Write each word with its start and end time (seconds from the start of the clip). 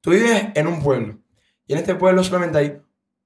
Tú 0.00 0.10
vives 0.10 0.46
en 0.54 0.66
un 0.66 0.82
pueblo 0.82 1.18
y 1.66 1.72
en 1.74 1.78
este 1.78 1.94
pueblo 1.94 2.24
solamente 2.24 2.58
hay 2.58 2.80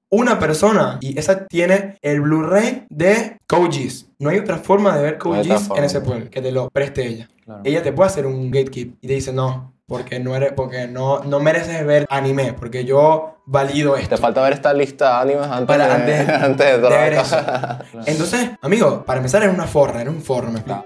una 0.09 0.39
persona 0.39 0.97
y 1.01 1.17
esa 1.17 1.45
tiene 1.47 1.97
el 2.01 2.21
Blu-ray 2.21 2.85
de 2.89 3.39
Coaches. 3.47 4.07
No 4.19 4.29
hay 4.29 4.39
otra 4.39 4.57
forma 4.57 4.95
de 4.95 5.03
ver 5.03 5.17
Coaches 5.17 5.69
en 5.75 5.83
ese 5.83 6.01
pueblo 6.01 6.29
que 6.29 6.41
te 6.41 6.51
lo 6.51 6.69
preste 6.69 7.05
ella. 7.07 7.29
Claro. 7.43 7.61
Ella 7.63 7.81
te 7.83 7.91
puede 7.91 8.09
hacer 8.09 8.25
un 8.25 8.51
gatekeep 8.51 8.95
y 9.01 9.07
te 9.07 9.13
dice 9.13 9.31
no, 9.33 9.73
porque 9.87 10.19
no 10.19 10.35
eres, 10.35 10.53
porque 10.53 10.87
no, 10.87 11.23
no 11.23 11.39
mereces 11.39 11.85
ver 11.85 12.05
anime, 12.09 12.53
porque 12.53 12.85
yo 12.85 13.37
valido 13.45 13.95
esto. 13.95 14.15
Te 14.15 14.21
falta 14.21 14.41
ver 14.41 14.53
esta 14.53 14.73
lista 14.73 15.15
de 15.15 15.21
animes 15.33 15.47
antes, 15.47 15.67
Para- 15.67 15.97
de, 15.99 16.15
antes 16.15 16.29
antes 16.43 16.67
de 16.67 16.77
de 16.81 16.89
ver. 16.89 17.13
Entonces, 18.05 18.51
amigo, 18.61 19.03
para 19.05 19.17
empezar 19.17 19.43
era 19.43 19.51
una 19.51 19.67
forra, 19.67 20.01
era 20.01 20.09
un 20.09 20.21
forro, 20.21 20.49
me 20.51 20.59
explico. 20.59 20.85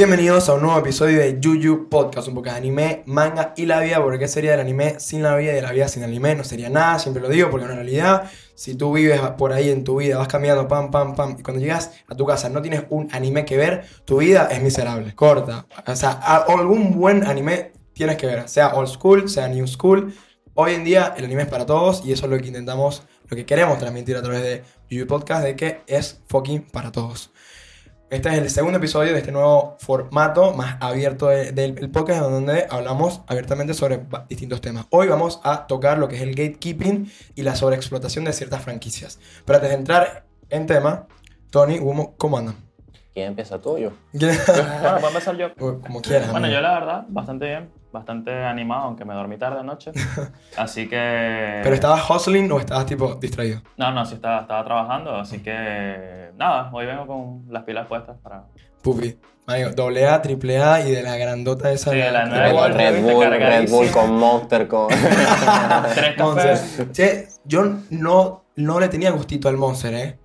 Bienvenidos 0.00 0.48
a 0.48 0.54
un 0.54 0.62
nuevo 0.62 0.78
episodio 0.78 1.18
de 1.18 1.38
Yuyu 1.40 1.90
Podcast, 1.90 2.26
un 2.28 2.34
poco 2.34 2.48
de 2.48 2.56
anime, 2.56 3.02
manga 3.04 3.52
y 3.54 3.66
la 3.66 3.80
vida, 3.80 4.02
porque 4.02 4.18
¿qué 4.18 4.28
sería 4.28 4.52
del 4.52 4.60
anime 4.60 4.98
sin 4.98 5.22
la 5.22 5.36
vida 5.36 5.52
y 5.52 5.56
de 5.56 5.60
la 5.60 5.72
vida 5.72 5.88
sin 5.88 6.02
anime? 6.02 6.34
No 6.34 6.42
sería 6.42 6.70
nada, 6.70 6.98
siempre 6.98 7.22
lo 7.22 7.28
digo, 7.28 7.50
porque 7.50 7.66
en 7.66 7.74
realidad, 7.74 8.30
si 8.54 8.76
tú 8.76 8.94
vives 8.94 9.20
por 9.36 9.52
ahí 9.52 9.68
en 9.68 9.84
tu 9.84 9.98
vida, 9.98 10.16
vas 10.16 10.26
cambiando 10.28 10.66
pam, 10.66 10.90
pam, 10.90 11.14
pam, 11.14 11.36
y 11.38 11.42
cuando 11.42 11.60
llegas 11.60 11.90
a 12.08 12.14
tu 12.14 12.24
casa 12.24 12.48
no 12.48 12.62
tienes 12.62 12.84
un 12.88 13.08
anime 13.12 13.44
que 13.44 13.58
ver, 13.58 13.84
tu 14.06 14.20
vida 14.20 14.48
es 14.50 14.62
miserable, 14.62 15.14
corta. 15.14 15.66
O 15.86 15.94
sea, 15.94 16.12
algún 16.12 16.98
buen 16.98 17.26
anime 17.26 17.72
tienes 17.92 18.16
que 18.16 18.26
ver, 18.26 18.48
sea 18.48 18.68
old 18.68 18.88
school, 18.88 19.28
sea 19.28 19.48
new 19.48 19.66
school. 19.66 20.14
Hoy 20.54 20.72
en 20.72 20.84
día 20.84 21.12
el 21.18 21.26
anime 21.26 21.42
es 21.42 21.48
para 21.48 21.66
todos 21.66 22.06
y 22.06 22.12
eso 22.12 22.24
es 22.24 22.32
lo 22.32 22.38
que 22.38 22.46
intentamos, 22.46 23.02
lo 23.28 23.36
que 23.36 23.44
queremos 23.44 23.76
transmitir 23.76 24.16
a 24.16 24.22
través 24.22 24.40
de 24.40 24.62
Yuyu 24.88 25.06
Podcast, 25.06 25.44
de 25.44 25.56
que 25.56 25.82
es 25.86 26.22
fucking 26.26 26.62
para 26.62 26.90
todos. 26.90 27.30
Este 28.10 28.28
es 28.28 28.34
el 28.38 28.50
segundo 28.50 28.78
episodio 28.78 29.12
de 29.12 29.18
este 29.20 29.30
nuevo 29.30 29.76
formato 29.78 30.52
más 30.52 30.76
abierto 30.80 31.28
de- 31.28 31.52
del 31.52 31.78
el 31.78 31.90
podcast, 31.90 32.22
donde 32.22 32.66
hablamos 32.68 33.22
abiertamente 33.28 33.72
sobre 33.72 34.00
distintos 34.28 34.60
temas. 34.60 34.86
Hoy 34.90 35.06
vamos 35.06 35.40
a 35.44 35.68
tocar 35.68 35.98
lo 35.98 36.08
que 36.08 36.16
es 36.16 36.22
el 36.22 36.30
gatekeeping 36.34 37.08
y 37.36 37.42
la 37.42 37.54
sobreexplotación 37.54 38.24
de 38.24 38.32
ciertas 38.32 38.62
franquicias. 38.62 39.20
Pero 39.44 39.58
antes 39.58 39.70
de 39.70 39.76
entrar 39.76 40.24
en 40.48 40.66
tema, 40.66 41.06
Tony, 41.50 41.78
¿cómo 42.16 42.38
andan? 42.38 42.56
¿Quién 43.14 43.28
empieza 43.28 43.60
tú 43.60 43.70
o 43.70 43.78
yo? 43.78 43.90
Bueno, 44.12 44.34
voy 44.46 45.04
a 45.04 45.08
empezar 45.08 45.36
yo. 45.36 45.54
Como 45.54 46.02
quieras. 46.02 46.32
Bueno, 46.32 46.46
amigo. 46.46 46.60
yo 46.60 46.62
la 46.62 46.74
verdad, 46.80 47.04
bastante 47.08 47.46
bien, 47.46 47.70
bastante 47.92 48.44
animado, 48.44 48.82
aunque 48.82 49.04
me 49.04 49.14
dormí 49.14 49.36
tarde 49.36 49.60
anoche. 49.60 49.92
Así 50.56 50.88
que... 50.88 51.60
¿Pero 51.62 51.74
estabas 51.74 52.08
hustling 52.08 52.50
o 52.52 52.58
estabas 52.60 52.86
tipo 52.86 53.14
distraído? 53.16 53.60
No, 53.76 53.90
no, 53.92 54.04
sí 54.04 54.14
estaba, 54.14 54.40
estaba 54.42 54.64
trabajando, 54.64 55.16
así 55.16 55.42
que... 55.42 56.30
Nada, 56.36 56.70
hoy 56.72 56.86
vengo 56.86 57.06
con 57.06 57.44
las 57.52 57.64
pilas 57.64 57.86
puestas 57.86 58.16
para... 58.22 58.44
Pupi. 58.82 59.18
Amigo, 59.46 59.70
doble 59.70 60.06
A, 60.06 60.22
triple 60.22 60.58
A 60.58 60.86
y 60.86 60.92
de 60.92 61.02
la 61.02 61.16
grandota 61.16 61.72
esa. 61.72 61.90
Sí, 61.90 61.96
de 61.96 62.10
la 62.10 62.24
Red, 62.24 62.52
nueva 62.52 62.68
Red 62.68 62.94
viste, 62.94 63.12
Bull, 63.14 63.30
Red. 63.30 63.70
Bull 63.70 63.90
con 63.90 64.16
Monster, 64.16 64.68
con... 64.68 64.88
Tres 65.94 66.18
Monster. 66.18 66.50
cafés. 66.50 66.88
Che, 66.92 67.28
yo 67.44 67.64
no, 67.90 68.44
no 68.56 68.80
le 68.80 68.88
tenía 68.88 69.10
gustito 69.10 69.48
al 69.48 69.56
Monster, 69.56 69.94
¿eh? 69.94 70.18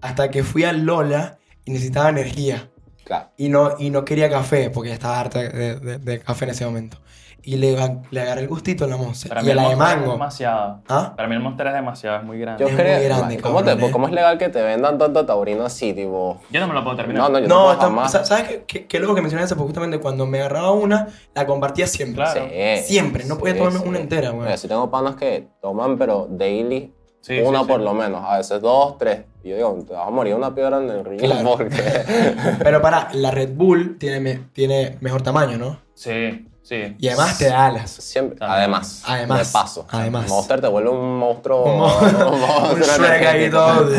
Hasta 0.00 0.30
que 0.30 0.42
fui 0.42 0.64
al 0.64 0.80
Lola 0.80 1.38
y 1.64 1.72
necesitaba 1.72 2.08
energía. 2.08 2.70
Claro. 3.10 3.30
Y 3.36 3.48
no, 3.48 3.74
y 3.76 3.90
no 3.90 4.04
quería 4.04 4.30
café, 4.30 4.70
porque 4.70 4.92
estaba 4.92 5.18
harta 5.18 5.40
de, 5.40 5.74
de- 5.80 5.98
de 5.98 6.20
café 6.20 6.44
en 6.44 6.52
ese 6.52 6.64
momento. 6.64 6.96
Y 7.42 7.56
le, 7.56 7.74
le 8.10 8.20
agarré 8.20 8.42
el 8.42 8.48
gustito 8.48 8.84
a 8.84 8.86
la 8.86 8.96
Monster. 8.98 9.30
Para 9.30 9.40
y 9.40 9.44
mí 9.44 9.48
a 9.48 9.52
el 9.52 9.56
la 9.56 9.62
de 9.62 9.68
Monster 9.74 9.88
es 9.88 9.96
mango. 10.00 10.12
demasiado. 10.12 10.82
¿Ah? 10.88 11.14
Para 11.16 11.26
mí 11.28 11.34
el 11.34 11.40
Monster 11.40 11.66
es 11.68 11.72
demasiado, 11.72 12.18
es 12.18 12.22
muy 12.24 12.38
grande. 12.38 12.62
Yo 12.62 12.68
Es 12.68 12.76
creo... 12.76 12.96
muy 12.98 13.04
grande, 13.06 13.38
¿cómo, 13.40 13.58
te- 13.60 13.70
cabrón, 13.70 13.88
eh. 13.88 13.92
¿Cómo 13.92 14.06
es 14.08 14.12
legal 14.12 14.36
que 14.38 14.48
te 14.50 14.62
vendan 14.62 14.98
tanto 14.98 15.24
taurino 15.26 15.64
así, 15.64 15.92
tipo...? 15.94 16.40
Yo 16.50 16.60
no 16.60 16.68
me 16.68 16.74
lo 16.74 16.84
puedo 16.84 16.96
terminar. 16.96 17.22
No, 17.22 17.28
no, 17.30 17.38
yo 17.40 17.48
No, 17.48 17.64
no, 17.64 17.72
está- 17.72 17.84
jamás. 17.86 18.12
¿sabes 18.12 18.46
qué, 18.46 18.64
qué, 18.66 18.86
qué 18.86 19.00
loco 19.00 19.14
que 19.14 19.22
mencionaste? 19.22 19.54
Porque 19.56 19.68
justamente 19.68 19.98
cuando 19.98 20.26
me 20.26 20.38
agarraba 20.38 20.70
una, 20.72 21.08
la 21.34 21.46
compartía 21.46 21.86
siempre. 21.88 22.22
Claro. 22.22 22.44
Sí, 22.46 22.82
Siempre, 22.92 23.24
no 23.24 23.38
podía 23.38 23.54
sí, 23.54 23.58
tomarme 23.58 23.80
sí. 23.80 23.88
una 23.88 23.98
entera, 23.98 24.30
güey. 24.30 24.44
Mira, 24.44 24.56
sí 24.58 24.68
tengo 24.68 24.90
panas 24.90 25.16
que 25.16 25.48
toman, 25.62 25.96
pero 25.96 26.28
daily, 26.30 26.92
Sí, 27.20 27.38
una 27.40 27.58
sí, 27.60 27.64
sí. 27.64 27.70
por 27.70 27.80
lo 27.80 27.92
menos, 27.94 28.22
a 28.24 28.38
veces 28.38 28.60
dos, 28.62 28.96
tres. 28.98 29.20
Y 29.44 29.50
yo 29.50 29.56
digo, 29.56 29.84
te 29.86 29.92
vas 29.94 30.06
a 30.06 30.10
morir 30.10 30.34
una 30.34 30.54
piedra 30.54 30.78
en 30.78 30.88
el 30.90 31.04
río 31.04 31.18
Claro. 31.18 31.50
porque... 31.56 31.82
Pero 32.62 32.80
para, 32.82 33.08
la 33.12 33.30
Red 33.30 33.50
Bull 33.54 33.96
tiene, 33.98 34.20
me- 34.20 34.40
tiene 34.52 34.96
mejor 35.00 35.22
tamaño, 35.22 35.56
¿no? 35.58 35.78
Sí, 35.94 36.48
sí. 36.62 36.96
Y 36.98 37.08
además 37.08 37.36
te 37.38 37.48
da 37.48 37.66
alas. 37.66 37.90
Siempre, 37.90 38.38
También. 38.38 38.58
además, 38.58 39.02
Además, 39.06 39.46
de 39.46 39.52
paso. 39.52 39.86
además. 39.90 40.28
Monster 40.28 40.60
te 40.60 40.68
vuelve 40.68 40.90
un 40.90 41.18
monstruo. 41.18 41.64
Un 41.64 41.78
monstruo 41.78 42.30
un 42.74 42.80
Shrek 42.80 43.26
ahí 43.26 43.44
energético. 43.44 43.58
todo. 43.58 43.90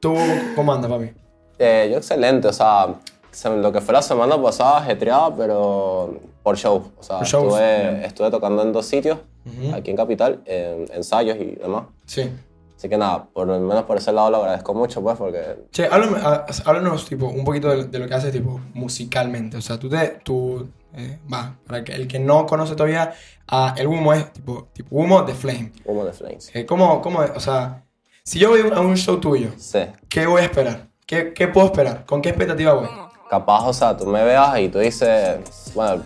¿Tú 0.00 0.16
cómo 0.54 0.72
andas, 0.72 0.90
papi? 0.90 1.12
Eh, 1.58 1.88
yo 1.90 1.98
excelente, 1.98 2.48
o 2.48 2.52
sea, 2.52 2.88
se- 3.30 3.56
lo 3.56 3.72
que 3.72 3.80
fue 3.80 3.94
la 3.94 4.02
semana 4.02 4.40
pasada 4.40 4.78
ajetreada, 4.78 5.34
pero 5.36 6.14
por 6.42 6.56
show. 6.56 6.92
O 6.98 7.02
sea, 7.02 7.18
Por 7.18 7.26
estuve, 7.26 8.06
estuve 8.06 8.30
tocando 8.30 8.62
en 8.62 8.72
dos 8.72 8.86
sitios, 8.86 9.18
Ujú. 9.46 9.74
aquí 9.74 9.90
en 9.90 9.96
Capital, 9.96 10.42
en 10.46 10.86
ensayos 10.92 11.36
y 11.38 11.56
demás. 11.56 11.84
Sí. 12.06 12.30
Así 12.76 12.88
que 12.88 12.96
nada, 12.98 13.24
por 13.32 13.46
lo 13.46 13.58
menos 13.60 13.84
por 13.84 13.96
ese 13.96 14.12
lado 14.12 14.30
lo 14.30 14.36
agradezco 14.38 14.74
mucho, 14.74 15.00
pues, 15.02 15.16
porque 15.16 15.66
Che, 15.70 15.88
háblame- 15.88 16.18
ah, 16.22 16.44
háblanos 16.66 17.06
tipo, 17.08 17.26
un 17.26 17.44
poquito 17.44 17.68
de, 17.70 17.84
de 17.84 17.98
lo 17.98 18.06
que 18.08 18.14
haces 18.14 18.32
tipo, 18.32 18.60
musicalmente. 18.74 19.56
O 19.56 19.60
sea, 19.62 19.78
tú 19.78 19.88
te. 19.88 20.18
Tú, 20.22 20.68
eh, 20.94 21.18
va, 21.32 21.56
para 21.66 21.82
que, 21.82 21.92
el 21.92 22.06
que 22.06 22.18
no 22.18 22.46
conoce 22.46 22.74
todavía, 22.74 23.14
ah, 23.48 23.74
el 23.78 23.86
humo 23.86 24.12
es 24.12 24.32
tipo, 24.32 24.68
tipo 24.72 24.88
humo 24.96 25.22
de 25.22 25.34
Flame. 25.34 25.72
humo 25.84 26.04
de 26.04 26.12
Flames. 26.12 26.50
Eh, 26.54 26.66
¿cómo, 26.66 27.00
cómo, 27.00 27.20
o 27.20 27.40
sea, 27.40 27.84
si 28.22 28.38
yo 28.38 28.50
voy 28.50 28.60
a 28.72 28.80
un 28.80 28.96
show 28.96 29.18
tuyo, 29.18 29.50
Sí. 29.56 29.80
¿qué 30.08 30.26
voy 30.26 30.42
a 30.42 30.44
esperar? 30.44 30.88
¿Qué, 31.06 31.32
qué 31.32 31.48
puedo 31.48 31.66
esperar? 31.66 32.04
¿Con 32.06 32.20
qué 32.22 32.30
expectativa 32.30 32.72
voy? 32.74 32.88
Capaz, 33.30 33.66
o 33.66 33.72
sea, 33.72 33.96
tú 33.96 34.06
me 34.06 34.22
veas 34.24 34.58
y 34.60 34.68
tú 34.68 34.78
dices, 34.78 35.38
bueno, 35.74 36.02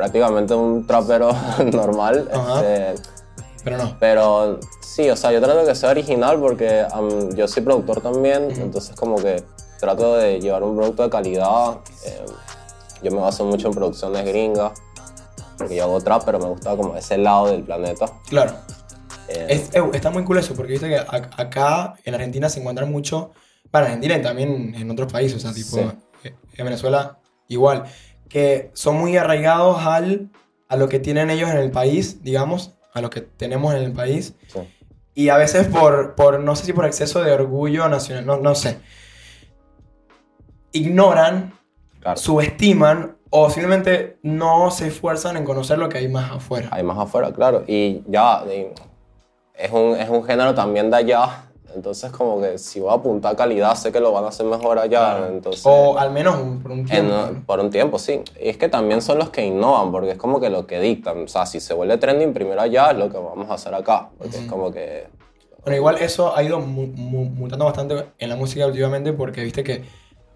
prácticamente 0.00 0.54
un 0.54 0.86
trapero 0.86 1.30
normal, 1.72 2.26
este, 2.32 2.94
Pero 3.62 3.76
no. 3.76 3.96
pero 4.00 4.58
sí, 4.80 5.10
o 5.10 5.14
sea, 5.16 5.30
yo 5.30 5.42
trato 5.42 5.66
que 5.66 5.74
sea 5.74 5.90
original 5.90 6.40
porque 6.40 6.86
am, 6.90 7.34
yo 7.34 7.46
soy 7.46 7.62
productor 7.62 8.00
también, 8.00 8.50
entonces 8.56 8.96
como 8.96 9.16
que 9.16 9.44
trato 9.78 10.16
de 10.16 10.40
llevar 10.40 10.62
un 10.62 10.74
producto 10.74 11.02
de 11.02 11.10
calidad. 11.10 11.80
eh, 12.06 12.24
yo 13.02 13.10
me 13.10 13.18
baso 13.20 13.44
mucho 13.44 13.68
en 13.68 13.74
producciones 13.74 14.24
gringas, 14.24 14.72
porque 15.58 15.76
yo 15.76 15.84
hago 15.84 16.00
trap, 16.00 16.22
pero 16.24 16.38
me 16.38 16.46
gusta 16.48 16.74
como 16.76 16.96
ese 16.96 17.18
lado 17.18 17.48
del 17.48 17.62
planeta. 17.62 18.06
Claro. 18.28 18.52
Eh, 19.28 19.46
Es- 19.50 19.74
eh, 19.74 19.82
está 19.92 20.08
muy 20.10 20.24
cool 20.24 20.38
eso, 20.38 20.54
porque 20.54 20.72
viste 20.72 20.88
que 20.88 20.98
ac- 20.98 21.30
acá 21.36 21.94
en 22.04 22.14
Argentina 22.14 22.48
se 22.48 22.60
encuentran 22.60 22.90
mucho, 22.90 23.32
bueno, 23.70 23.86
en 23.86 23.92
Argentina 23.92 24.16
y 24.16 24.22
también 24.22 24.74
en 24.74 24.90
otros 24.90 25.12
países, 25.12 25.36
o 25.36 25.40
sea, 25.40 25.52
tipo, 25.52 25.76
Sí. 25.76 25.82
eh, 26.24 26.34
en 26.56 26.64
Venezuela 26.64 27.18
igual, 27.48 27.84
que 28.30 28.70
son 28.72 28.96
muy 28.96 29.18
arraigados 29.18 29.84
al, 29.84 30.30
a 30.68 30.76
lo 30.76 30.88
que 30.88 30.98
tienen 31.00 31.28
ellos 31.28 31.50
en 31.50 31.58
el 31.58 31.70
país, 31.70 32.22
digamos, 32.22 32.74
a 32.94 33.02
lo 33.02 33.10
que 33.10 33.20
tenemos 33.20 33.74
en 33.74 33.82
el 33.82 33.92
país, 33.92 34.34
sí. 34.46 34.60
y 35.14 35.28
a 35.28 35.36
veces 35.36 35.66
por, 35.68 36.14
por 36.14 36.40
no 36.40 36.56
sé 36.56 36.64
si 36.64 36.72
por 36.72 36.86
exceso 36.86 37.22
de 37.22 37.32
orgullo 37.32 37.86
nacional, 37.90 38.24
no, 38.24 38.38
no 38.38 38.54
sé, 38.54 38.78
ignoran, 40.72 41.52
Claro. 42.00 42.16
subestiman 42.16 43.18
o 43.28 43.50
simplemente 43.50 44.18
no 44.22 44.70
se 44.70 44.86
esfuerzan 44.88 45.36
en 45.36 45.44
conocer 45.44 45.76
lo 45.78 45.90
que 45.90 45.98
hay 45.98 46.08
más 46.08 46.30
afuera. 46.30 46.68
Hay 46.72 46.82
más 46.82 46.96
afuera, 46.98 47.30
claro. 47.30 47.62
Y 47.66 48.02
ya, 48.08 48.42
y 48.46 48.68
es 49.54 49.70
un, 49.70 49.96
es 49.96 50.08
un 50.08 50.24
género 50.24 50.54
también 50.54 50.90
de 50.90 50.96
allá. 50.96 51.49
Entonces, 51.74 52.10
como 52.12 52.40
que 52.40 52.58
si 52.58 52.80
voy 52.80 52.90
a 52.90 52.94
apuntar 52.94 53.36
calidad, 53.36 53.74
sé 53.74 53.92
que 53.92 54.00
lo 54.00 54.12
van 54.12 54.24
a 54.24 54.28
hacer 54.28 54.46
mejor 54.46 54.78
allá. 54.78 55.16
Claro. 55.16 55.26
Entonces, 55.28 55.62
O 55.64 55.98
al 55.98 56.10
menos 56.10 56.36
un- 56.40 56.62
por 56.62 56.72
un 56.72 56.78
en- 56.80 56.86
tiempo. 56.86 57.12
¿no? 57.14 57.42
por 57.46 57.60
un 57.60 57.70
tiempo, 57.70 57.98
sí. 57.98 58.22
Y 58.40 58.48
es 58.48 58.56
que 58.56 58.68
también 58.68 59.02
son 59.02 59.18
los 59.18 59.30
que 59.30 59.44
innovan, 59.44 59.92
porque 59.92 60.12
es 60.12 60.18
como 60.18 60.40
que 60.40 60.50
lo 60.50 60.66
que 60.66 60.80
dictan. 60.80 61.24
O 61.24 61.28
sea, 61.28 61.46
si 61.46 61.60
se 61.60 61.74
vuelve 61.74 61.96
trending 61.98 62.32
primero 62.32 62.60
allá, 62.60 62.90
es 62.90 62.98
lo 62.98 63.08
que 63.10 63.18
vamos 63.18 63.48
a 63.50 63.54
hacer 63.54 63.74
acá. 63.74 64.10
Porque 64.18 64.36
es 64.38 64.46
como 64.46 64.70
que. 64.72 65.06
Bueno, 65.62 65.76
igual 65.76 65.96
eso 65.98 66.34
ha 66.36 66.42
ido 66.42 66.58
mu- 66.60 66.86
mu- 66.86 67.24
mutando 67.26 67.66
bastante 67.66 68.06
en 68.18 68.28
la 68.28 68.36
música 68.36 68.66
últimamente 68.66 69.12
porque 69.12 69.42
viste 69.44 69.62
que 69.62 69.84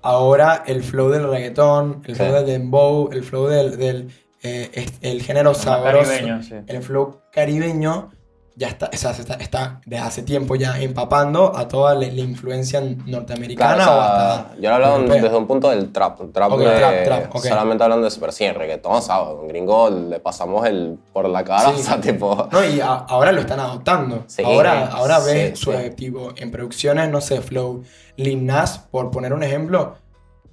ahora 0.02 0.62
el 0.66 0.82
flow 0.82 1.08
del 1.08 1.28
reggaetón, 1.28 2.02
el 2.06 2.14
Sí. 2.14 2.22
flow 2.22 2.34
del 2.34 2.46
dembow, 2.46 3.08
el 3.12 3.22
flow 3.24 3.46
del, 3.46 3.78
del 3.78 4.10
eh, 4.46 4.86
el 5.00 5.22
género 5.22 5.54
sabroso, 5.54 6.10
caribeño, 6.10 6.42
sí. 6.42 6.54
el 6.66 6.82
flow 6.82 7.20
caribeño 7.32 8.10
ya 8.56 8.68
está, 8.68 8.88
o 8.92 8.96
sea, 8.96 9.12
se 9.12 9.22
está, 9.22 9.34
está 9.34 9.80
desde 9.84 10.04
hace 10.04 10.22
tiempo 10.22 10.54
ya 10.54 10.80
empapando 10.80 11.56
a 11.56 11.66
toda 11.66 11.94
la, 11.94 12.06
la 12.06 12.20
influencia 12.20 12.80
norteamericana 13.06 13.74
Claro, 13.74 13.90
o 13.96 14.00
hasta 14.00 14.54
yo 14.56 14.68
lo 14.70 14.74
hablo 14.74 14.96
europea. 14.96 15.22
desde 15.22 15.36
un 15.36 15.46
punto 15.46 15.70
del 15.70 15.90
trap. 15.92 16.32
Trap 16.32 16.52
de, 16.52 16.64
trap, 16.76 17.04
trap. 17.04 17.36
Solamente 17.38 17.82
hablando 17.84 18.08
de 18.08 18.30
sí, 18.32 18.44
en 18.44 18.54
reggaetón, 18.54 18.92
o 18.92 19.00
sea, 19.02 19.22
un 19.22 19.48
gringo 19.48 19.90
le 19.90 20.20
pasamos 20.20 20.64
el 20.66 20.98
por 21.12 21.28
la 21.28 21.42
cara, 21.42 21.70
Sí. 21.72 21.76
o 21.80 21.82
sea, 21.82 22.00
tipo. 22.00 22.48
No, 22.52 22.64
y 22.64 22.80
a- 22.80 22.92
ahora 22.94 23.32
lo 23.32 23.40
están 23.40 23.58
adoptando. 23.60 24.24
Sí, 24.28 24.42
ahora 24.44 24.86
ahora 24.86 25.20
sí, 25.20 25.32
ves 25.32 25.58
su 25.58 25.72
sí. 25.72 25.90
tipo 25.96 26.32
en 26.36 26.50
producciones, 26.50 27.08
no 27.10 27.20
sé, 27.20 27.40
Flow, 27.40 27.82
Lil 28.16 28.46
Nas, 28.46 28.78
por 28.78 29.10
poner 29.10 29.32
un 29.32 29.42
ejemplo. 29.42 29.96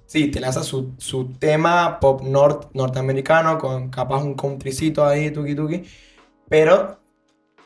Sí, 0.07 0.27
te 0.30 0.39
lanza 0.42 0.63
su, 0.63 0.94
su 0.98 1.33
tema 1.39 2.00
pop 2.00 2.21
nort, 2.24 2.71
norteamericano 2.74 3.57
con 3.57 3.89
capaz 3.89 4.24
un 4.24 4.33
countrycito 4.33 5.06
ahí, 5.06 5.31
tuki 5.31 5.56
tuki. 5.56 5.83
Pero 6.50 7.00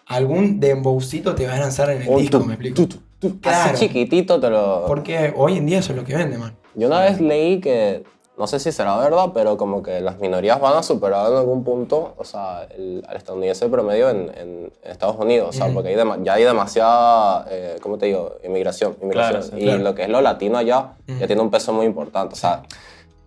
algún 0.08 0.60
dembowcito 0.60 1.36
te 1.36 1.48
va 1.48 1.54
a 1.56 1.60
lanzar 1.60 1.90
en 1.90 2.02
el 2.04 2.16
disco, 2.18 2.40
tu- 2.40 2.46
me 2.46 2.54
explico. 2.54 2.76
tu- 2.76 2.88
tu- 2.88 3.40
Claro. 3.40 3.74
Así 3.74 3.88
chiquitito 3.88 4.40
te 4.40 4.50
lo... 4.50 4.86
Porque 4.86 5.34
hoy 5.36 5.58
en 5.58 5.66
día 5.66 5.80
eso 5.80 5.94
es 5.94 5.98
lo 5.98 6.04
que 6.06 6.16
vende, 6.16 6.38
man. 6.38 6.56
Yo 6.76 6.88
una 6.88 7.00
vez 7.02 7.20
leí 7.20 7.60
que, 7.60 8.04
no 8.38 8.46
sé 8.46 8.60
si 8.60 8.72
será 8.72 8.98
verdad, 8.98 9.32
pero 9.34 9.58
como 9.58 9.82
que 9.82 10.02
las 10.02 10.20
minorías 10.20 10.60
van 10.60 10.78
a 10.78 10.84
superar 10.84 11.32
en 11.32 11.38
algún 11.38 11.64
punto, 11.64 12.14
o 12.18 12.24
sea, 12.24 12.68
el, 12.78 13.04
al 13.08 13.16
estadounidense 13.18 13.68
promedio 13.70 14.10
en, 14.10 14.30
en 14.38 14.74
Estados 14.84 15.16
Unidos, 15.18 15.50
o 15.50 15.54
sea, 15.54 15.74
porque 15.74 15.90
hay 15.90 15.96
dema- 15.96 16.22
ya 16.24 16.34
hay 16.34 16.44
demasiada, 16.44 17.48
eh, 17.50 17.78
¿cómo 17.82 17.98
te 17.98 18.08
digo?, 18.08 18.36
inmigración. 18.44 18.96
inmigración. 19.02 19.42
Claro, 19.42 19.58
sí, 19.58 19.62
y 19.62 19.64
claro. 19.64 19.80
lo 19.84 19.96
que 19.96 20.04
es 20.04 20.10
lo 20.10 20.22
latino 20.22 20.58
allá 20.60 20.90
ya 21.08 21.26
tiene 21.28 21.42
un 21.42 21.50
peso 21.50 21.74
muy 21.74 21.86
importante, 21.88 22.34
o 22.34 22.38
sea, 22.38 22.62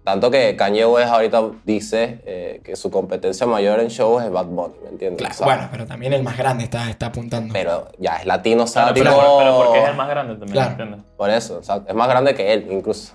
tanto 0.09 0.31
que 0.31 0.57
Kanye 0.57 0.87
West 0.87 1.09
ahorita 1.11 1.51
dice 1.65 2.21
eh, 2.25 2.61
que 2.65 2.77
su 2.77 2.91
competencia 2.91 3.47
mayor 3.47 3.79
en 3.81 3.89
shows 3.89 4.23
es 4.25 4.31
Bad 4.31 4.47
Bunny, 4.47 4.75
¿me 4.85 4.89
entiendes? 4.91 5.37
Claro, 5.37 5.45
bueno, 5.45 5.69
pero 5.71 5.87
también 5.87 6.13
el 6.15 6.23
más 6.23 6.37
grande 6.39 6.65
está, 6.65 6.89
está 6.89 7.07
apuntando. 7.07 7.53
Pero 7.53 7.89
ya 7.99 8.17
es 8.17 8.25
latino, 8.27 8.65
o 8.65 8.67
sea, 8.67 8.93
Pero, 8.95 9.11
tipo... 9.11 9.17
pero- 9.23 9.39
pero 9.39 9.57
porque 9.65 9.83
es 9.83 9.89
el 9.91 9.97
más 9.97 10.09
grande 10.09 10.33
también, 10.35 10.53
Claro. 10.53 10.71
¿entiendes? 10.71 11.01
Por 11.17 11.31
eso, 11.31 11.59
o 11.59 11.63
sea, 11.63 11.83
es 11.87 11.95
más 11.95 12.09
grande 12.09 12.35
que 12.35 12.53
él, 12.55 12.67
incluso. 12.71 13.13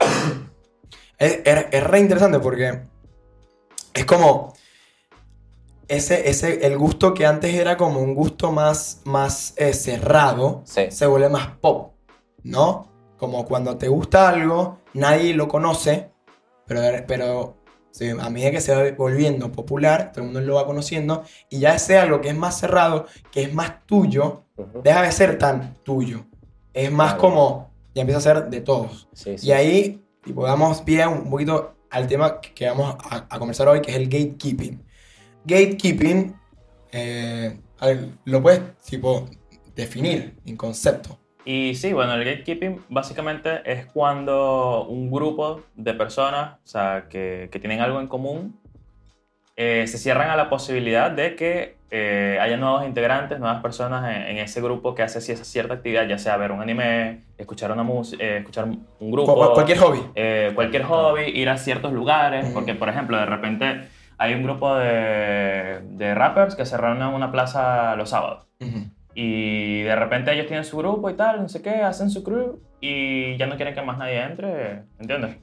Es, 1.18 1.40
es- 1.46 1.66
es 1.72 1.84
re 1.84 2.00
interesante 2.00 2.40
porque 2.40 2.82
es 3.94 4.06
como 4.06 4.54
ese, 5.88 6.30
ese, 6.30 6.66
el 6.66 6.78
gusto 6.78 7.14
que 7.14 7.26
antes 7.26 7.54
era 7.54 7.76
como 7.78 8.00
un 8.00 8.16
gusto 8.16 8.52
más, 8.52 9.02
más 9.04 9.54
eh, 9.58 9.74
cerrado, 9.74 10.62
Sí. 10.66 10.90
se 10.90 11.06
vuelve 11.06 11.30
más 11.30 11.48
pop, 11.60 11.94
¿no? 12.44 12.88
Como 13.18 13.46
cuando 13.46 13.78
te 13.78 13.88
gusta 13.88 14.30
algo, 14.30 14.78
nadie 14.94 15.34
lo 15.34 15.48
conoce, 15.48 16.10
pero, 16.82 17.06
pero 17.08 17.58
sí, 17.92 18.10
a 18.10 18.30
medida 18.30 18.52
que 18.52 18.62
se 18.62 18.74
va 18.76 18.90
volviendo 18.98 19.52
popular, 19.52 20.12
todo 20.12 20.22
el 20.22 20.32
mundo 20.32 20.42
lo 20.42 20.56
va 20.56 20.66
conociendo, 20.66 21.24
y 21.50 21.60
ya 21.60 21.76
ese 21.76 21.98
algo 21.98 22.22
que 22.22 22.30
es 22.30 22.36
más 22.36 22.60
cerrado, 22.60 23.06
que 23.32 23.44
es 23.44 23.54
más 23.54 23.86
tuyo, 23.86 24.44
deja 24.84 25.02
de 25.04 25.12
ser 25.12 25.38
tan 25.38 25.76
tuyo. 25.84 26.26
Es 26.74 26.92
más 26.92 27.14
como, 27.16 27.72
ya 27.94 28.02
empieza 28.02 28.18
a 28.18 28.22
ser 28.22 28.50
de 28.50 28.62
todos. 28.62 29.08
Sí, 29.14 29.38
sí. 29.38 29.48
Y 29.48 29.52
ahí, 29.52 30.04
tipo, 30.24 30.46
damos 30.46 30.82
pie 30.82 31.06
un 31.06 31.30
poquito 31.30 31.76
al 31.90 32.08
tema 32.08 32.40
que- 32.42 32.68
vamos 32.68 32.96
a, 33.10 33.28
a 33.30 33.40
conversar 33.40 33.68
hoy, 33.68 33.82
que 33.82 33.92
es 33.92 33.98
el 33.98 34.06
gatekeeping. 34.06 34.84
Gatekeeping, 35.46 36.36
eh, 36.92 37.60
ver, 37.82 38.10
lo 38.26 38.42
puedes, 38.42 38.62
tipo, 38.78 39.28
definir 39.76 40.36
en 40.46 40.56
concepto. 40.58 41.20
Y 41.46 41.76
sí, 41.76 41.92
bueno, 41.94 42.14
el 42.14 42.24
gatekeeping 42.24 42.86
básicamente 42.90 43.62
es 43.70 43.86
cuando 43.88 44.86
un 44.88 45.12
grupo 45.12 45.62
de 45.76 45.94
personas, 45.94 46.54
o 46.64 46.68
sea, 46.68 47.06
que, 47.10 47.50
que 47.52 47.60
tienen 47.60 47.82
algo 47.82 48.00
en 48.00 48.08
común, 48.08 48.60
eh, 49.56 49.86
se 49.88 49.98
cierran 49.98 50.30
a 50.30 50.36
la 50.36 50.50
posibilidad 50.50 51.12
de 51.12 51.36
que 51.36 51.76
eh, 51.92 52.40
haya 52.42 52.58
nuevos 52.58 52.86
integrantes, 52.86 53.40
nuevas 53.40 53.62
personas 53.62 54.04
en, 54.16 54.24
en 54.24 54.38
ese 54.38 54.62
grupo 54.62 54.96
que 54.96 55.04
hace 55.04 55.20
esa 55.20 55.44
cierta 55.44 55.76
actividad, 55.76 56.08
ya 56.08 56.18
sea 56.18 56.38
ver 56.38 56.52
un 56.52 56.62
anime, 56.62 57.22
escuchar 57.38 57.72
una 57.72 57.84
música, 57.84 58.24
escuchar 58.24 58.66
un 58.66 59.12
grupo, 59.12 59.36
Cu- 59.36 59.54
cualquier 59.54 59.78
hobby. 59.80 60.00
eh, 60.16 60.52
cualquier 60.56 60.84
hobby, 60.84 61.24
ir 61.26 61.50
a 61.50 61.58
ciertos 61.58 61.92
lugares, 61.94 62.48
porque 62.54 62.74
por 62.74 62.90
ejemplo, 62.90 63.18
de 63.18 63.26
repente 63.28 63.82
hay 64.18 64.34
un 64.34 64.44
grupo 64.44 64.76
de, 64.76 65.82
de 65.84 66.16
rappers 66.16 66.56
que 66.56 66.66
se 66.66 66.78
reúnen 66.78 67.10
en 67.10 67.14
una 67.14 67.32
plaza 67.32 67.96
los 67.96 68.10
sábados. 68.10 68.48
Ujú. 68.60 68.86
Y 69.16 69.82
de 69.84 69.96
repente 69.96 70.34
ellos 70.34 70.48
tienen 70.48 70.66
su 70.66 70.78
grupo 70.78 71.10
y 71.10 71.14
tal, 71.14 71.42
no 71.42 71.50
sé 71.50 71.62
qué, 71.62 71.82
hacen 71.82 72.10
su 72.10 72.24
crew 72.24 72.60
y 72.82 73.38
ya 73.38 73.46
no 73.46 73.56
quieren 73.56 73.74
que 73.76 73.82
más 73.82 73.98
nadie 73.98 74.22
entre, 74.24 74.84
¿entiendes? 75.00 75.38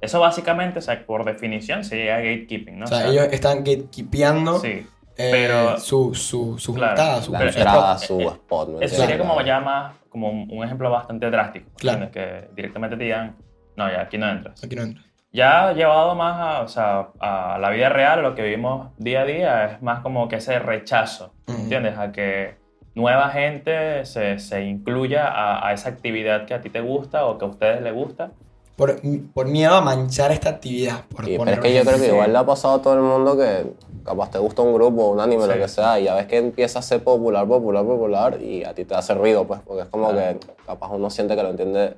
Eso 0.00 0.18
básicamente, 0.18 0.80
o 0.80 0.82
sea, 0.82 1.06
por 1.06 1.24
definición 1.24 1.84
sería 1.84 2.16
gatekeeping, 2.16 2.78
¿no? 2.80 2.84
O 2.86 2.88
sea, 2.88 3.06
ellos 3.06 3.28
están 3.30 3.58
gatekeepeando 3.58 4.58
Sí. 4.58 4.84
eh, 5.16 5.28
pero- 5.30 5.78
su, 5.78 6.14
su, 6.14 6.58
su 6.58 6.74
Claro, 6.74 6.96
juntada, 6.96 7.22
su, 7.22 7.34
entrada 7.36 7.94
spot. 7.94 8.06
su 8.08 8.20
eh, 8.20 8.24
spot. 8.26 8.68
¿me 8.70 8.84
Eso 8.84 8.96
sería 8.96 9.18
como 9.18 9.40
ya 9.42 9.60
más, 9.60 9.94
como 10.08 10.28
un 10.30 10.48
un 10.50 10.64
ejemplo 10.64 10.90
bastante 10.90 11.30
drástico, 11.30 11.70
Claro. 11.76 12.04
¿entiendes? 12.04 12.48
Que 12.48 12.54
directamente 12.56 12.96
te 12.96 13.04
digan, 13.04 13.36
no, 13.76 13.88
ya 13.90 14.00
aquí 14.02 14.18
no 14.18 14.28
entras. 14.28 14.62
Aquí 14.64 14.74
no 14.74 14.82
entra. 14.82 15.04
Ya 15.32 15.72
llevado 15.72 16.14
más 16.16 16.38
a, 16.40 16.60
o 16.62 16.68
sea, 16.68 17.08
a 17.20 17.56
la 17.58 17.70
vida 17.70 17.88
real, 17.88 18.22
lo 18.22 18.34
que 18.34 18.42
vivimos 18.42 18.90
día 18.98 19.20
a 19.22 19.24
día, 19.24 19.64
es 19.66 19.82
más 19.82 20.00
como 20.00 20.28
que 20.28 20.36
ese 20.36 20.58
rechazo. 20.58 21.32
¿entiendes? 21.46 21.96
A 21.96 22.10
que 22.12 22.56
nueva 22.94 23.30
gente 23.30 24.04
se, 24.04 24.38
se 24.38 24.62
incluya 24.64 25.26
a, 25.28 25.66
a 25.68 25.72
esa 25.72 25.88
actividad 25.88 26.46
que 26.46 26.54
a 26.54 26.60
ti 26.60 26.70
te 26.70 26.80
gusta 26.80 27.26
o 27.26 27.38
que 27.38 27.44
a 27.44 27.48
ustedes 27.48 27.80
les 27.82 27.94
gusta. 27.94 28.30
Por, 28.76 29.00
por 29.34 29.46
miedo 29.46 29.74
a 29.74 29.80
manchar 29.80 30.32
esta 30.32 30.48
actividad. 30.50 31.04
Por 31.14 31.24
Sí, 31.26 31.36
pero 31.38 31.50
es 31.50 31.60
que 31.60 31.74
yo 31.74 31.82
creo 31.84 31.98
que 31.98 32.08
igual 32.08 32.32
le 32.32 32.38
ha 32.38 32.46
pasado 32.46 32.74
a 32.74 32.82
todo 32.82 32.94
el 32.94 33.00
mundo 33.02 33.36
que 33.36 33.66
capaz 34.04 34.30
te 34.30 34.38
gusta 34.38 34.62
un 34.62 34.74
grupo, 34.74 35.08
un 35.08 35.20
anime, 35.20 35.46
lo 35.46 35.52
Sí. 35.52 35.58
que 35.58 35.68
sea, 35.68 36.00
y 36.00 36.04
ya 36.04 36.14
ves 36.14 36.26
que 36.26 36.38
empieza 36.38 36.78
a 36.78 36.82
ser 36.82 37.04
popular, 37.04 37.46
popular, 37.46 37.84
popular, 37.84 38.40
y 38.42 38.64
a 38.64 38.74
ti 38.74 38.84
te 38.84 38.94
hace 38.94 39.14
ruido, 39.14 39.46
pues, 39.46 39.60
porque 39.64 39.82
es 39.82 39.88
como 39.88 40.10
Claro. 40.10 40.38
que 40.40 40.46
capaz 40.66 40.88
uno 40.90 41.10
siente 41.10 41.36
que 41.36 41.42
lo 41.42 41.50
entiende 41.50 41.94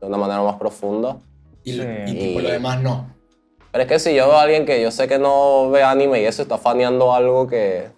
de 0.00 0.06
una 0.06 0.16
manera 0.16 0.42
más 0.42 0.56
profunda. 0.56 1.18
Y, 1.62 1.72
Sí. 1.72 1.82
y 2.06 2.14
tipo, 2.14 2.40
Y- 2.40 2.42
lo 2.42 2.50
demás 2.50 2.80
no. 2.82 3.14
Pero 3.70 3.82
es 3.82 3.88
que 3.88 3.98
si 3.98 4.14
yo 4.14 4.26
veo 4.26 4.36
a 4.38 4.42
alguien 4.42 4.64
que 4.64 4.80
yo 4.82 4.90
sé 4.90 5.06
que 5.06 5.18
no 5.18 5.68
ve 5.70 5.82
anime 5.82 6.22
y 6.22 6.24
eso 6.24 6.42
está 6.42 6.56
faneando 6.56 7.12
algo 7.14 7.46
que, 7.46 7.88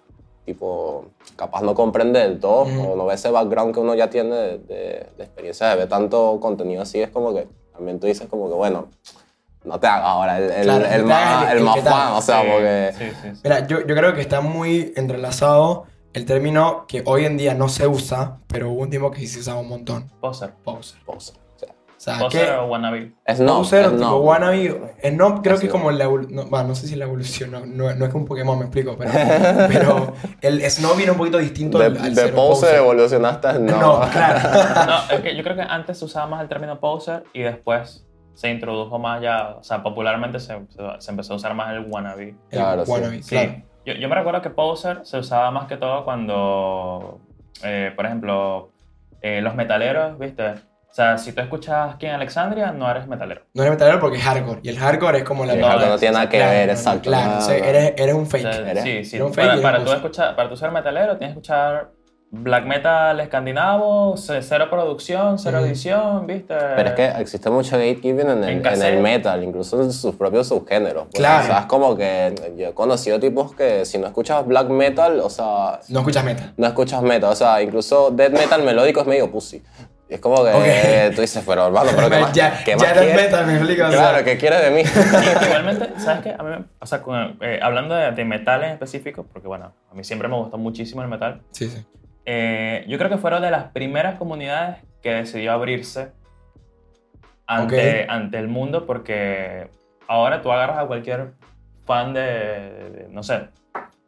tipo, 0.45 1.07
capaz 1.39 1.63
no 1.63 1.75
comprende 1.75 2.19
del 2.19 2.41
todo, 2.41 2.63
Ujú. 2.65 2.93
o 2.93 2.97
no 2.97 3.07
ve 3.07 3.15
ese 3.15 3.31
background 3.31 3.73
que 3.73 3.81
uno 3.81 3.95
ya 3.95 4.11
tiene 4.11 4.35
de, 4.35 4.59
de, 4.59 5.07
de 5.17 5.25
experiencia 5.25 5.69
de 5.69 5.77
ver 5.77 5.89
tanto 5.89 6.39
contenido 6.41 6.83
así, 6.83 7.01
es 7.01 7.11
como 7.11 7.33
que 7.33 7.47
también 7.73 7.99
tú 8.01 8.07
dices 8.09 8.27
como 8.29 8.49
que, 8.49 8.55
bueno, 8.55 8.89
no 9.65 9.79
te 9.81 9.87
hagas 9.87 10.05
ahora 10.07 10.39
el, 10.39 10.51
el, 10.51 10.63
Claro, 10.65 10.85
el 10.85 10.91
hagas 10.93 11.05
más, 11.05 11.43
el- 11.45 11.51
el 11.53 11.59
el 11.59 11.65
más 11.65 11.81
fan, 11.81 12.13
o 12.15 12.23
sea, 12.23 12.43
Sí, 12.43 12.49
porque... 12.53 12.93
Sí, 12.99 13.05
sí, 13.23 13.29
sí. 13.35 13.41
Mira, 13.45 13.67
yo, 13.69 13.87
yo 13.87 13.95
creo 13.95 14.15
que 14.15 14.21
está 14.21 14.41
muy 14.41 14.93
entrelazado 14.97 15.85
el 16.13 16.25
término 16.25 16.87
que 16.89 17.03
hoy 17.07 17.25
en 17.27 17.37
día 17.37 17.55
no 17.55 17.69
se 17.69 17.87
usa, 17.87 18.39
pero 18.49 18.71
hubo 18.71 18.83
un 18.83 18.91
tiempo 18.91 19.11
que 19.11 19.21
sí 19.21 19.27
se 19.29 19.41
usaba 19.41 19.61
un 19.61 19.69
montón. 19.69 20.09
Poser. 20.21 20.55
Poser. 20.65 20.99
Poser, 21.05 21.37
o 21.99 22.01
sea, 22.01 22.17
Poser 22.21 22.47
que 22.47 22.53
o 22.55 22.67
wannabe. 22.67 23.13
Es 23.25 23.41
no, 23.41 23.59
poser 23.59 23.87
es 23.87 23.91
tipo 23.91 24.05
no. 24.05 24.17
wannabe. 24.19 24.95
Snob 25.05 25.43
creo 25.43 25.55
Así 25.55 25.63
que 25.63 25.67
es 25.67 25.73
como 25.73 25.91
la 25.91 26.05
no, 26.05 26.49
va, 26.49 26.63
no 26.63 26.75
sé 26.77 26.87
si 26.87 26.95
la 26.95 27.07
evolución, 27.07 27.51
no, 27.51 27.67
no, 27.67 27.93
no 27.93 28.05
es 28.05 28.11
que 28.13 28.17
un 28.17 28.25
Pokémon, 28.25 28.57
me 28.57 28.67
explico, 28.67 28.97
pero, 28.97 29.11
pero 29.69 30.13
el 30.41 30.63
Snob 30.71 30.97
viene 30.97 31.11
un 31.11 31.19
poquito 31.19 31.39
distinto 31.39 31.77
De, 31.79 31.87
al, 31.87 31.97
al 31.99 32.15
de 32.15 32.23
ser 32.23 32.35
poser 32.35 32.77
evolucionaste 32.77 33.49
al 33.49 33.67
no. 33.67 33.81
No, 33.81 34.01
claro. 34.13 34.87
No, 34.87 35.15
es 35.17 35.21
que 35.23 35.37
yo 35.37 35.43
creo 35.43 35.57
que 35.57 35.63
antes 35.63 35.99
se 35.99 36.05
usaba 36.05 36.29
más 36.29 36.41
el 36.41 36.49
término 36.49 36.79
poser 36.79 37.25
y 37.33 37.43
después 37.43 38.07
se 38.35 38.49
introdujo 38.49 39.01
más 39.01 39.21
ya, 39.21 39.57
o 39.59 39.65
sea, 39.65 39.83
popularmente 39.83 40.39
se, 40.39 40.53
empezó 41.09 41.33
a 41.33 41.37
usar 41.37 41.55
más 41.55 41.73
el 41.75 41.85
wannabe. 41.91 42.37
El 42.51 42.59
Claro, 42.59 42.87
sí. 42.87 42.93
wannabe, 42.93 43.23
Sí. 43.25 43.31
claro. 43.31 43.63
Yo, 43.85 43.95
yo 43.95 44.09
me 44.09 44.15
recuerdo 44.15 44.41
que 44.43 44.51
poser 44.51 45.01
se 45.03 45.19
usaba 45.19 45.51
más 45.51 45.67
que 45.67 45.77
todo 45.77 46.05
cuando, 46.05 47.19
eh, 47.65 47.93
por 47.97 48.07
ejemplo, 48.07 48.71
eh, 49.21 49.41
los 49.43 49.57
metaleros, 49.57 50.17
¿viste? 50.17 50.55
O 50.91 50.95
sea, 50.99 51.17
si 51.19 51.33
tú 51.33 51.41
escuchas 51.43 51.95
aquí 51.95 52.07
en 52.07 52.13
Alexandria, 52.15 52.73
no 52.73 52.91
eres 52.91 53.07
metalero. 53.07 53.43
No 53.55 53.63
eres 53.63 53.73
metalero 53.75 54.01
porque 54.01 54.17
es 54.17 54.25
hardcore. 54.25 54.61
Y 54.63 54.69
el 54.71 54.79
hardcore 54.79 55.19
es 55.19 55.25
como 55.25 55.45
la 55.45 55.53
El 55.53 55.61
No, 55.61 55.67
hardcore 55.69 55.91
no 55.91 55.99
tiene 55.99 56.15
nada 56.15 56.29
que 56.29 56.39
Claro, 56.39 56.53
ver, 56.53 56.71
exacto. 56.71 57.03
Claro, 57.11 57.39
o 57.39 57.41
sea, 57.41 57.57
eres, 57.57 57.93
eres 57.97 58.15
un 58.15 58.27
fake. 58.27 58.47
O 58.49 58.53
sea, 58.53 58.71
¿Eres? 58.71 58.83
sí, 58.85 59.05
sí. 59.05 59.17
Era 59.17 59.25
un 59.27 59.35
fake 59.35 59.49
Para, 59.49 59.63
para 59.63 59.85
tú 59.85 59.93
escuchar, 59.93 60.35
para 60.35 60.49
tú 60.49 60.57
ser 60.57 60.71
metalero, 60.73 61.17
tienes 61.17 61.35
que 61.37 61.41
escuchar 61.41 61.91
black 62.31 62.65
metal 62.67 63.21
escandinavo, 63.21 64.17
ce- 64.17 64.43
cero 64.43 64.67
producción, 64.71 65.39
cero 65.39 65.61
edición, 65.61 66.27
¿viste? 66.27 66.55
Pero 66.77 66.89
es 66.91 66.95
que 66.95 67.07
existe 67.21 67.49
mucho 67.49 67.77
gatekeeping 67.79 68.29
en 68.29 68.45
el, 68.45 68.49
En 68.51 68.67
en 68.67 68.83
el 68.83 69.01
metal, 69.01 69.43
incluso 69.45 69.81
en 69.83 69.93
sus 69.93 70.15
propios 70.17 70.49
subgéneros. 70.49 71.05
pues. 71.05 71.15
Claro. 71.15 71.45
O 71.45 71.47
sea, 71.47 71.59
es 71.61 71.67
como 71.67 71.97
que 71.97 72.35
yo 72.57 72.69
he 72.69 72.75
conocido 72.75 73.21
tipos 73.21 73.55
que 73.55 73.85
si 73.87 73.97
no 73.99 74.07
escuchas 74.09 74.45
black 74.47 74.69
metal, 74.69 75.21
o 75.21 75.31
sea, 75.31 75.81
No 75.89 76.01
escuchas 76.01 76.25
metal. 76.25 76.53
no 76.57 76.67
escuchas 76.67 77.03
metal. 77.03 77.31
O 77.31 77.37
sea, 77.37 77.63
incluso 77.63 78.11
death 78.11 78.33
metal 78.33 78.63
melódico 78.63 79.01
es 79.01 79.07
medio 79.07 79.31
pussy. 79.31 79.63
Y 80.11 80.15
es 80.15 80.21
como 80.21 80.43
que 80.43 80.51
Ok. 80.51 81.15
tú 81.15 81.21
dices, 81.21 81.45
pero 81.47 81.67
hermano, 81.67 81.91
pero 81.95 82.09
¿qué 82.11 82.19
más, 82.21 82.33
ya 82.33 82.65
qué 82.65 82.71
ya 82.73 82.77
más 82.77 82.85
eres 82.89 83.01
quieres? 83.03 83.23
metal, 83.25 83.47
me 83.47 83.55
explico. 83.57 83.85
o 83.85 83.91
sea, 83.91 83.99
Claro, 83.99 84.25
¿qué 84.25 84.37
quieres 84.39 84.63
de 84.63 84.71
mí? 84.71 84.81
Y 84.81 85.45
Igualmente, 85.47 86.01
¿sabes 86.01 86.23
qué? 86.23 86.35
A 86.39 86.43
mí, 86.43 86.65
o 86.81 86.87
sea, 86.87 87.03
con- 87.03 87.37
eh, 87.43 87.59
hablando 87.63 87.95
de, 87.95 88.13
de 88.13 88.25
metal 88.25 88.65
en 88.65 88.71
específico, 88.71 89.27
porque 89.33 89.49
bueno, 89.49 89.75
a 89.91 89.95
mí 89.95 90.03
siempre 90.05 90.29
me 90.29 90.37
gustó 90.37 90.57
muchísimo 90.59 91.03
el 91.03 91.09
metal, 91.09 91.43
Sí, 91.51 91.69
sí. 91.69 91.85
eh, 92.25 92.85
yo 92.89 92.97
creo 92.99 93.11
que 93.11 93.19
fueron 93.19 93.43
de 93.43 93.51
las 93.51 93.65
primeras 93.73 94.19
comunidades 94.19 94.79
que 95.03 95.13
decidió 95.13 95.53
abrirse 95.53 96.13
ante, 97.47 98.07
ante 98.09 98.39
el 98.39 98.49
mundo, 98.49 98.87
porque 98.87 99.69
ahora 100.07 100.43
tú 100.43 100.53
agarras 100.53 100.79
a 100.79 100.87
cualquier 100.87 101.33
fan 101.87 102.13
de, 102.15 102.21
de- 102.23 103.07
no 103.11 103.23
sé, 103.23 103.49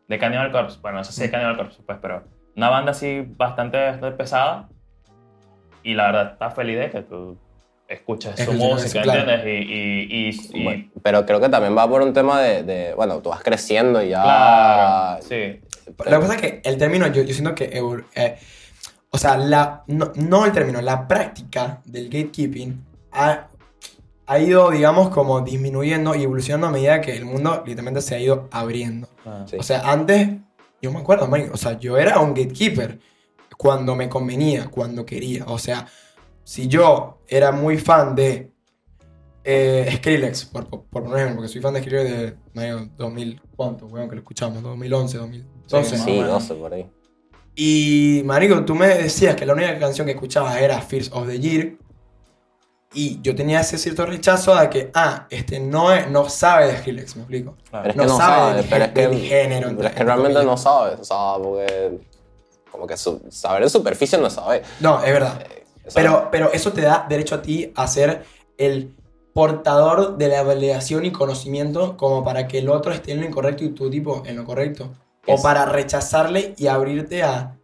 de 0.09 0.19
Cannibal 0.19 0.51
Corpse, 0.51 0.79
bueno, 0.83 0.99
no 0.99 1.05
sé 1.05 1.13
si 1.13 1.23
de 1.23 1.31
Cannibal 1.31 1.57
Corpse, 1.57 1.83
pues, 1.85 1.99
pero 2.03 2.25
una 2.57 2.69
banda 2.69 2.91
así 2.93 3.25
bastante, 3.37 3.79
bastante 3.79 4.17
pesada, 4.17 4.69
y 5.83 5.95
la 5.95 6.07
verdad 6.07 6.33
está 6.33 6.51
feliz 6.51 6.79
de 6.79 6.91
que 6.91 7.03
tú 7.03 7.37
escuches 7.89 8.39
su 8.39 8.53
música. 8.53 9.03
¿entiendes? 9.03 9.41
Y, 9.45 9.49
y, 9.49 10.29
y- 10.29 10.61
y- 10.61 10.65
Bueno, 10.65 10.85
pero 11.03 11.27
creo 11.27 11.41
que 11.41 11.49
también 11.49 11.77
va 11.77 11.89
por 11.89 12.03
un 12.03 12.13
tema 12.13 12.41
de, 12.41 12.63
de, 12.63 12.95
bueno, 12.95 13.19
tú 13.19 13.31
vas 13.31 13.43
creciendo 13.43 14.03
y 14.03 14.11
ya... 14.11 14.23
Claro, 14.23 15.23
sí. 15.29 15.61
Lo 15.87 16.05
que 16.21 16.27
pasa 16.27 16.35
es 16.37 16.41
que 16.41 16.61
el 16.65 16.79
término, 16.79 17.07
yo, 17.09 17.23
yo 17.25 17.33
siento 17.35 17.55
que. 17.55 17.69
evol- 17.73 18.05
eh, 18.15 18.37
o 19.11 19.19
sea, 19.19 19.37
la, 19.37 19.83
no, 19.89 20.13
no 20.15 20.45
el 20.47 20.53
término, 20.53 20.81
la 20.81 21.09
práctica 21.09 21.81
del 21.85 22.05
gatekeeping 22.05 22.81
ha, 23.11 23.49
ha 24.27 24.39
ido, 24.39 24.71
digamos, 24.71 25.09
como 25.11 25.41
disminuyendo 25.41 26.15
y 26.15 26.23
evolucionando 26.23 26.69
a 26.69 26.71
medida 26.71 27.01
que 27.01 27.17
el 27.17 27.25
mundo 27.25 27.65
literalmente 27.67 28.03
se 28.03 28.15
ha 28.15 28.21
ido 28.21 28.49
abriendo. 28.53 29.09
Ah. 29.27 29.45
Sí. 29.51 29.57
O 29.59 29.65
sea, 29.65 29.81
antes 29.91 30.29
yo 30.81 30.93
me 30.93 31.01
acuerdo, 31.01 31.27
marico, 31.27 31.55
o 31.55 31.57
sea, 31.57 31.77
yo 31.77 31.99
era 31.99 32.21
un 32.21 32.35
gatekeeper 32.35 33.01
cuando 33.61 33.95
me 33.95 34.09
convenía, 34.09 34.71
cuando 34.71 35.05
quería. 35.05 35.45
O 35.49 35.59
sea, 35.59 35.87
si 36.45 36.67
yo 36.67 37.19
era 37.29 37.53
muy 37.53 37.77
fan 37.77 38.15
de 38.15 38.51
eh, 39.45 39.93
Skrillex, 39.97 40.47
por, 40.47 40.67
por, 40.67 41.03
ejemplo, 41.15 41.37
porque 41.37 41.49
soy 41.49 41.61
fan 41.61 41.75
de 41.75 41.81
Skrillex 41.83 42.11
de 42.11 42.37
marico, 42.55 42.89
2000, 42.97 43.43
¿cuánto, 43.55 43.85
weón, 43.85 44.09
que 44.09 44.15
lo 44.15 44.23
escuchamos? 44.23 44.63
2011, 44.63 45.19
2012. 45.19 45.85
Sí, 45.85 46.03
Sí, 46.03 46.21
más 46.21 46.29
o 46.29 46.33
12 46.33 46.55
por 46.55 46.73
ahí. 46.73 46.91
Y, 47.55 48.23
marico, 48.25 48.65
tú 48.65 48.75
me 48.75 48.89
decías 48.89 49.37
que 49.37 49.45
la 49.45 49.53
única 49.53 49.79
canción 49.79 50.07
que 50.07 50.15
escuchabas 50.15 50.57
era 50.57 50.81
Fears 50.81 51.11
of 51.13 51.29
the 51.29 51.39
Year. 51.39 51.77
Y 52.95 53.21
yo 53.21 53.35
tenía 53.35 53.61
ese 53.61 53.77
cierto 53.77 54.07
rechazo 54.07 54.57
de 54.57 54.71
que, 54.71 54.91
ah, 54.95 55.27
este 55.29 55.61
no, 55.61 55.93
es, 55.93 56.11
no 56.11 56.31
sabe 56.31 56.69
de 56.69 56.79
Skrillex, 56.79 57.15
me 57.17 57.23
explico. 57.25 57.59
Claro. 57.69 57.83
Pero 57.83 57.91
es 57.91 57.97
No 57.97 58.03
que 58.05 58.09
no 58.09 58.17
sabe 58.17 58.37
sabe, 58.37 58.57
del 58.57 58.67
pero 58.71 58.85
es 58.87 58.91
que, 58.93 59.01
del 59.07 59.21
género, 59.21 59.77
pero 59.77 59.89
es 59.91 59.95
que 59.95 60.05
realmente 60.05 60.45
no 60.45 60.57
sabe, 60.57 60.95
o 60.95 61.05
sea, 61.05 61.35
porque 61.43 62.01
como 62.81 62.87
que 62.89 62.97
su- 62.97 63.21
saber 63.29 63.63
en 63.63 63.69
superficie 63.69 64.17
no 64.19 64.31
sabe. 64.31 64.63
No, 64.81 65.05
es 65.05 65.13
verdad. 65.13 65.39
Sea, 65.39 65.93
Pero, 65.95 66.29
pero 66.33 66.51
eso 66.51 66.73
te 66.73 66.81
da 66.81 67.05
derecho 67.07 67.35
a 67.35 67.43
ti 67.43 67.71
a 67.77 67.87
ser 67.87 68.25
el 68.57 68.95
portador 69.35 70.17
de 70.17 70.29
la 70.29 70.43
validación 70.43 71.05
y 71.05 71.13
conocimiento 71.13 71.99
como 71.99 72.25
para 72.25 72.49
que 72.49 72.59
el 72.59 72.71
otro 72.71 72.93
esté 72.93 73.13
en 73.13 73.21
lo 73.21 73.27
incorrecto 73.27 73.65
y 73.65 73.71
tú 73.71 73.91
tipo 73.91 74.23
en 74.25 74.37
lo 74.37 74.45
correcto. 74.47 74.91
O 75.27 75.35
Es- 75.35 75.43
para 75.43 75.67
rechazarle 75.67 76.55
y 76.57 76.69
abrirte 76.69 77.23
a... 77.23 77.55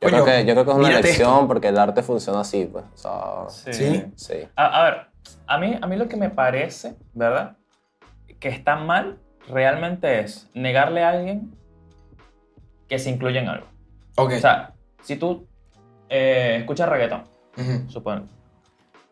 yo, 0.00 0.10
coño, 0.10 0.24
creo 0.24 0.24
que, 0.24 0.44
yo 0.44 0.54
creo 0.54 0.64
que 0.64 0.70
es 0.72 0.76
una 0.76 0.88
mírate 0.88 1.06
lección 1.06 1.32
esto. 1.34 1.46
porque 1.46 1.68
el 1.68 1.78
arte 1.78 2.02
funciona 2.02 2.40
así, 2.40 2.64
pues. 2.70 2.84
O 2.94 3.48
sea, 3.48 3.72
¿Sí? 3.72 4.04
sí. 4.16 4.34
A, 4.56 4.80
a 4.80 4.84
ver, 4.90 5.06
a 5.46 5.58
mí, 5.58 5.78
a 5.80 5.86
mí 5.86 5.94
lo 5.96 6.08
que 6.08 6.16
me 6.16 6.30
parece, 6.30 6.96
¿verdad? 7.14 7.56
Que 8.40 8.48
está 8.48 8.74
mal 8.74 9.18
realmente 9.48 10.18
es 10.20 10.48
negarle 10.52 11.04
a 11.04 11.10
alguien 11.10 11.54
que 12.88 12.98
se 12.98 13.08
incluya 13.10 13.40
en 13.40 13.48
algo. 13.48 13.66
Ok. 14.16 14.32
O 14.36 14.40
sea, 14.40 14.72
si 15.02 15.16
tú 15.16 15.46
eh, 16.08 16.56
escuchas 16.60 16.88
reggaetón, 16.88 17.24
Ujú. 17.56 17.90
supongo, 17.90 18.26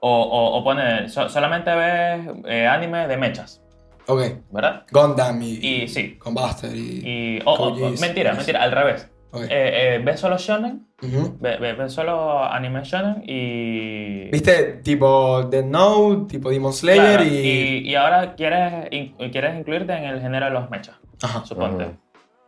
o, 0.01 0.63
o, 0.65 1.09
so- 1.09 1.29
solamente 1.29 1.75
ves 1.75 2.27
eh, 2.47 2.67
anime 2.67 3.07
de 3.07 3.17
mechas, 3.17 3.61
Ok. 4.07 4.23
¿verdad? 4.51 4.85
Gundam 4.91 5.41
y... 5.43 5.59
Y 5.83 5.89
sí, 5.89 6.17
Con 6.17 6.35
Buster 6.35 6.75
y... 6.75 7.03
y... 7.05 7.41
o- 7.45 7.51
o- 7.51 7.55
o- 7.55 7.57
Code 7.71 7.81
Geass. 7.91 8.01
mentira, 8.01 8.33
mentira, 8.35 8.63
al 8.63 8.73
revés. 8.73 9.09
ok. 9.31 9.43
Eh, 9.43 9.49
eh, 9.51 10.01
ves 10.05 10.19
solo 10.21 10.37
shonen, 10.39 10.87
ve- 11.03 11.57
ve- 11.59 11.73
ves 11.75 11.93
solo 11.93 12.43
anime 12.45 12.83
shonen 12.83 13.23
y... 13.27 14.31
¿Viste? 14.31 14.81
Tipo 14.83 15.45
Dead 15.45 15.65
Note, 15.65 16.27
tipo 16.33 16.51
Demon 16.51 16.73
Slayer 16.73 17.19
Claro, 17.19 17.25
y... 17.25 17.29
y... 17.37 17.89
y 17.91 17.95
ahora 17.95 18.35
quieres, 18.35 18.89
in- 18.91 19.15
quieres 19.31 19.59
incluirte 19.59 19.93
en 19.93 20.05
el 20.05 20.21
género 20.21 20.47
de 20.47 20.53
los 20.53 20.69
mechas, 20.71 20.97
Ajá. 21.23 21.45
suponte. 21.45 21.85
Ujú. 21.85 21.95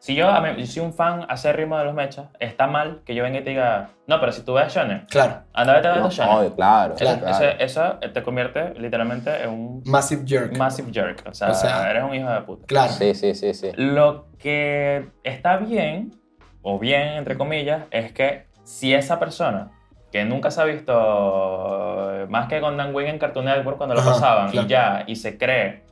Si 0.03 0.17
yo, 0.17 0.29
a 0.29 0.57
yo 0.57 0.67
soy 0.67 0.83
un 0.83 0.93
fan 0.93 1.27
acérrimo 1.29 1.79
de 1.79 1.85
los 1.85 1.95
mechas, 1.95 2.27
está 2.41 2.67
mal 2.67 3.03
que 3.07 3.15
yo 3.15 3.23
venga 3.23 3.39
y 3.39 3.45
te 3.45 3.51
diga, 3.51 3.91
no, 4.09 4.19
pero 4.19 4.33
si 4.33 4.43
tú 4.43 4.55
ves 4.55 4.75
shonen, 4.75 5.07
Claro. 5.09 5.43
anda 5.55 5.75
vete 5.75 5.87
a 5.87 5.91
ver 5.93 6.01
No, 6.01 6.07
los 6.07 6.15
shonen. 6.17 6.37
obvio, 6.37 6.57
claro, 6.57 6.95
Claro. 6.97 7.21
claro. 7.21 7.37
Eso, 7.59 7.59
eso 7.61 7.99
te 8.13 8.21
convierte 8.25 8.75
literalmente 8.81 9.45
en 9.45 9.51
un 9.51 9.83
Massive 9.87 10.25
Jerk. 10.27 10.57
massive 10.59 10.91
jerk. 10.93 11.23
O 11.29 11.33
sea, 11.33 11.51
O 11.51 11.55
sea, 11.55 11.89
eres 11.89 12.03
un 12.03 12.17
hijo 12.17 12.29
de 12.29 12.41
puta. 12.41 12.67
Claro. 12.67 12.93
Sí, 12.95 13.15
sí, 13.15 13.33
sí, 13.37 13.55
sí. 13.55 13.71
Lo 13.77 14.27
que 14.41 15.09
está 15.23 15.59
bien, 15.59 16.11
o 16.63 16.81
bien, 16.81 17.11
entre 17.11 17.39
comillas, 17.39 17.85
es 17.93 18.11
que 18.11 18.49
si 18.65 18.93
esa 18.93 19.21
persona 19.21 19.71
que 20.11 20.25
nunca 20.25 20.51
se 20.51 20.61
ha 20.63 20.65
visto 20.65 22.13
eh, 22.13 22.27
más 22.29 22.49
que 22.49 22.61
con 22.61 22.77
Dan 22.77 22.93
Wing 22.93 23.07
en 23.07 23.19
Cartoon 23.21 23.45
Network 23.45 23.77
cuando 23.79 23.95
lo 23.95 24.01
Ajá, 24.01 24.11
pasaban 24.11 24.51
claro. 24.51 24.67
y 24.67 24.69
ya, 24.71 25.05
y 25.07 25.15
se 25.15 25.39
cree 25.39 25.85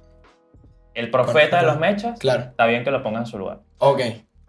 el 1.00 1.11
profeta 1.11 1.59
de 1.61 1.66
los 1.66 1.78
mechas, 1.78 2.19
Claro. 2.19 2.42
está 2.50 2.66
bien 2.66 2.85
que 2.85 2.90
lo 2.90 3.02
ponga 3.02 3.21
en 3.21 3.26
su 3.26 3.38
lugar. 3.38 3.59
Ok. 3.78 4.00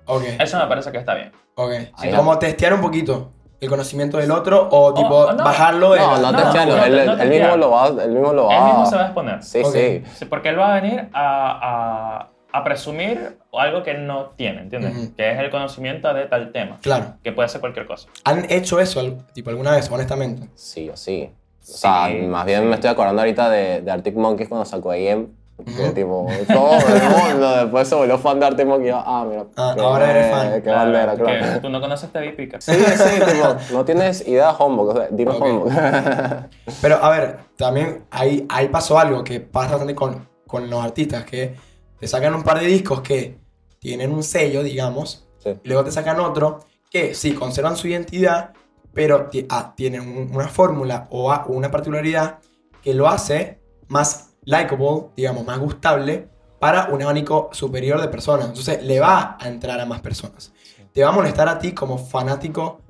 Ok. 0.05 0.23
Eso 0.39 0.57
me 0.59 0.67
parece 0.67 0.91
que 0.91 0.97
está 0.97 1.13
bien. 1.15 1.31
Ok. 1.55 1.71
Ahí 1.97 2.11
Como 2.13 2.37
testear 2.39 2.73
un 2.73 2.81
poquito 2.81 3.31
el 3.59 3.69
conocimiento 3.69 4.17
del 4.17 4.31
otro 4.31 4.67
o 4.71 4.93
tipo 4.93 5.07
o 5.15 5.33
no. 5.33 5.43
bajarlo 5.43 5.91
de 5.93 5.99
No, 5.99 6.17
la- 6.17 6.19
no, 6.19 6.31
no, 6.31 6.37
te 6.37 6.43
entiendo, 6.47 6.77
no, 6.77 6.83
él, 6.85 7.05
no 7.05 7.11
él 7.13 7.17
te 7.19 7.25
mismo 7.25 7.55
lo 7.57 7.69
va, 7.71 7.87
él 7.87 8.11
mismo 8.11 8.33
lo 8.33 8.45
va. 8.47 8.57
Él 8.57 8.63
mismo 8.63 8.85
se 8.87 8.95
va 8.95 9.01
a 9.01 9.05
exponer. 9.05 9.43
Sí, 9.43 9.61
Ok. 9.63 9.71
sí. 9.73 10.03
Sí, 10.15 10.25
Porque 10.25 10.49
él 10.49 10.59
va 10.59 10.75
a 10.75 10.81
venir 10.81 11.09
a, 11.13 12.19
a- 12.23 12.27
a 12.53 12.63
presumir 12.65 13.37
algo 13.53 13.81
que 13.83 13.91
él 13.91 14.05
no 14.07 14.31
tiene, 14.35 14.61
¿entiendes? 14.63 14.93
Ujú. 14.97 15.15
Que 15.15 15.31
es 15.31 15.39
el 15.39 15.49
conocimiento 15.51 16.13
de 16.13 16.25
tal 16.25 16.51
tema, 16.51 16.79
Claro. 16.81 17.13
que 17.23 17.31
puede 17.31 17.47
ser 17.47 17.61
cualquier 17.61 17.85
cosa. 17.85 18.09
¿Han 18.25 18.45
hecho 18.51 18.79
eso 18.79 19.01
tipo 19.33 19.49
alguna 19.51 19.71
vez, 19.71 19.89
honestamente? 19.89 20.49
Sí 20.55 20.89
o 20.89 20.97
sí. 20.97 21.31
O 21.33 21.63
sea, 21.63 22.07
Sí, 22.09 22.15
más 22.23 22.45
bien 22.45 22.61
sí. 22.61 22.65
me 22.67 22.73
estoy 22.75 22.89
acordando 22.89 23.21
ahorita 23.21 23.49
de, 23.49 23.81
de 23.81 23.91
Arctic 23.91 24.15
Monkeys 24.15 24.49
cuando 24.49 24.65
sacó 24.65 24.91
AM. 24.91 25.27
Que 25.57 25.89
tipo, 25.91 26.27
todo 26.47 26.71
el 26.73 27.09
mundo 27.33 27.51
después 27.57 27.87
se 27.87 27.93
volvió 27.93 28.17
fan 28.17 28.39
de 28.39 28.47
y 28.47 28.87
yo, 28.87 28.97
Ah, 29.05 29.25
mira. 29.29 29.45
Ah, 29.55 29.73
qué- 29.75 29.81
ahora 29.81 30.09
eres 30.11 30.31
fan. 30.31 30.61
Qué 30.63 30.69
bandera, 30.71 31.15
que 31.15 31.21
claro. 31.23 31.61
tú 31.61 31.69
no 31.69 31.79
conoces 31.79 32.11
TV 32.11 32.31
Pica. 32.33 32.59
Sí, 32.59 32.73
sí, 32.73 33.19
tipo, 33.31 33.55
no 33.71 33.85
tienes 33.85 34.27
idea 34.27 34.47
de 34.47 34.53
Homebook, 34.57 34.89
o 34.89 34.93
sea, 34.95 35.07
dime 35.11 35.31
Ok. 35.31 35.41
Homebook. 35.41 35.71
Pero 36.81 36.95
a 37.03 37.09
ver, 37.11 37.39
también 37.57 38.05
ahí, 38.09 38.45
ahí 38.49 38.69
pasó 38.69 38.97
algo 38.97 39.23
que 39.23 39.39
pasa 39.39 39.71
bastante 39.71 39.93
con, 39.93 40.27
con 40.47 40.67
los 40.69 40.83
artistas, 40.83 41.25
que 41.25 41.55
te 41.99 42.07
sacan 42.07 42.33
un 42.33 42.41
par 42.43 42.59
de 42.59 42.65
discos 42.65 43.01
que 43.01 43.37
tienen 43.79 44.11
un 44.11 44.23
sello, 44.23 44.63
digamos, 44.63 45.27
Sí. 45.37 45.55
y 45.63 45.67
luego 45.67 45.83
te 45.83 45.91
sacan 45.91 46.19
otro 46.19 46.59
que 46.89 47.13
sí, 47.15 47.33
conservan 47.33 47.75
su 47.77 47.87
identidad, 47.87 48.53
pero 48.93 49.29
ah, 49.49 49.73
tienen 49.75 50.01
un- 50.01 50.35
una 50.35 50.47
fórmula 50.47 51.07
o 51.11 51.31
a- 51.31 51.45
una 51.47 51.69
particularidad 51.71 52.39
que 52.83 52.93
lo 52.95 53.07
hace 53.07 53.59
más 53.87 54.30
likable, 54.43 55.07
digamos, 55.15 55.45
más 55.45 55.59
gustable 55.59 56.27
para 56.59 56.85
un 56.87 57.01
abanico 57.01 57.49
superior 57.53 57.99
de 58.01 58.07
personas. 58.07 58.47
Entonces 58.47 58.83
le 58.83 58.99
va 58.99 59.37
a 59.39 59.47
entrar 59.47 59.79
a 59.79 59.85
más 59.85 60.01
personas. 60.01 60.51
Te 60.93 61.03
va 61.03 61.09
a 61.09 61.13
molestar 61.13 61.47
a 61.49 61.57
ti 61.59 61.71
como 61.73 61.97
fanático 61.97 62.81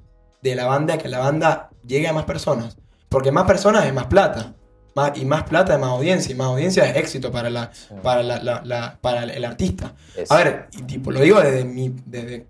de 0.41 0.55
la 0.55 0.65
banda 0.65 0.97
que 0.97 1.07
la 1.07 1.19
banda 1.19 1.69
llegue 1.85 2.07
a 2.07 2.13
más 2.13 2.25
personas. 2.25 2.77
Porque 3.09 3.31
más 3.31 3.45
personas 3.45 3.85
es 3.85 3.93
más 3.93 4.07
plata. 4.07 4.53
Más, 4.95 5.11
y 5.17 5.23
más 5.23 5.43
plata 5.43 5.73
es 5.73 5.79
más 5.79 5.89
audiencia. 5.91 6.31
Y 6.33 6.35
más 6.35 6.47
audiencia 6.47 6.85
es 6.85 6.97
éxito 6.97 7.31
para, 7.31 7.49
la, 7.49 7.71
para, 8.03 8.23
la, 8.23 8.41
la- 8.43 8.61
la- 8.65 8.97
para 8.99 9.23
el 9.23 9.45
artista. 9.45 9.93
A 10.29 10.35
ver, 10.37 10.67
y 10.73 10.81
tipo, 10.83 11.11
lo 11.11 11.19
digo 11.21 11.39
desde 11.41 11.63
mi. 11.63 11.93
Desde, 12.05 12.47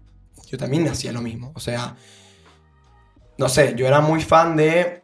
yo 0.48 0.58
también 0.58 0.88
hacía 0.88 1.12
lo 1.12 1.22
mismo. 1.22 1.51
O 1.53 1.60
sea, 1.60 1.96
no 3.38 3.50
sé, 3.50 3.74
yo 3.75 3.88
era 3.88 4.01
muy 4.01 4.22
fan 4.22 4.55
de. 4.55 5.00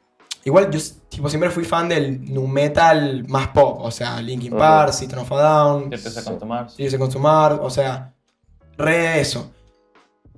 Igual 0.48 0.72
yo 0.72 0.80
tipo, 1.10 1.28
siempre 1.28 1.50
fui 1.50 1.66
fan 1.66 1.90
del 1.90 2.24
nu 2.34 2.48
metal 2.48 3.26
más 3.28 3.50
pop. 3.50 3.80
O 3.82 3.92
sea, 3.92 4.22
Linkin. 4.22 4.56
Park, 4.56 4.94
System 4.94 5.20
of 5.20 5.32
a 5.34 5.42
Down, 5.42 5.90
te 5.90 5.98
se 5.98 6.24
consumar. 6.24 6.72
Sí, 6.72 6.90
se 6.90 6.98
consumar, 6.98 7.60
o 7.62 7.70
sea, 7.70 8.14
re 8.78 9.20
eso. 9.20 9.52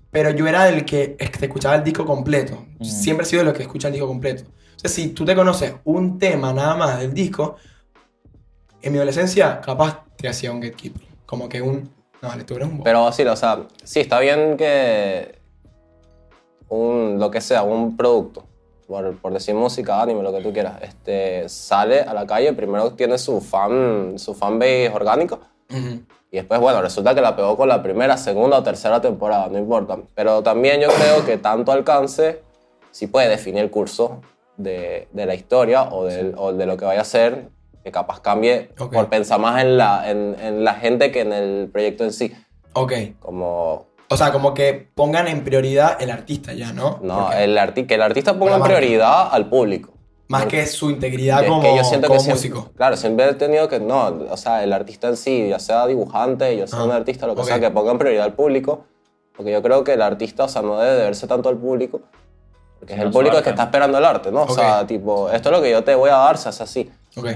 Pero 0.10 0.32
yo 0.32 0.48
era 0.48 0.68
el 0.68 0.84
que 0.84 1.16
es 1.20 1.30
que 1.30 1.46
escuchaba 1.46 1.76
el 1.76 1.84
disco 1.84 2.08
completo. 2.08 2.66
Mm. 2.80 2.86
Siempre 2.86 3.24
he 3.24 3.30
sido 3.30 3.44
el 3.44 3.54
que 3.54 3.62
escucha 3.62 3.90
el 3.90 3.94
disco 3.94 4.08
completo. 4.08 4.46
O 4.50 4.80
sea, 4.80 4.90
si 4.90 5.10
tú 5.10 5.26
te 5.26 5.36
conoces 5.36 5.76
un 5.84 6.18
tema 6.18 6.52
nada 6.54 6.76
más 6.76 7.00
del 7.00 7.14
disco, 7.14 7.58
en 8.82 8.92
mi 8.92 8.98
adolescencia, 8.98 9.62
capaz 9.62 10.06
te 10.16 10.28
hacía 10.28 10.52
un 10.52 10.60
gatekeeper. 10.60 11.04
Como 11.28 11.48
que 11.48 11.62
un. 11.62 11.88
No, 12.20 12.30
vale, 12.30 12.46
tú 12.46 12.56
eres 12.56 12.68
un 12.68 12.78
bobo. 12.78 12.84
Pero 12.84 13.12
sí, 13.12 13.22
o 13.22 13.36
sea, 13.36 13.60
sí, 13.84 14.00
está 14.00 14.20
bien 14.20 14.58
que 14.58 15.38
un, 16.68 17.20
lo 17.20 17.30
que 17.30 17.42
sea, 17.42 17.62
un 17.62 17.96
producto, 17.96 18.50
por, 18.90 19.16
por 19.18 19.32
decir 19.32 19.54
música, 19.54 20.02
anime, 20.02 20.24
lo 20.24 20.34
que 20.34 20.42
tú 20.42 20.52
quieras, 20.52 20.82
este, 20.82 21.48
sale 21.48 22.02
a 22.02 22.12
la 22.14 22.26
calle, 22.26 22.52
primero 22.54 22.92
tiene 22.94 23.20
su 23.20 23.40
fan, 23.40 24.18
su 24.18 24.34
fanbase 24.34 24.90
orgánico, 24.92 25.40
Ujú. 25.70 26.02
y 26.32 26.38
después, 26.38 26.60
bueno, 26.60 26.82
resulta 26.82 27.14
que 27.14 27.22
la 27.22 27.36
pegó 27.36 27.56
con 27.56 27.70
la 27.70 27.84
primera, 27.84 28.18
segunda 28.18 28.58
o 28.58 28.64
tercera 28.64 29.00
temporada, 29.00 29.48
no 29.48 29.60
importa. 29.60 30.00
Pero 30.16 30.42
también 30.42 30.82
yo 30.82 30.88
creo 30.90 31.24
que 31.24 31.38
tanto 31.38 31.72
alcance 31.72 32.42
sí 32.90 33.06
puede 33.06 33.30
definir 33.30 33.64
el 33.64 33.70
curso 33.70 34.22
de, 34.58 35.08
de 35.14 35.26
la 35.28 35.36
historia 35.36 35.84
o, 35.84 36.06
del- 36.06 36.34
o 36.36 36.52
de 36.52 36.66
lo 36.66 36.76
que 36.76 36.86
vaya 36.86 37.02
a 37.02 37.06
ser, 37.06 37.48
que 37.84 37.92
capaz 37.92 38.20
cambie 38.22 38.72
Ok. 38.80 38.92
por 38.92 39.08
pensar 39.10 39.40
más 39.40 39.62
en 39.62 39.78
la, 39.78 40.10
en, 40.10 40.36
en 40.42 40.64
la 40.64 40.74
gente 40.74 41.12
que 41.12 41.22
en 41.22 41.32
el 41.32 41.70
proyecto 41.72 42.04
en 42.04 42.12
sí. 42.12 42.34
Ok. 42.74 42.94
Como, 43.20 43.86
O 44.10 44.18
sea, 44.18 44.32
como 44.32 44.54
que 44.54 44.90
pongan 44.96 45.28
en 45.28 45.44
prioridad 45.44 46.02
el 46.02 46.10
artista 46.12 46.54
ya, 46.54 46.74
¿no? 46.74 47.00
no, 47.04 47.32
el 47.32 47.58
arti 47.58 47.86
que 47.86 47.96
el 47.96 48.02
artista 48.02 48.38
ponga 48.38 48.56
en 48.56 48.64
prioridad 48.64 49.30
al 49.32 49.48
público. 49.50 49.94
más 50.30 50.46
que 50.48 50.66
su 50.68 50.90
integridad 50.90 51.46
como, 51.48 51.62
que 51.62 51.76
yo 51.76 51.84
siento 51.84 52.08
como 52.08 52.20
que 52.20 52.24
siempre- 52.24 52.50
músico. 52.50 52.72
claro, 52.76 52.98
siempre 52.98 53.30
he 53.30 53.34
tenido 53.36 53.68
que, 53.68 53.80
no, 53.80 54.08
o 54.30 54.38
sea, 54.38 54.64
el 54.64 54.74
artista 54.74 55.08
en 55.10 55.18
sí, 55.18 55.48
ya 55.50 55.60
sea 55.60 55.86
dibujante, 55.88 56.56
ya 56.58 56.68
sea 56.68 56.80
Ah, 56.80 56.84
un 56.86 56.92
artista, 56.92 57.26
lo 57.28 57.36
que 57.36 57.42
ok. 57.42 57.48
sea, 57.48 57.60
que 57.60 57.70
ponga 57.72 57.92
en 57.92 57.98
prioridad 58.00 58.26
al 58.26 58.34
público, 58.34 58.86
porque 59.36 59.52
yo 59.52 59.62
creo 59.62 59.84
que 59.84 59.94
el 59.94 60.02
artista, 60.02 60.44
o 60.46 60.48
sea, 60.50 60.62
no 60.62 60.78
debe 60.80 60.98
deberse 60.98 61.26
tanto 61.28 61.50
al 61.50 61.58
público, 61.58 62.02
porque 62.80 62.94
es 62.94 63.00
el 63.00 63.12
público 63.12 63.38
el 63.38 63.44
que 63.44 63.50
está 63.52 63.64
esperando 63.64 63.98
el 63.98 64.06
arte, 64.06 64.32
¿no? 64.32 64.44
O 64.44 64.50
sea, 64.54 64.86
tipo, 64.88 65.30
esto 65.32 65.50
es 65.50 65.56
lo 65.56 65.62
que 65.62 65.70
yo 65.72 65.84
te 65.84 65.94
voy 65.96 66.10
a 66.10 66.18
dar, 66.18 66.38
se 66.38 66.50
hace 66.50 66.64
así. 66.64 66.92
Ok. 67.16 67.28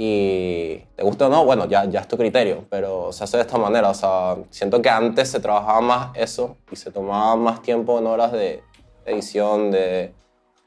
Y 0.00 0.84
te 0.94 1.02
gusta 1.02 1.26
o 1.26 1.28
no, 1.28 1.44
bueno, 1.44 1.66
ya, 1.66 1.84
ya 1.86 1.98
es 1.98 2.06
tu 2.06 2.16
criterio, 2.16 2.64
pero 2.70 3.12
se 3.12 3.24
hace 3.24 3.36
de 3.36 3.42
esta 3.42 3.58
manera. 3.58 3.90
O 3.90 3.94
sea, 3.94 4.36
siento 4.48 4.80
que 4.80 4.88
antes 4.88 5.28
se 5.28 5.40
trabajaba 5.40 5.80
más 5.80 6.10
eso 6.16 6.56
y 6.70 6.76
se 6.76 6.92
tomaba 6.92 7.34
más 7.34 7.62
tiempo 7.62 7.98
en 7.98 8.06
horas 8.06 8.30
de 8.30 8.62
edición, 9.06 9.72
de, 9.72 10.14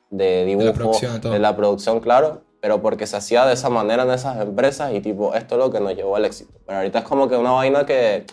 de 0.09 0.43
dibujo, 0.43 0.91
de 0.91 1.19
todo. 1.21 1.31
de 1.31 1.39
la 1.39 1.55
producción, 1.55 2.01
claro, 2.01 2.41
pero 2.59 2.81
porque 2.81 3.07
se 3.07 3.15
hacía 3.15 3.45
de 3.45 3.53
esa 3.53 3.69
manera 3.69 4.03
en 4.03 4.11
esas 4.11 4.41
empresas 4.41 4.93
y 4.93 4.99
tipo, 4.99 5.33
esto 5.33 5.55
es 5.55 5.59
lo 5.59 5.71
que 5.71 5.79
nos 5.79 5.95
llevó 5.95 6.17
al 6.17 6.25
éxito. 6.25 6.51
Pero 6.65 6.79
ahorita 6.79 6.99
es 6.99 7.05
como 7.05 7.29
que 7.29 7.37
una 7.37 7.51
vaina 7.51 7.85
que 7.85 8.25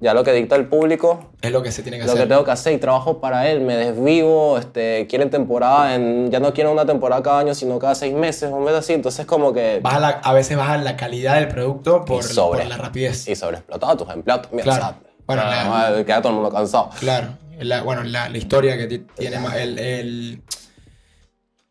ya 0.00 0.14
lo 0.14 0.24
que 0.24 0.32
dicta 0.32 0.56
el 0.56 0.66
público 0.66 1.30
Es 1.42 1.52
lo 1.52 1.62
que 1.62 1.70
se 1.70 1.82
tiene 1.82 1.98
que 1.98 2.04
lo 2.04 2.12
hacer. 2.12 2.22
que 2.24 2.28
tengo 2.28 2.44
que 2.44 2.50
hacer 2.50 2.72
y 2.72 2.78
trabajo 2.78 3.20
para 3.20 3.48
él, 3.50 3.60
me 3.60 3.76
desvivo, 3.76 4.56
este, 4.58 5.06
quieren 5.08 5.28
temporada, 5.30 5.94
en, 5.94 6.30
ya 6.30 6.40
no 6.40 6.52
quieren 6.54 6.72
una 6.72 6.86
temporada 6.86 7.22
cada 7.22 7.40
año, 7.40 7.54
sino 7.54 7.78
cada 7.78 7.94
seis 7.94 8.14
meses, 8.14 8.50
un 8.50 8.64
mes 8.64 8.74
así, 8.74 8.92
entonces 8.94 9.26
como 9.26 9.52
que... 9.52 9.80
Baja 9.82 9.98
la- 10.00 10.08
a 10.22 10.32
veces 10.32 10.56
baja 10.56 10.76
la 10.78 10.96
calidad 10.96 11.34
del 11.36 11.48
producto 11.48 12.04
por, 12.04 12.24
sobre, 12.24 12.60
por 12.60 12.68
la 12.70 12.76
rapidez. 12.78 13.28
Y 13.28 13.36
sobreexplotado 13.36 13.92
a 13.92 13.96
tus 13.96 14.08
empleados 14.10 14.46
también, 14.48 14.64
Claro. 14.64 14.82
o 14.82 14.86
sea, 14.86 14.96
Bueno, 15.26 15.42
la- 15.44 16.04
queda 16.04 16.20
todo 16.22 16.30
el 16.30 16.34
mundo 16.36 16.50
cansado. 16.50 16.90
Claro, 16.98 17.28
la, 17.58 17.82
bueno, 17.82 18.02
la, 18.02 18.28
la 18.30 18.38
historia 18.38 18.78
que 18.78 18.86
ti- 18.86 19.06
tiene 19.16 19.38
ma- 19.38 19.56
el, 19.60 19.78
el- 19.78 20.42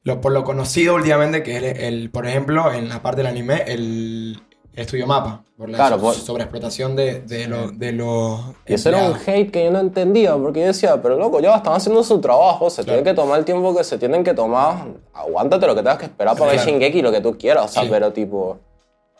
lo, 0.03 0.21
por 0.21 0.31
lo 0.31 0.43
conocido 0.43 0.95
últimamente 0.95 1.43
que 1.43 1.57
es 1.57 1.63
el, 1.63 1.77
el, 1.93 2.09
por 2.09 2.25
ejemplo, 2.27 2.71
en 2.71 2.89
la 2.89 3.01
parte 3.01 3.17
del 3.17 3.27
anime, 3.27 3.63
el, 3.67 4.39
estudio 4.75 5.05
mapa, 5.07 5.41
por 5.57 5.69
la 5.69 5.77
Claro, 5.77 5.95
so- 5.97 6.01
por- 6.01 6.13
sobreexplotación 6.15 6.95
de, 6.95 7.21
de, 7.21 7.47
lo- 7.47 7.71
de 7.71 7.91
los 7.91 8.39
Y 8.65 8.73
eso 8.75 8.89
era 8.89 9.03
un 9.09 9.15
hate 9.15 9.51
que 9.51 9.65
yo 9.65 9.71
no 9.71 9.79
entendía, 9.79 10.35
porque 10.38 10.61
yo 10.61 10.67
decía, 10.67 11.01
pero 11.01 11.17
loco, 11.17 11.39
ya 11.41 11.55
están 11.55 11.73
haciendo 11.73 12.03
su 12.03 12.21
trabajo, 12.21 12.69
se 12.69 12.83
tienen 12.83 13.03
que 13.03 13.13
tomar 13.13 13.39
el 13.39 13.45
tiempo 13.45 13.75
que 13.75 13.83
se 13.83 13.97
tienen 13.97 14.23
que 14.23 14.33
tomar, 14.33 14.85
aguántate 15.13 15.65
lo 15.67 15.75
que 15.75 15.81
tengas 15.81 15.97
que 15.97 16.05
esperar 16.05 16.35
para 16.38 16.51
ver 16.51 16.55
Claro. 16.61 16.71
Shingeki, 16.71 17.01
lo 17.01 17.11
que 17.11 17.21
tú 17.21 17.38
quieras, 17.38 17.65
o 17.65 17.67
sea, 17.67 17.83
Sí. 17.83 17.89
pero 17.91 18.13
tipo... 18.13 18.57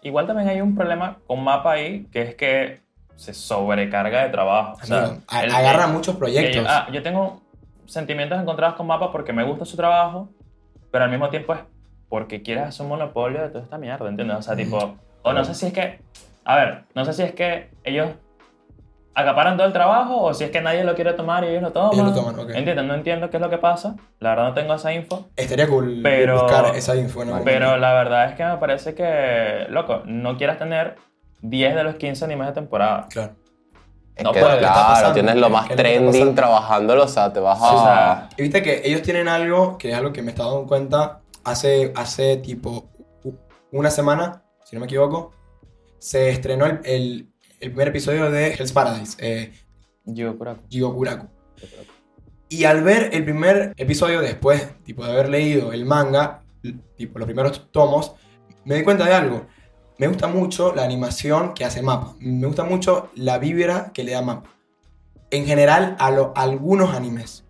Igual 0.02 0.28
también 0.28 0.48
hay 0.48 0.62
un 0.62 0.76
problema 0.76 1.18
con 1.28 1.44
Mapa 1.44 1.74
ahí, 1.74 2.06
que 2.12 2.22
es 2.22 2.36
que 2.36 2.80
se 3.18 3.34
sobrecarga 3.34 4.24
de 4.24 4.30
trabajo. 4.30 4.78
O 4.82 4.86
sea, 4.86 4.98
Amigo, 5.06 5.22
el- 5.44 5.52
agarra 5.52 5.86
el- 5.88 5.92
muchos 5.92 6.16
proyectos. 6.16 6.56
yo, 6.56 6.70
ah, 6.70 6.88
yo 6.94 7.04
tengo 7.04 7.42
sentimientos 7.86 8.40
encontrados 8.40 8.76
con 8.78 8.88
Mapa 8.88 9.12
porque 9.12 9.34
me 9.34 9.44
gusta 9.44 9.66
su 9.66 9.76
trabajo, 9.76 10.30
pero 10.90 11.04
al 11.04 11.10
mismo 11.12 11.28
tiempo 11.30 11.54
es 11.54 11.60
porque 12.08 12.42
quieres 12.42 12.64
hacer 12.64 12.84
un 12.86 12.90
monopolio 12.92 13.42
de 13.42 13.50
toda 13.50 13.64
esta 13.64 13.78
mierda, 13.78 14.08
¿entiendes? 14.08 14.38
O 14.38 14.42
sea, 14.42 14.56
tipo, 14.56 14.96
o 15.24 15.34
no 15.34 15.44
sé 15.46 15.54
si 15.56 15.68
es 15.68 15.74
que, 15.74 16.02
a 16.46 16.56
ver, 16.56 16.84
no 16.96 17.06
sé 17.06 17.14
si 17.14 17.24
es 17.24 17.34
que 17.34 17.70
ellos 17.84 18.10
acaparan 19.16 19.58
todo 19.58 19.68
el 19.68 19.74
trabajo 19.74 20.22
o 20.22 20.34
si 20.34 20.46
es 20.46 20.52
que 20.52 20.62
nadie 20.62 20.84
lo 20.84 20.96
quiere 20.96 21.14
tomar 21.14 21.44
y 21.44 21.48
ellos 21.48 21.62
lo 21.64 21.72
toman. 21.72 21.94
Ellos 21.94 22.06
lo 22.08 22.14
toman, 22.14 22.40
ok. 22.40 22.50
¿Entiendes? 22.56 22.86
No 22.86 22.94
entiendo 22.94 23.30
qué 23.30 23.38
es 23.38 23.42
lo 23.42 23.50
que 23.50 23.58
pasa. 23.58 23.96
La 24.20 24.30
verdad 24.30 24.44
no 24.50 24.54
tengo 24.54 24.74
esa 24.76 24.94
info. 24.94 25.28
Estaría 25.36 25.68
cool 25.68 26.00
Pero- 26.02 26.42
buscar 26.44 26.76
esa 26.76 26.96
info. 26.96 27.26
¿no? 27.26 27.42
Pero 27.44 27.76
la 27.78 27.94
verdad 27.94 28.30
es 28.30 28.36
que 28.36 28.46
me 28.46 28.58
parece 28.58 28.96
que, 28.96 29.66
loco, 29.70 30.04
no 30.06 30.38
quieras 30.38 30.58
tener 30.58 30.96
10 31.42 31.76
de 31.76 31.84
los 31.84 31.96
15 31.96 32.24
animes 32.26 32.48
de 32.48 32.54
temporada. 32.54 33.08
Claro. 33.10 33.34
Es 34.16 34.24
No 34.24 34.32
que, 34.34 34.40
puede, 34.42 34.54
¿qué 34.60 34.66
está 34.66 34.74
claro, 34.74 34.88
pasando? 34.90 35.14
tienes 35.14 35.36
lo 35.36 35.48
¿Qué- 35.48 35.54
más 35.54 35.70
trending 35.70 36.36
trabajándolo, 36.36 37.04
o 37.04 37.08
sea, 37.08 37.32
te 37.34 37.40
vas 37.40 37.58
a... 37.62 37.70
Sí, 37.70 37.76
o 37.76 37.84
sea, 37.84 38.30
Y 38.38 38.42
viste 38.44 38.62
que 38.62 38.82
ellos 38.86 39.02
tienen 39.02 39.28
algo 39.30 39.78
que 39.78 39.92
es 39.92 39.96
algo 39.98 40.12
que 40.14 40.22
me 40.22 40.28
he 40.28 40.32
estado 40.32 40.52
dando 40.56 40.68
cuenta 40.68 41.20
hace, 41.46 41.94
hace 41.96 42.36
tipo 42.38 42.90
una 43.72 43.90
semana, 43.90 44.44
si 44.70 44.76
no 44.76 44.82
me 44.82 44.86
equivoco, 44.86 45.32
se 45.98 46.30
estrenó 46.30 46.66
el, 46.68 46.80
el- 46.84 47.30
el 47.60 47.70
primer 47.72 47.88
episodio 47.90 48.30
de 48.30 48.54
Hell's 48.54 48.72
Paradise, 48.72 49.18
eh. 49.20 49.52
Jigokuraku. 50.70 51.28
Y 52.48 52.64
al 52.64 52.84
ver 52.84 53.10
el 53.14 53.24
primer 53.24 53.74
episodio 53.78 54.22
después, 54.22 54.68
tipo 54.84 55.04
de 55.06 55.12
haber 55.12 55.30
leído 55.30 55.74
el 55.74 55.86
manga, 55.86 56.44
tipo 56.96 57.20
los 57.20 57.26
primeros 57.26 57.70
tomos, 57.72 58.14
me 58.66 58.76
di 58.76 58.84
cuenta 58.84 59.06
de 59.06 59.14
algo. 59.14 59.46
Me 59.98 60.08
gusta 60.08 60.28
mucho 60.28 60.74
la 60.74 60.84
animación 60.84 61.54
que 61.54 61.66
hace 61.66 61.82
Mapa. 61.82 62.16
Me 62.20 62.48
gusta 62.48 62.64
mucho 62.64 63.10
la 63.16 63.38
vibra 63.40 63.92
que 63.94 64.04
le 64.04 64.14
da 64.14 64.22
Mapa. 64.22 64.52
En 65.32 65.46
general, 65.46 65.96
a, 66.00 66.12
lo- 66.12 66.32
a 66.36 66.42
algunos 66.44 66.94
animes. 66.96 67.44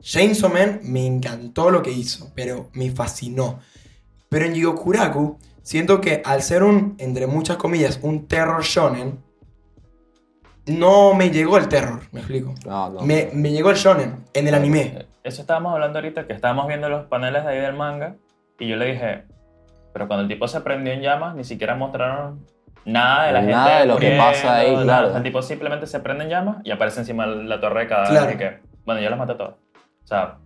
Chainsaw 0.00 0.52
Man 0.52 0.80
me 0.82 1.06
encantó 1.06 1.70
lo 1.70 1.82
que 1.82 1.90
hizo, 1.90 2.30
pero 2.34 2.68
me 2.74 2.90
fascinó. 2.90 3.60
Pero 4.28 4.44
en 4.44 4.54
Jigokuraku, 4.54 5.38
siento 5.64 6.00
que 6.00 6.22
al 6.24 6.42
ser 6.42 6.62
un, 6.62 6.94
entre 6.98 7.26
muchas 7.26 7.56
comillas, 7.56 7.98
un 8.02 8.28
terror 8.28 8.62
shonen, 8.62 9.18
no 10.66 11.12
me 11.14 11.30
llegó 11.30 11.58
el 11.58 11.68
terror, 11.68 12.00
me 12.12 12.20
explico. 12.20 12.54
No, 12.64 12.90
no. 12.90 13.00
Me, 13.02 13.30
me 13.34 13.50
llegó 13.50 13.70
el 13.70 13.76
shonen 13.76 14.24
en 14.32 14.48
el 14.48 14.54
anime. 14.54 15.06
Eso 15.22 15.40
estábamos 15.42 15.72
hablando 15.74 15.98
ahorita, 15.98 16.26
que 16.26 16.32
estábamos 16.32 16.66
viendo 16.68 16.88
los 16.88 17.06
paneles 17.06 17.44
de 17.44 17.50
ahí 17.50 17.60
del 17.60 17.74
manga, 17.74 18.14
y 18.58 18.68
yo 18.68 18.76
le 18.76 18.92
dije, 18.92 19.24
pero 19.92 20.06
cuando 20.06 20.22
el 20.22 20.28
tipo 20.28 20.46
se 20.48 20.60
prendió 20.60 20.92
en 20.92 21.00
llamas, 21.02 21.34
ni 21.34 21.44
siquiera 21.44 21.74
mostraron 21.74 22.46
nada 22.86 23.26
de 23.26 23.32
la 23.32 23.42
Nada 23.42 23.64
gente 23.64 23.80
de 23.80 23.86
lo 23.86 23.96
que 23.98 24.16
pasa 24.16 24.56
ahí, 24.56 24.70
nada. 24.72 24.84
claro. 24.84 25.16
El 25.16 25.22
tipo 25.22 25.42
simplemente 25.42 25.86
se 25.86 26.00
prende 26.00 26.24
en 26.24 26.30
llamas 26.30 26.56
y 26.64 26.70
aparece 26.70 27.00
encima 27.00 27.26
de 27.26 27.44
la 27.44 27.60
torre 27.60 27.80
de 27.80 27.86
cadáveres 27.88 28.18
Claro. 28.22 28.32
y 28.34 28.36
que, 28.38 28.58
bueno, 28.84 29.00
yo 29.00 29.10
los 29.10 29.18
maté 29.18 29.34
todos. 29.34 29.54
O 29.54 30.06
sea, 30.06 30.36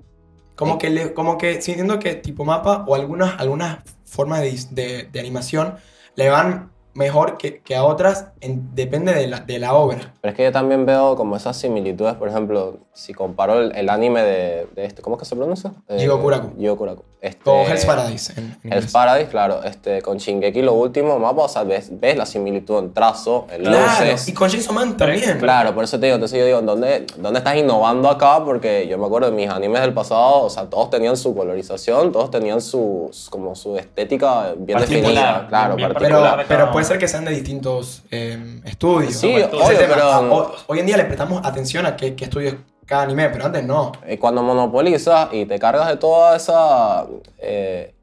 Como 0.58 0.78
que, 0.78 0.90
le, 0.90 1.14
como 1.14 1.38
que 1.38 1.62
siento 1.62 1.98
que 2.00 2.14
tipo 2.16 2.44
mapa 2.44 2.84
o 2.88 2.94
algunas, 2.96 3.38
algunas 3.40 3.78
formas 4.04 4.40
de, 4.42 4.58
de- 4.72 5.04
de 5.04 5.20
animación 5.20 5.76
le 6.16 6.28
van 6.30 6.72
mejor 6.94 7.38
que, 7.38 7.60
que 7.60 7.76
a 7.76 7.84
otras, 7.84 8.26
en- 8.40 8.74
depende 8.74 9.14
de 9.14 9.26
la, 9.28 9.40
de 9.40 9.58
la 9.58 9.74
obra. 9.74 10.12
Pero 10.20 10.30
es 10.32 10.36
que 10.36 10.44
yo 10.44 10.52
también 10.52 10.84
veo 10.86 11.16
como 11.16 11.36
esas 11.36 11.56
similitudes, 11.56 12.14
por 12.14 12.28
ejemplo, 12.28 12.78
si 12.92 13.14
comparo 13.14 13.60
el, 13.60 13.74
el 13.76 13.88
anime 13.88 14.22
de, 14.22 14.66
de 14.74 14.84
este, 14.84 15.02
¿cómo 15.02 15.16
es 15.16 15.20
que 15.20 15.26
se 15.26 15.36
pronuncia? 15.36 15.72
Eh. 15.88 15.98
Jigokuraku. 16.00 17.02
Este, 17.20 17.50
O 17.50 17.62
Hell's 17.66 17.84
Paradise. 17.84 18.32
En, 18.36 18.56
en 18.62 18.72
Hell's. 18.72 18.92
Paradise, 18.92 19.28
claro, 19.28 19.62
este, 19.64 20.02
con 20.02 20.18
Shingeki 20.18 20.62
lo 20.62 20.74
último, 20.74 21.18
mapa, 21.18 21.42
o 21.42 21.48
sea, 21.48 21.64
ves, 21.64 21.88
ves 21.98 22.16
la 22.16 22.24
similitud 22.26 22.78
en 22.78 22.92
trazo, 22.94 23.46
en 23.50 23.62
Claro, 23.62 24.04
luces. 24.04 24.28
y 24.28 24.32
con 24.34 24.48
Jason 24.48 24.74
Man 24.74 24.96
también. 24.96 25.38
Claro, 25.38 25.74
por 25.74 25.82
eso 25.82 25.98
te 25.98 26.06
digo, 26.06 26.14
entonces 26.14 26.38
yo 26.38 26.44
digo, 26.46 26.62
¿dónde, 26.62 27.06
¿dónde 27.16 27.38
estás 27.38 27.56
innovando 27.56 28.08
acá? 28.08 28.44
Porque 28.44 28.86
yo 28.86 28.98
me 28.98 29.06
acuerdo 29.06 29.30
de 29.30 29.36
mis 29.36 29.50
animes 29.50 29.80
del 29.80 29.92
pasado, 29.94 30.42
o 30.44 30.50
sea, 30.50 30.66
todos 30.66 30.90
tenían 30.90 31.16
su 31.16 31.34
colorización, 31.34 32.12
todos 32.12 32.30
tenían 32.30 32.60
su, 32.60 33.10
como 33.30 33.56
su 33.56 33.76
estética 33.76 34.54
bien 34.56 34.78
Particular, 34.78 35.02
definida, 35.02 35.46
claro, 35.48 35.74
bien 35.74 35.92
particular. 35.92 36.44
Pero, 36.46 36.48
pero 36.48 36.72
puede 36.78 36.84
ser 36.86 36.98
que 36.98 37.08
sean 37.08 37.24
de 37.24 37.30
distintos 37.32 38.02
eh, 38.10 38.60
estudios. 38.64 39.14
Sí, 39.14 39.34
Ese 39.34 39.46
obvio, 39.46 39.78
tema. 39.78 39.94
pero- 39.94 40.34
ho- 40.34 40.52
hoy 40.68 40.78
en 40.80 40.86
día 40.86 40.96
le 40.96 41.04
prestamos 41.04 41.40
atención 41.44 41.86
a 41.86 41.96
qué, 41.96 42.14
qué 42.16 42.24
estudios 42.24 42.54
cada 42.86 43.02
anime, 43.02 43.28
pero 43.30 43.44
antes 43.46 43.64
no. 43.64 43.92
Eh, 44.06 44.18
cuando 44.18 44.42
monopolizas 44.42 45.28
y 45.32 45.44
te 45.46 45.58
cargas 45.58 45.88
de 45.88 45.96
toda 45.96 46.36
esa, 46.36 47.06
eh, 47.38 47.94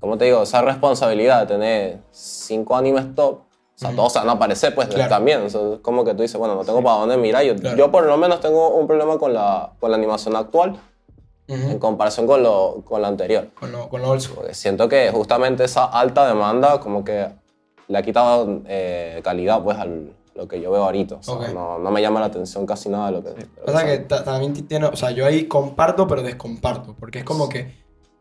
¿cómo 0.00 0.16
te 0.16 0.24
digo? 0.26 0.42
Esa 0.42 0.62
responsabilidad 0.62 1.40
de 1.40 1.46
tener 1.46 1.98
cinco 2.10 2.76
animes 2.76 3.14
top, 3.14 3.34
o 3.40 3.46
sea, 3.82 3.90
todos 3.94 4.14
van 4.14 4.28
a 4.28 4.32
aparecer, 4.32 4.74
pues 4.74 4.88
Claro. 4.88 5.08
también. 5.10 5.42
O 5.42 5.50
sea, 5.50 5.60
es 5.74 5.78
como 5.80 6.04
que 6.04 6.14
tú 6.14 6.22
dices, 6.22 6.36
bueno, 6.38 6.54
no 6.54 6.64
tengo 6.64 6.82
para 6.82 6.96
dónde 6.98 7.16
mirar. 7.16 7.42
Yo, 7.44 7.54
Claro. 7.56 7.76
yo 7.76 7.90
por 7.90 8.04
lo 8.04 8.16
menos 8.16 8.40
tengo 8.40 8.68
un 8.76 8.86
problema 8.86 9.18
con 9.18 9.32
la, 9.34 9.72
con 9.80 9.90
la 9.90 9.96
animación 9.96 10.36
actual 10.36 10.78
en 11.48 11.80
comparación 11.80 12.28
con 12.28 12.42
lo, 12.44 12.82
con 12.84 13.02
la 13.02 13.08
anterior. 13.08 13.48
Con 13.58 13.72
lo, 13.72 13.88
con 13.88 14.00
lo 14.02 14.10
old 14.10 14.20
school. 14.20 14.36
Porque 14.36 14.54
siento 14.54 14.88
que 14.88 15.10
justamente 15.10 15.64
esa 15.64 15.84
alta 15.86 16.24
demanda 16.28 16.78
como 16.78 17.04
que 17.04 17.26
le 17.90 17.98
ha 17.98 18.02
quitado 18.02 18.62
eh, 18.66 19.20
calidad 19.24 19.62
pues 19.62 19.76
a 19.78 19.84
lo 19.86 20.48
que 20.48 20.60
yo 20.60 20.70
veo 20.70 20.84
ahorita. 20.84 21.16
O 21.16 21.22
sea, 21.22 21.34
Ok. 21.34 21.48
no, 21.52 21.78
no 21.78 21.90
me 21.90 22.00
llama 22.00 22.20
la 22.20 22.26
atención 22.26 22.64
casi 22.64 22.88
nada 22.88 23.06
de 23.06 23.12
lo 23.12 23.22
que... 23.24 23.30
lo 23.30 23.36
que 23.36 23.46
Pasa 23.66 23.84
que 23.84 23.98
ta- 23.98 24.24
también 24.24 24.52
ti- 24.54 24.62
tiene, 24.62 24.86
o 24.86 24.96
sea, 24.96 25.10
yo 25.10 25.26
ahí 25.26 25.44
comparto, 25.44 26.06
pero 26.06 26.22
descomparto, 26.22 26.94
porque 26.98 27.18
es 27.18 27.24
como 27.24 27.48
que 27.48 27.74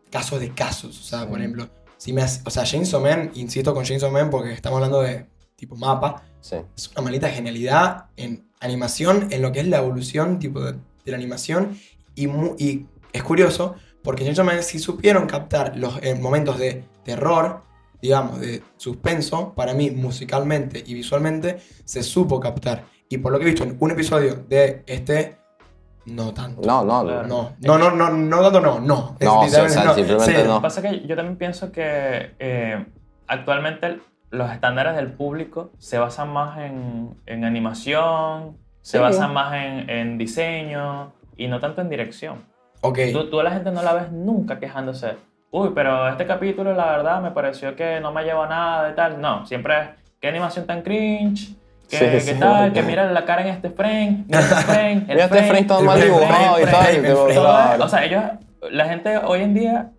casos 0.10 0.40
de 0.40 0.54
casos, 0.54 1.00
o 1.00 1.04
sea, 1.04 1.28
por 1.30 1.40
ejemplo, 1.40 1.70
si 1.98 2.12
me 2.12 2.22
hace- 2.24 2.42
o 2.46 2.50
sea, 2.50 2.64
Chainsaw 2.64 3.00
Man, 3.00 3.32
insisto 3.36 3.74
con 3.74 3.84
Chainsaw 3.86 4.12
Man 4.12 4.30
porque 4.30 4.52
estamos 4.54 4.78
hablando 4.78 5.02
de 5.02 5.28
tipo 5.56 5.76
mapa, 5.76 6.24
Sí. 6.42 6.56
es 6.76 6.90
una 6.94 7.04
maldita 7.04 7.30
genialidad 7.30 8.06
en 8.18 8.50
animación, 8.60 9.28
en 9.30 9.42
lo 9.42 9.52
que 9.52 9.60
es 9.60 9.68
la 9.68 9.78
evolución 9.78 10.40
tipo 10.40 10.62
de, 10.62 10.74
de 10.74 11.12
la 11.12 11.18
animación 11.18 11.78
y, 12.16 12.28
mu- 12.28 12.56
y 12.58 12.88
es 13.14 13.24
curioso 13.24 13.76
porque 14.04 14.24
Chainsaw 14.24 14.46
Man 14.46 14.64
sí 14.64 14.80
supieron 14.80 15.28
captar 15.28 15.78
los 15.78 16.00
eh, 16.02 16.16
momentos 16.16 16.58
de 16.58 16.84
terror, 17.04 17.62
digamos, 18.02 18.40
de 18.40 18.62
suspenso, 18.78 19.54
para 19.54 19.74
mí 19.74 19.92
musicalmente 19.92 20.84
y 20.86 20.94
visualmente 20.94 21.58
se 21.86 22.04
supo 22.04 22.40
captar. 22.40 22.84
Y 23.10 23.18
por 23.18 23.32
lo 23.32 23.40
que 23.40 23.46
he 23.46 23.50
visto 23.50 23.64
en 23.64 23.76
un 23.80 23.92
episodio 23.92 24.36
de 24.48 24.84
este, 24.86 25.38
no 26.06 26.34
tanto. 26.34 26.62
No, 26.66 26.84
no, 26.86 27.04
Claro. 27.04 27.28
no. 27.28 27.56
No, 27.60 27.78
no, 27.78 27.92
no, 27.92 28.10
no, 28.10 28.18
no 28.18 28.42
tanto, 28.44 28.62
no, 28.62 28.80
no. 28.80 29.16
Es 29.20 29.26
No, 29.26 29.42
sí, 29.44 29.48
o 29.56 29.70
sea, 29.70 29.94
simplemente 29.94 30.26
Cero. 30.34 30.44
no. 30.48 30.54
Lo 30.56 30.60
que 30.60 30.64
pasa 30.64 30.82
es 30.82 31.00
que 31.02 31.08
yo 31.08 31.16
también 31.16 31.38
pienso 31.38 31.72
que 31.72 32.32
eh, 32.40 32.86
actualmente 33.28 34.00
los 34.32 34.52
estándares 34.52 34.96
del 34.96 35.12
público 35.12 35.72
se 35.80 35.98
basan 35.98 36.30
más 36.32 36.60
en, 36.60 37.16
en 37.26 37.44
animación, 37.46 38.58
se 38.82 38.98
Sí. 38.98 39.02
basan 39.04 39.34
más 39.34 39.54
en, 39.56 39.90
en 39.90 40.18
diseño 40.18 41.12
y 41.36 41.48
no 41.48 41.60
tanto 41.60 41.82
en 41.82 41.90
dirección. 41.90 42.46
Ok, 42.82 43.00
Tú, 43.12 43.30
tú 43.30 43.40
a 43.40 43.44
la 43.44 43.52
gente 43.52 43.72
no 43.72 43.82
la 43.84 43.94
ves 43.94 44.12
nunca 44.12 44.60
quejándose. 44.60 45.16
Uy, 45.52 45.72
pero 45.74 46.08
este 46.10 46.26
capítulo 46.26 46.74
la 46.74 46.86
verdad 46.92 47.22
me 47.22 47.32
pareció 47.32 47.76
que 47.76 48.00
no 48.00 48.12
me 48.12 48.24
llevó 48.24 48.44
a 48.44 48.48
nada 48.48 48.84
de 48.88 48.94
tal. 48.94 49.20
No, 49.20 49.46
siempre 49.46 49.80
es, 49.80 49.88
qué 50.22 50.28
animación 50.28 50.68
tan 50.68 50.84
cringe, 50.84 51.56
qué, 51.90 51.98
Sí, 51.98 52.06
qué 52.06 52.20
sí. 52.20 52.40
tal, 52.40 52.72
que 52.72 52.84
mira 52.84 53.12
la 53.12 53.26
cara 53.26 53.42
en 53.42 53.48
este 53.48 53.70
frame, 53.72 54.26
mira 54.28 54.40
este 54.42 54.56
frame, 54.64 54.92
el 54.94 55.06
Mira 55.08 55.26
este 55.26 55.44
frame 55.44 55.64
todo 55.64 55.80
el 55.80 55.86
mal 55.86 55.98
frame, 56.00 56.14
dibujado 56.14 56.60
y 56.60 56.64
frame, 56.64 56.72
tal. 56.72 56.84
frame, 56.84 56.98
y 57.00 57.02
tipo, 57.02 57.16
frame. 57.26 57.34
todo 57.36 57.48
es- 57.60 57.66
claro. 57.66 57.84
O 57.86 57.90
sea, 57.90 58.06
ellos, 58.06 58.24
la 58.72 58.86
gente 58.86 59.18
hoy 59.18 59.42
en 59.42 59.54
día 59.56 59.90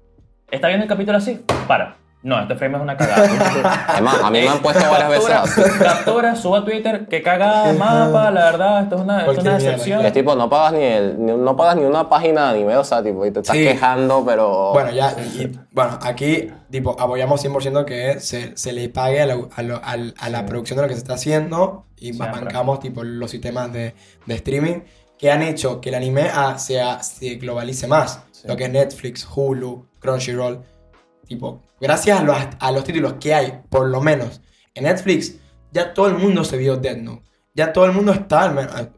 está 0.52 0.68
viendo 0.68 0.84
el 0.84 0.88
capítulo 0.88 1.18
así, 1.18 1.44
para. 1.66 1.96
No, 2.22 2.38
este 2.40 2.54
frame 2.56 2.76
es 2.76 2.83
una 2.83 2.96
cagada. 2.96 3.85
Además, 3.88 4.16
a 4.22 4.30
mí 4.30 4.40
me 4.40 4.48
han 4.48 4.59
puesto 4.61 4.83
varias 4.90 5.09
veces 5.09 5.28
captura, 5.28 5.66
así. 5.68 5.78
captura, 5.78 6.37
suba 6.37 6.59
a 6.59 6.64
Twitter, 6.64 7.06
que 7.09 7.22
cagada, 7.22 7.72
mapa, 7.72 8.30
la 8.30 8.44
verdad, 8.50 8.83
esto 8.83 8.96
es 8.96 9.00
una, 9.02 9.18
esto 9.20 9.33
es 9.33 9.38
una 9.38 9.54
decepción. 9.54 10.04
Es 10.04 10.12
tipo, 10.12 10.35
no 10.37 10.50
pagas 10.50 10.74
ni, 10.74 10.83
el, 10.83 11.24
ni- 11.24 11.33
no 11.37 11.56
pagas 11.56 11.76
ni 11.76 11.85
una 11.85 12.09
página 12.11 12.44
de 12.52 12.59
anime, 12.59 12.76
o 12.76 12.85
sea, 12.85 13.02
tipo, 13.02 13.24
y 13.24 13.30
te 13.30 13.40
estás 13.40 13.56
Sí. 13.56 13.64
quejando, 13.64 14.22
pero... 14.26 14.72
Bueno, 14.72 14.90
ya, 14.90 15.12
y, 15.12 15.50
bueno, 15.72 15.98
aquí, 16.02 16.50
tipo, 16.70 16.94
apoyamos 17.00 17.42
100% 17.44 17.85
que 17.87 18.20
se, 18.20 18.56
se 18.56 18.72
le 18.72 18.88
pague 18.90 19.22
a 19.22 19.26
la, 19.26 19.38
a 19.56 19.62
lo- 19.62 19.80
al- 19.83 20.14
a 20.18 20.28
la 20.28 20.44
producción 20.44 20.76
de 20.76 20.83
lo 20.83 20.88
que 20.88 20.94
se 20.94 21.00
está 21.00 21.14
haciendo 21.14 21.87
y 21.96 22.12
Siempre. 22.12 22.28
bancamos, 22.40 22.80
tipo, 22.80 23.02
los 23.02 23.30
sistemas 23.30 23.72
de, 23.72 23.94
de 24.26 24.35
streaming 24.35 24.80
que 25.18 25.30
han 25.30 25.42
hecho 25.42 25.80
que 25.80 25.88
el 25.90 25.94
anime 25.94 26.28
ah, 26.35 26.59
sea, 26.59 27.02
se 27.02 27.35
globalice 27.37 27.87
más. 27.87 28.20
Sí. 28.33 28.48
Lo 28.48 28.56
que 28.56 28.64
es 28.64 28.70
Netflix, 28.70 29.26
Hulu, 29.35 29.87
Crunchyroll. 30.00 30.61
Tipo, 31.30 31.62
gracias 31.80 32.18
a 32.18 32.24
los, 32.24 32.36
a 32.58 32.72
los 32.72 32.82
títulos 32.82 33.14
que 33.20 33.32
hay, 33.32 33.60
por 33.70 33.86
lo 33.88 34.00
menos, 34.00 34.40
en 34.74 34.82
Netflix, 34.82 35.36
ya 35.70 35.94
todo 35.94 36.08
el 36.08 36.14
mundo 36.18 36.42
se 36.42 36.56
vio 36.56 36.76
Death 36.76 36.98
Note. 36.98 37.22
Ya 37.54 37.72
todo 37.72 37.84
el 37.84 37.92
mundo 37.92 38.10
está, 38.12 38.42
al 38.46 38.54
menos- 38.56 38.74
a- 38.74 38.90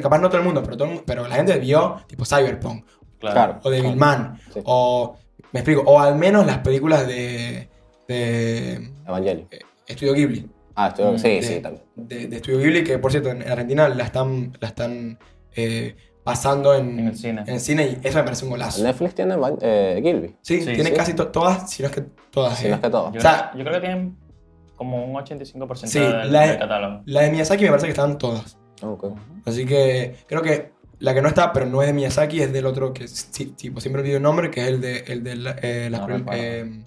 capaz 0.00 0.18
no 0.18 0.28
todo 0.30 0.38
el 0.38 0.44
mundo, 0.46 0.62
pero, 0.62 0.78
todo 0.78 0.90
el 0.90 1.00
pero 1.04 1.28
la 1.28 1.36
gente 1.36 1.58
vio, 1.58 2.00
tipo, 2.06 2.24
Cyberpunk 2.24 2.86
Claro. 3.20 3.60
o 3.62 3.68
Devilman, 3.70 4.40
Sí. 4.54 4.60
o 4.64 5.14
me 5.52 5.60
explico, 5.60 5.82
o 5.84 6.00
al 6.00 6.16
menos 6.16 6.46
las 6.46 6.58
películas 6.60 7.06
de, 7.06 7.68
de 8.08 8.90
Evangelio. 9.06 9.46
Estudio 9.86 10.14
Ghibli. 10.14 10.48
Ah, 10.76 10.88
Mm, 10.98 11.18
sí, 11.18 11.28
de, 11.28 11.42
sí, 11.42 11.60
también. 11.60 11.84
De, 11.96 12.26
de 12.28 12.36
Estudio 12.36 12.60
Ghibli, 12.60 12.82
que 12.82 12.98
por 12.98 13.10
cierto 13.10 13.28
en 13.28 13.42
Argentina 13.42 13.90
la 13.90 14.04
están, 14.04 14.56
la 14.58 14.68
están 14.68 15.18
eh, 15.54 15.94
pasando 16.24 16.74
en, 16.74 16.98
En 16.98 17.08
el 17.08 17.16
cine. 17.16 17.42
en 17.46 17.54
el 17.54 17.60
cine 17.60 17.84
y 18.02 18.06
eso 18.06 18.18
me 18.18 18.24
parece 18.24 18.44
un 18.44 18.50
golazo. 18.50 18.82
Netflix 18.82 19.14
tiene 19.14 19.36
eh, 19.60 20.00
Gilby, 20.02 20.36
Sí, 20.40 20.60
Sí, 20.60 20.64
tiene 20.72 20.90
sí. 20.90 20.92
casi 20.96 21.14
to- 21.14 21.28
todas, 21.28 21.70
si 21.70 21.82
no 21.82 21.88
es 21.90 21.94
que 21.94 22.02
todas. 22.30 22.58
si 22.58 22.66
eh. 22.66 22.70
no 22.70 22.74
es 22.76 22.80
que 22.80 22.90
todo. 22.90 23.12
Yo, 23.12 23.18
O 23.18 23.20
sea- 23.22 23.50
creo, 23.52 23.58
yo 23.64 23.70
creo 23.70 23.80
que 23.80 23.86
tienen 23.86 24.16
como 24.76 25.04
un 25.04 25.14
85% 25.14 25.86
Sí, 25.86 25.98
del, 26.00 26.32
la- 26.32 26.46
del 26.48 26.58
catálogo. 26.58 27.02
La 27.06 27.20
de 27.20 27.30
Miyazaki 27.30 27.64
me 27.64 27.68
parece 27.70 27.86
que 27.86 27.92
están 27.92 28.18
todas. 28.18 28.56
Ah, 28.82 28.88
ok. 28.88 29.06
Así 29.46 29.66
que 29.66 30.16
creo 30.26 30.42
que 30.42 30.72
la 30.98 31.12
que 31.12 31.20
no 31.22 31.28
está, 31.28 31.52
pero 31.52 31.66
no 31.66 31.82
es 31.82 31.88
de 31.88 31.92
Miyazaki, 31.92 32.40
es 32.40 32.52
del 32.52 32.64
otro 32.66 32.92
que 32.94 33.06
sí, 33.06 33.46
tipo, 33.46 33.80
siempre 33.80 34.00
olvido 34.00 34.16
el 34.16 34.22
nombre, 34.22 34.50
que 34.50 34.62
es 34.62 34.68
el 34.68 34.80
de, 34.80 34.98
el 35.08 35.22
de 35.22 35.36
la, 35.36 35.56
eh, 35.60 35.88
las 35.90 36.00
No 36.00 36.06
recuerdo. 36.06 36.40
eh, 36.42 36.84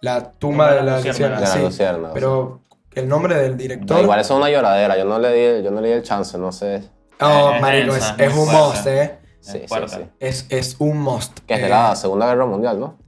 la 0.00 0.30
tumba 0.32 0.72
de 0.74 0.82
la. 0.82 1.00
De 1.00 1.08
luciérnaga, 1.08 2.10
Pero 2.14 2.60
el 2.94 3.08
nombre 3.08 3.34
del 3.34 3.52
No, 3.52 3.56
director. 3.56 4.00
igual 4.02 4.20
eso 4.20 4.34
es 4.34 4.40
una 4.40 4.50
lloradera, 4.50 4.96
yo 4.96 5.04
no 5.04 5.18
le 5.18 5.32
di, 5.58 5.64
yo 5.64 5.70
no 5.72 5.80
le 5.80 5.88
di 5.88 5.94
el 5.94 6.02
chance, 6.02 6.38
no 6.38 6.52
sé. 6.52 6.82
Oh, 7.20 7.52
Es 7.54 7.60
marico, 7.60 7.94
es, 7.96 8.10
un 8.10 8.46
fuerte. 8.46 8.52
must, 8.56 8.86
eh. 8.86 9.18
Sí, 9.40 9.60
sí, 9.66 9.74
sí. 9.88 10.00
Es, 10.20 10.46
es 10.50 10.76
un 10.80 10.98
must. 11.00 11.38
Que 11.46 11.54
es 11.54 11.60
de 11.60 11.66
Eh, 11.66 11.70
la 11.70 11.94
Segunda 11.96 12.26
Guerra 12.26 12.46
Mundial, 12.46 12.78
¿no? 12.80 12.98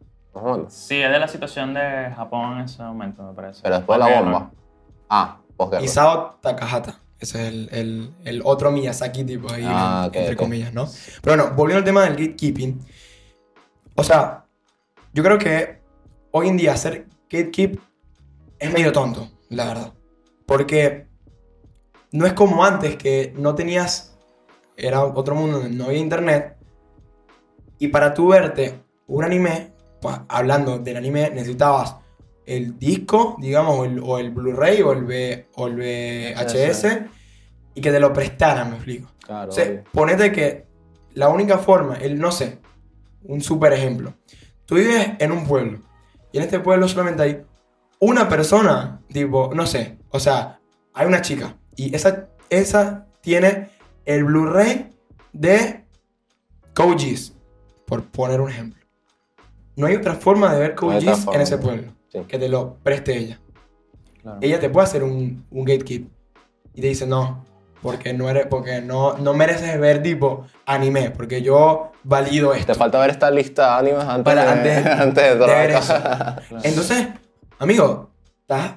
Sí, 0.68 1.00
es 1.02 1.10
de 1.10 1.18
la 1.18 1.26
situación 1.26 1.74
de 1.74 2.12
Japón 2.14 2.58
en 2.58 2.64
ese 2.66 2.80
momento, 2.82 3.22
me 3.24 3.32
parece. 3.34 3.60
Pero 3.62 3.76
después 3.76 3.98
de 3.98 4.04
la 4.08 4.20
bomba. 4.20 4.50
Ah, 5.10 5.38
posguerra. 5.56 5.84
Isao 5.84 6.38
Takahata. 6.40 7.00
Ese 7.18 7.42
es 7.42 7.48
el, 7.48 7.68
el, 7.72 8.14
el 8.24 8.42
otro 8.44 8.70
Miyazaki, 8.70 9.24
tipo 9.24 9.52
ahí, 9.52 9.64
Ah, 9.66 10.08
entre 10.12 10.36
comillas, 10.36 10.72
¿no? 10.72 10.86
Pero 11.22 11.36
bueno, 11.36 11.56
volviendo 11.56 11.78
al 11.78 11.84
tema 11.84 12.02
del 12.04 12.12
gatekeeping. 12.12 12.78
O 13.96 14.04
sea, 14.04 14.44
yo 15.12 15.24
creo 15.24 15.36
que 15.38 15.82
hoy 16.30 16.46
en 16.46 16.56
día 16.56 16.74
hacer 16.74 17.08
gatekeep 17.28 17.80
es 18.60 18.72
medio 18.72 18.92
tonto, 18.92 19.28
la 19.48 19.64
verdad. 19.64 19.92
Porque 20.46 21.07
no 22.12 22.26
es 22.26 22.32
como 22.32 22.64
antes 22.64 22.96
que 22.96 23.32
no 23.36 23.54
tenías. 23.54 24.16
Era 24.76 25.04
otro 25.04 25.34
mundo 25.34 25.58
donde 25.58 25.76
no 25.76 25.86
había 25.86 25.98
internet. 25.98 26.56
Y 27.78 27.88
para 27.88 28.14
tú 28.14 28.28
verte 28.28 28.80
un 29.06 29.24
anime, 29.24 29.72
pues, 30.00 30.16
hablando 30.28 30.78
del 30.78 30.96
anime, 30.96 31.30
necesitabas 31.30 31.96
el 32.46 32.78
disco, 32.78 33.36
digamos, 33.38 33.78
o 34.02 34.18
el, 34.18 34.30
Blu-ray 34.30 34.82
o 34.82 34.92
el, 34.92 35.10
el 35.10 35.46
VHS, 35.54 36.86
y 37.74 37.80
que 37.80 37.92
te 37.92 38.00
lo 38.00 38.12
prestaran, 38.12 38.70
me 38.70 38.76
explico. 38.76 39.10
Claro. 39.24 39.50
O 39.50 39.52
sea, 39.52 39.64
obvio. 39.64 39.84
ponete 39.92 40.32
que 40.32 40.66
la 41.14 41.28
única 41.28 41.58
forma, 41.58 41.96
el 41.96 42.18
no 42.18 42.32
sé, 42.32 42.58
un 43.24 43.40
super 43.40 43.72
ejemplo. 43.72 44.14
Tú 44.64 44.76
vives 44.76 45.12
en 45.18 45.32
un 45.32 45.46
pueblo 45.46 45.80
y 46.32 46.38
en 46.38 46.44
este 46.44 46.60
pueblo 46.60 46.88
solamente 46.88 47.22
hay 47.22 47.42
una 48.00 48.28
persona, 48.28 49.00
tipo, 49.12 49.50
no 49.54 49.66
sé, 49.66 49.98
o 50.10 50.20
sea, 50.20 50.60
hay 50.94 51.06
una 51.06 51.20
chica 51.20 51.57
y 51.78 51.94
esa, 51.94 52.28
esa 52.50 53.06
tiene 53.20 53.68
el 54.04 54.24
Blu-ray 54.24 54.90
de 55.32 55.84
Geass, 56.98 57.32
por 57.86 58.04
poner 58.04 58.40
un 58.40 58.50
ejemplo. 58.50 58.82
No 59.76 59.86
hay 59.86 59.96
otra 59.96 60.14
forma 60.14 60.52
de 60.52 60.60
ver 60.60 60.74
No 60.80 60.88
otra 60.88 61.00
Geass 61.00 61.26
en 61.32 61.40
ese 61.40 61.58
pueblo 61.58 61.92
Sí. 62.10 62.20
que 62.26 62.38
te 62.38 62.48
lo 62.48 62.74
preste 62.82 63.16
ella. 63.16 63.38
Claro. 64.22 64.38
Ella 64.40 64.58
te 64.58 64.70
puede 64.70 64.86
hacer 64.86 65.02
un, 65.04 65.44
un 65.50 65.64
gatekeep 65.64 66.08
y 66.74 66.80
te 66.80 66.86
dice 66.86 67.06
no, 67.06 67.44
porque 67.82 68.12
no 68.14 68.28
eres, 68.30 68.46
porque 68.46 68.80
no, 68.80 69.16
no 69.18 69.34
mereces 69.34 69.78
ver 69.78 70.02
tipo 70.02 70.46
anime, 70.66 71.10
porque 71.10 71.42
yo 71.42 71.92
valido 72.04 72.54
esto. 72.54 72.72
Te 72.72 72.78
falta 72.78 72.98
ver 72.98 73.10
esta 73.10 73.30
lista 73.30 73.74
de 73.74 73.88
animes 73.90 74.04
antes, 74.04 74.24
Para- 74.24 74.54
de, 74.54 74.72
antes 74.72 74.86
antes 75.00 75.24
de 75.24 75.36
de 75.38 75.46
ver 75.46 75.70
eso. 75.70 75.94
Entonces, 76.64 77.08
amigo, 77.58 78.10
estás, 78.40 78.76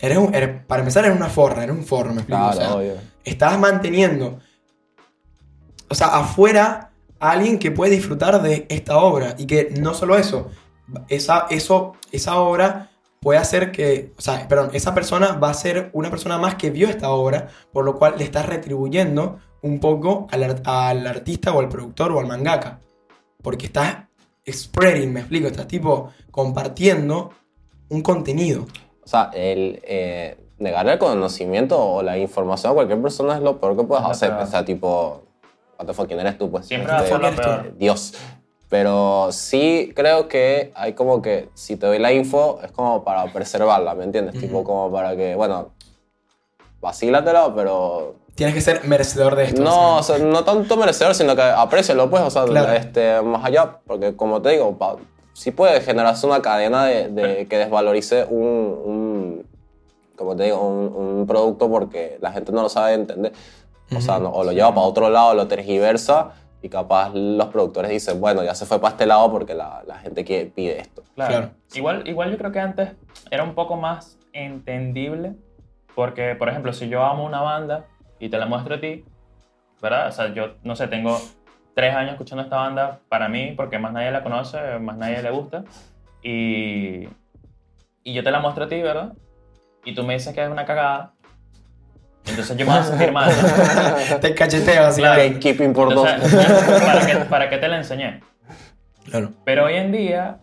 eres, 0.00 0.18
un- 0.18 0.34
eres- 0.34 0.64
para 0.66 0.80
empezar 0.80 1.04
eres 1.04 1.16
una 1.16 1.28
forra, 1.28 1.64
eres 1.64 1.76
un 1.76 1.84
forro, 1.84 2.10
me 2.14 2.20
explico. 2.22 2.38
Claro, 2.40 2.56
o 2.56 2.60
sea, 2.60 2.74
obvio. 2.76 2.94
estás 3.24 3.58
manteniendo, 3.58 4.38
o 5.88 5.94
sea, 5.94 6.08
afuera 6.08 6.90
a 7.20 7.30
alguien 7.30 7.58
que 7.58 7.70
puede 7.70 7.92
disfrutar 7.92 8.42
de 8.42 8.66
esta 8.68 8.98
obra 8.98 9.34
y 9.38 9.46
que 9.46 9.72
no 9.80 9.94
solo 9.94 10.16
eso, 10.18 10.50
esa, 11.08 11.46
eso, 11.50 11.94
esa 12.12 12.36
obra 12.36 12.90
puede 13.20 13.38
hacer 13.38 13.72
que, 13.72 14.12
o 14.16 14.20
sea, 14.20 14.46
perdón, 14.48 14.70
esa 14.74 14.94
persona 14.94 15.32
va 15.32 15.50
a 15.50 15.54
ser 15.54 15.90
una 15.94 16.10
persona 16.10 16.38
más 16.38 16.54
que 16.56 16.70
vio 16.70 16.88
esta 16.88 17.08
obra, 17.10 17.48
por 17.72 17.84
lo 17.84 17.96
cual 17.96 18.14
le 18.18 18.24
estás 18.24 18.46
retribuyendo 18.46 19.38
un 19.62 19.80
poco 19.80 20.28
al, 20.30 20.62
al 20.64 21.06
artista 21.06 21.52
o 21.52 21.60
al 21.60 21.68
productor 21.68 22.12
o 22.12 22.20
al 22.20 22.26
mangaka, 22.26 22.80
porque 23.42 23.66
estás 23.66 23.96
spreading, 24.48 25.12
me 25.12 25.20
explico, 25.20 25.48
estás 25.48 25.66
tipo 25.66 26.12
compartiendo 26.30 27.30
un 27.88 28.02
contenido. 28.02 28.66
O 29.06 29.08
sea, 29.08 29.30
el 29.32 29.80
eh, 29.84 30.36
negar 30.58 30.86
el 30.88 30.98
conocimiento 30.98 31.80
o 31.80 32.02
la 32.02 32.18
información 32.18 32.72
a 32.72 32.74
cualquier 32.74 33.00
persona 33.00 33.36
es 33.36 33.40
lo 33.40 33.58
peor 33.60 33.76
que 33.76 33.84
puedes 33.84 34.04
hacer. 34.04 34.32
O 34.32 34.46
sea, 34.46 34.64
tipo, 34.64 35.22
what 35.78 35.86
the 35.86 35.94
fuck, 35.94 36.08
¿quién 36.08 36.18
eres 36.20 36.36
tú? 36.36 36.50
Pues 36.50 36.66
Siempre 36.66 36.92
Este, 36.96 37.16
peor. 37.16 37.76
Dios. 37.78 38.14
Pero 38.68 39.28
sí 39.30 39.92
creo 39.94 40.26
que 40.26 40.72
hay 40.74 40.94
como 40.94 41.22
que, 41.22 41.50
si 41.54 41.76
te 41.76 41.86
doy 41.86 42.00
la 42.00 42.12
info, 42.12 42.58
es 42.64 42.72
como 42.72 43.04
para 43.04 43.24
preservarla, 43.32 43.94
¿me 43.94 44.02
entiendes? 44.02 44.40
Tipo, 44.40 44.64
como 44.64 44.90
para 44.90 45.14
que, 45.16 45.36
bueno, 45.36 45.70
vacílatela, 46.80 47.54
pero 47.54 48.16
Tienes 48.34 48.54
que 48.54 48.60
ser 48.60 48.84
merecedor 48.84 49.34
de 49.36 49.44
esto. 49.44 49.62
no, 49.62 49.98
o 49.98 50.02
sea, 50.02 50.18
no 50.18 50.44
tanto 50.44 50.76
merecedor, 50.76 51.14
sino 51.14 51.34
que 51.36 51.42
aprécialo, 51.42 52.10
pues, 52.10 52.22
o 52.22 52.30
sea, 52.30 52.44
Claro. 52.44 52.72
este, 52.72 53.22
más 53.22 53.44
allá, 53.44 53.78
porque 53.86 54.14
como 54.16 54.42
te 54.42 54.50
digo, 54.50 54.76
pa- 54.76 54.96
sí 55.36 55.50
puede 55.50 55.80
generarse 55.82 56.26
una 56.26 56.40
cadena 56.40 56.86
de, 56.86 57.08
de 57.08 57.46
que 57.46 57.58
desvalorice 57.58 58.24
un, 58.24 58.46
un- 58.84 59.46
como 60.16 60.34
te 60.34 60.44
digo, 60.44 60.66
un, 60.66 60.94
un 60.96 61.26
producto 61.26 61.68
porque 61.70 62.16
la 62.22 62.32
gente 62.32 62.52
no 62.52 62.62
lo 62.62 62.68
sabe 62.70 62.94
entender. 62.94 63.32
O 63.94 64.00
sea, 64.00 64.18
no- 64.18 64.30
o 64.30 64.42
lo 64.44 64.52
lleva 64.52 64.70
para 64.74 64.86
otro 64.86 65.10
lado, 65.10 65.34
lo 65.34 65.46
tergiversa 65.46 66.30
y 66.62 66.70
capaz 66.70 67.10
los 67.14 67.48
productores 67.48 67.90
dicen, 67.90 68.18
bueno, 68.18 68.42
ya 68.42 68.54
se 68.54 68.64
fue 68.64 68.80
para 68.80 68.92
este 68.92 69.04
lado 69.06 69.30
porque 69.30 69.54
la, 69.54 69.82
la 69.86 69.96
gente 69.98 70.24
quiere, 70.24 70.46
pide 70.46 70.80
esto. 70.80 71.02
Claro. 71.14 71.30
Claro. 71.30 71.50
Igual, 71.74 72.08
igual 72.08 72.30
yo 72.30 72.38
creo 72.38 72.50
que 72.50 72.60
antes 72.60 72.88
era 73.30 73.44
un 73.44 73.54
poco 73.54 73.76
más 73.76 74.18
entendible 74.32 75.34
porque, 75.94 76.34
por 76.34 76.48
ejemplo, 76.48 76.72
si 76.72 76.88
yo 76.88 77.04
amo 77.04 77.24
una 77.26 77.42
banda 77.42 77.84
y 78.18 78.30
te 78.30 78.38
la 78.38 78.46
muestro 78.46 78.76
a 78.76 78.80
ti, 78.80 79.04
¿verdad? 79.82 80.08
O 80.08 80.12
sea, 80.12 80.32
yo, 80.32 80.54
no 80.64 80.74
sé, 80.76 80.88
tengo 80.88 81.20
tres 81.76 81.94
años 81.94 82.12
escuchando 82.12 82.42
esta 82.42 82.56
banda 82.56 83.00
para 83.10 83.28
mí 83.28 83.52
porque 83.54 83.78
más 83.78 83.92
nadie 83.92 84.10
la 84.10 84.22
conoce, 84.22 84.78
más 84.80 84.96
nadie 84.96 85.22
le 85.22 85.30
gusta 85.30 85.62
y, 86.22 87.06
y 88.02 88.14
yo 88.14 88.24
te 88.24 88.30
la 88.30 88.40
muestro 88.40 88.64
a 88.64 88.68
ti, 88.68 88.80
¿verdad? 88.80 89.12
Y 89.84 89.94
tú 89.94 90.02
me 90.02 90.14
dices 90.14 90.34
que 90.34 90.42
es 90.42 90.48
una 90.48 90.64
cagada. 90.64 91.12
Entonces 92.24 92.56
yo 92.56 92.64
me 92.64 92.72
voy 92.72 92.80
a 92.80 92.82
sentir 92.82 93.12
mal. 93.12 93.30
¿no? 93.30 94.16
te 94.20 94.34
cacheteo 94.34 94.86
así. 94.86 95.02
Claro. 95.02 95.22
Gatekeeping 95.22 95.74
por 95.74 95.94
dos. 95.94 96.08
Entonces, 96.10 96.82
¿para 96.82 97.06
qué, 97.06 97.16
¿para 97.26 97.50
qué 97.50 97.58
te 97.58 97.68
la 97.68 97.76
enseñé? 97.76 98.20
Claro. 99.10 99.32
Pero 99.44 99.66
hoy 99.66 99.74
en 99.74 99.92
día, 99.92 100.38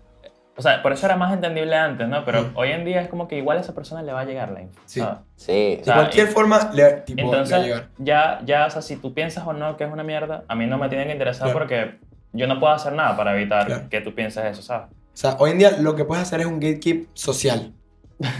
o 0.56 0.62
sea, 0.62 0.82
por 0.84 0.92
eso 0.94 1.06
era 1.06 1.16
más 1.16 1.34
entendible 1.34 1.76
antes, 1.76 2.08
¿no? 2.08 2.24
Pero 2.26 2.42
Mm. 2.44 2.52
hoy 2.58 2.72
en 2.72 2.86
día 2.86 3.02
es 3.02 3.08
como 3.08 3.28
que 3.28 3.38
igual 3.38 3.58
a 3.58 3.62
esa 3.62 3.74
persona 3.74 4.04
le 4.04 4.13
va 4.13 4.22
a 4.22 4.26
llegar 4.26 4.52
la 4.52 4.62
info. 4.62 4.80
Sí. 4.86 5.00
¿sabes? 5.00 5.18
Sí, 5.36 5.52
De 5.76 5.78
O 5.82 5.84
sea, 5.86 5.94
cualquier 5.96 6.28
y- 6.30 6.32
forma, 6.32 6.70
le, 6.74 6.92
tipo, 7.02 7.18
le 7.22 7.24
va 7.28 7.34
a 7.34 7.39
Entonces, 7.42 7.63
llegar. 7.66 7.88
ya, 7.98 8.39
ya, 8.46 8.66
o 8.68 8.70
sea, 8.70 8.82
si 8.82 8.98
tú 8.98 9.13
piensas 9.13 9.46
o 9.48 9.54
no 9.54 9.78
que 9.78 9.84
es 9.84 9.92
una 9.92 10.04
mierda, 10.04 10.44
a 10.48 10.56
mí 10.56 10.66
no 10.68 10.78
me 10.78 10.89
tiene 10.89 11.06
que 11.06 11.12
interesar 11.13 11.46
Claro. 11.48 11.58
porque 11.60 11.98
yo 12.34 12.48
no 12.48 12.60
puedo 12.60 12.74
hacer 12.74 12.94
nada 12.94 13.16
para 13.18 13.34
evitar 13.36 13.66
Claro. 13.66 13.84
que 13.89 14.02
tú 14.02 14.13
pienses 14.13 14.46
eso, 14.46 14.62
¿sabes? 14.62 14.88
O 14.89 15.16
sea, 15.18 15.36
hoy 15.39 15.52
en 15.52 15.60
día 15.60 15.72
lo 15.80 15.96
que 15.96 16.06
puedes 16.06 16.22
hacer 16.24 16.39
es 16.42 16.46
un 16.46 16.60
gatekeep 16.60 17.08
social. 17.13 17.74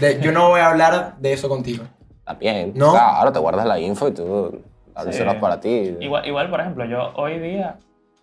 De, 0.00 0.20
yo 0.20 0.32
no 0.32 0.48
voy 0.50 0.60
a 0.60 0.68
hablar 0.70 1.16
de 1.18 1.32
eso 1.32 1.48
contigo. 1.48 1.84
también. 2.24 2.72
¿No? 2.74 2.92
Claro, 2.92 3.32
te 3.32 3.38
guardas 3.38 3.66
la 3.66 3.78
info 3.78 4.08
y 4.08 4.12
tú 4.14 4.62
la 4.96 5.12
Sí. 5.12 5.22
para 5.42 5.60
ti. 5.60 5.94
Igual, 6.00 6.26
igual, 6.26 6.48
por 6.48 6.58
ejemplo, 6.60 6.84
yo 6.86 7.12
hoy 7.16 7.38
día, 7.38 7.76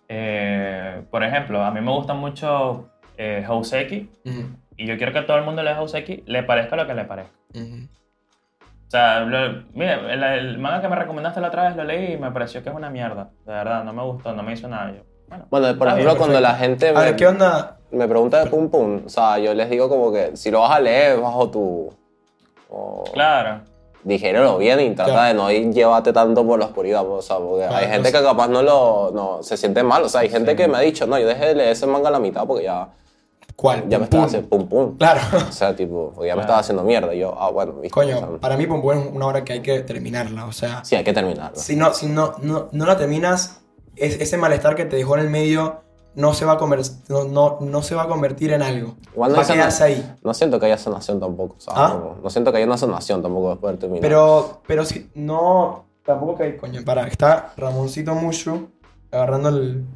eh, 0.08 1.02
por 1.10 1.22
ejemplo, 1.22 1.62
a 1.64 1.70
mí 1.70 1.80
me 1.80 1.90
gusta 1.92 2.12
mucho 2.12 2.88
eh, 3.24 3.44
Houseki 3.46 4.10
Ujú. 4.24 4.42
y 4.76 4.86
yo 4.86 4.96
quiero 4.96 5.12
que 5.12 5.22
todo 5.22 5.36
el 5.36 5.44
mundo 5.44 5.62
lea 5.62 5.76
Houseki, 5.76 6.24
le 6.26 6.42
parezca 6.42 6.76
lo 6.76 6.86
que 6.86 6.94
le 6.94 7.04
parezca. 7.04 7.32
Ujú. 7.54 7.86
O 8.86 8.90
sea, 8.92 9.20
lo- 9.20 9.62
mira, 9.72 9.94
el, 10.12 10.22
el 10.22 10.58
manga 10.58 10.82
que 10.82 10.88
me 10.88 10.96
recomendaste 10.96 11.40
la 11.40 11.48
otra 11.48 11.68
vez 11.68 11.76
lo 11.76 11.84
leí 11.84 12.12
y 12.14 12.16
me 12.18 12.30
pareció 12.30 12.62
que 12.62 12.68
es 12.68 12.74
una 12.74 12.90
mierda. 12.90 13.30
De 13.46 13.52
verdad, 13.52 13.84
no 13.84 13.92
me 13.92 14.02
gustó, 14.02 14.32
no 14.34 14.42
me 14.42 14.52
hizo 14.52 14.68
nada. 14.68 14.90
Yo, 14.92 15.02
bueno, 15.28 15.46
Bueno, 15.50 15.78
por 15.78 15.88
ejemplo, 15.88 16.06
bien, 16.10 16.18
cuando 16.18 16.40
la 16.40 16.54
gente 16.56 16.88
A 16.88 16.92
ver, 17.00 17.10
me, 17.12 17.16
¿qué 17.16 17.26
onda? 17.26 17.78
me 17.90 18.06
pregunta 18.08 18.44
de 18.44 18.50
Pum 18.50 18.68
Pum, 18.70 19.02
o 19.06 19.08
sea, 19.08 19.38
yo 19.38 19.54
les 19.54 19.70
digo 19.70 19.88
como 19.88 20.12
que 20.12 20.36
si 20.36 20.50
lo 20.50 20.60
vas 20.60 20.72
a 20.72 20.80
leer 20.80 21.18
bajo 21.20 21.50
tu... 21.50 21.90
o- 22.70 23.04
Claro. 23.14 23.60
digérelo 24.04 24.58
bien 24.58 24.80
y 24.80 24.90
trata 24.94 25.12
Claro. 25.12 25.28
de 25.28 25.34
no 25.34 25.50
ir, 25.50 25.72
llevarte 25.72 26.12
tanto 26.12 26.44
por 26.46 26.58
la 26.58 26.66
oscuridad, 26.66 27.02
pues, 27.04 27.18
o 27.18 27.22
sea, 27.22 27.36
porque 27.38 27.60
Claro, 27.66 27.74
hay 27.76 27.82
gente 27.84 27.96
entonces- 28.08 28.20
que 28.20 28.26
capaz 28.26 28.48
no 28.48 28.62
lo 28.62 29.10
no, 29.14 29.42
se 29.42 29.56
siente 29.56 29.82
mal, 29.82 30.02
o 30.02 30.08
sea, 30.08 30.20
hay 30.22 30.28
gente 30.28 30.54
que 30.56 30.66
me 30.68 30.76
ha 30.76 30.80
dicho, 30.80 31.06
no, 31.06 31.18
yo 31.18 31.26
dejé 31.28 31.46
de 31.46 31.54
leer 31.54 31.68
ese 31.70 31.86
manga 31.86 32.08
a 32.08 32.12
la 32.12 32.18
mitad 32.18 32.44
porque 32.46 32.64
ya, 32.64 32.88
¿Cuál? 33.62 33.88
ya 33.88 33.98
me 33.98 34.06
Pum 34.06 34.20
estaba 34.20 34.22
Pum. 34.22 34.26
haciendo 34.26 34.48
pum 34.48 34.68
pum. 34.68 34.96
Claro. 34.98 35.20
O 35.48 35.52
sea, 35.52 35.76
tipo, 35.76 36.12
ya 36.16 36.20
me 36.20 36.24
Claro. 36.26 36.40
estaba 36.40 36.58
haciendo 36.58 36.82
mierda. 36.82 37.14
Y 37.14 37.20
yo, 37.20 37.34
ah, 37.38 37.50
bueno, 37.50 37.74
viste. 37.74 37.98
o 37.98 38.02
sea, 38.04 38.20
Coño, 38.20 38.38
para 38.40 38.56
mí 38.56 38.66
Pum 38.66 38.82
Pum 38.82 38.90
es 38.92 39.06
una 39.14 39.26
obra 39.28 39.44
que 39.44 39.52
hay 39.54 39.60
que 39.62 39.80
terminarla. 39.80 40.46
O 40.46 40.52
sea, 40.52 40.84
sí, 40.84 40.96
hay 40.96 41.04
que 41.04 41.12
terminarlo. 41.12 41.56
si 41.56 41.76
no, 41.76 41.94
si 41.94 42.06
no, 42.06 42.34
no, 42.42 42.68
no 42.72 42.84
la 42.86 42.96
terminas, 42.96 43.60
es- 43.96 44.20
ese 44.20 44.36
malestar 44.36 44.74
que 44.74 44.84
te 44.84 44.96
dejó 44.96 45.14
en 45.16 45.22
el 45.24 45.30
medio 45.30 45.80
no 46.14 46.34
se 46.34 46.44
va 46.44 46.52
a, 46.52 46.58
conver- 46.58 46.90
no, 47.08 47.24
no, 47.24 47.58
no 47.60 47.82
se 47.82 47.94
va 47.94 48.02
a 48.02 48.08
convertir 48.08 48.52
en 48.52 48.60
algo. 48.62 48.96
Igual 49.14 49.30
no 49.32 49.38
va 49.38 49.44
a 49.44 49.46
quedarse 49.46 49.84
ahí. 49.84 50.14
No 50.22 50.34
siento 50.34 50.60
que 50.60 50.66
haya 50.66 50.76
sanación 50.76 51.18
tampoco, 51.20 51.54
sea, 51.58 51.72
¿Ah? 51.74 51.88
no, 51.98 52.16
no 52.22 52.28
siento 52.30 52.50
que 52.52 52.58
haya 52.58 52.66
una 52.66 52.76
sanación 52.76 53.22
tampoco 53.22 53.50
después 53.50 53.72
de 53.74 53.78
terminar. 53.78 54.02
Pero, 54.02 54.60
pero 54.66 54.84
si 54.84 55.08
no, 55.14 55.86
tampoco 56.04 56.34
que 56.36 56.42
hay, 56.42 56.56
coño, 56.58 56.82
para, 56.84 57.06
está 57.06 57.54
Ramoncito 57.56 58.14
Mushu 58.14 58.68
agarrando 59.10 59.48
el... 59.50 59.86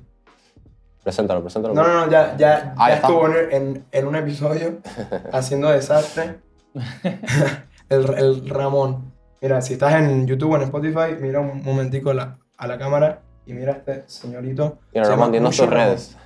Preséntalo, 1.07 1.41
preséntalo. 1.41 1.73
No, 1.73 1.85
no, 1.87 2.05
no, 2.07 2.11
ya, 2.11 2.37
ya, 2.37 2.75
Ah, 2.77 2.89
ya 2.89 2.97
estuvo 2.97 3.29
en, 3.29 3.53
en, 3.53 3.85
en 3.93 4.07
un 4.09 4.17
episodio 4.17 4.79
haciendo 5.33 5.69
desastre. 5.69 6.41
el, 7.89 8.15
el 8.19 8.49
Ramón. 8.51 9.13
Mira, 9.41 9.61
si 9.63 9.75
estás 9.75 9.95
en 9.95 10.27
YouTube 10.27 10.51
o 10.55 10.57
en 10.57 10.63
Spotify, 10.63 11.15
mira 11.21 11.39
un 11.39 11.63
momentico 11.63 12.13
la- 12.13 12.39
a 12.59 12.67
la 12.67 12.77
cámara 12.77 13.21
y 13.47 13.53
mira 13.53 13.75
a 13.75 13.77
este 13.77 14.03
señorito. 14.09 14.79
Mira, 14.93 15.05
Se 15.05 15.13
Ramón, 15.13 15.31
dinos 15.31 15.57
tus 15.57 15.69
redes. 15.71 16.17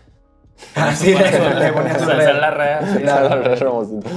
Ah, 0.74 0.94
sí, 0.94 1.12
le, 1.14 1.54
le 1.60 1.72
ponías 1.74 1.98
tus 1.98 2.06
redes. 2.06 2.28
es 2.30 2.40
la 2.40 2.50
red. 2.50 2.94
sí. 2.94 3.02
Claro. 3.02 3.54
Ramoncito. 3.56 4.08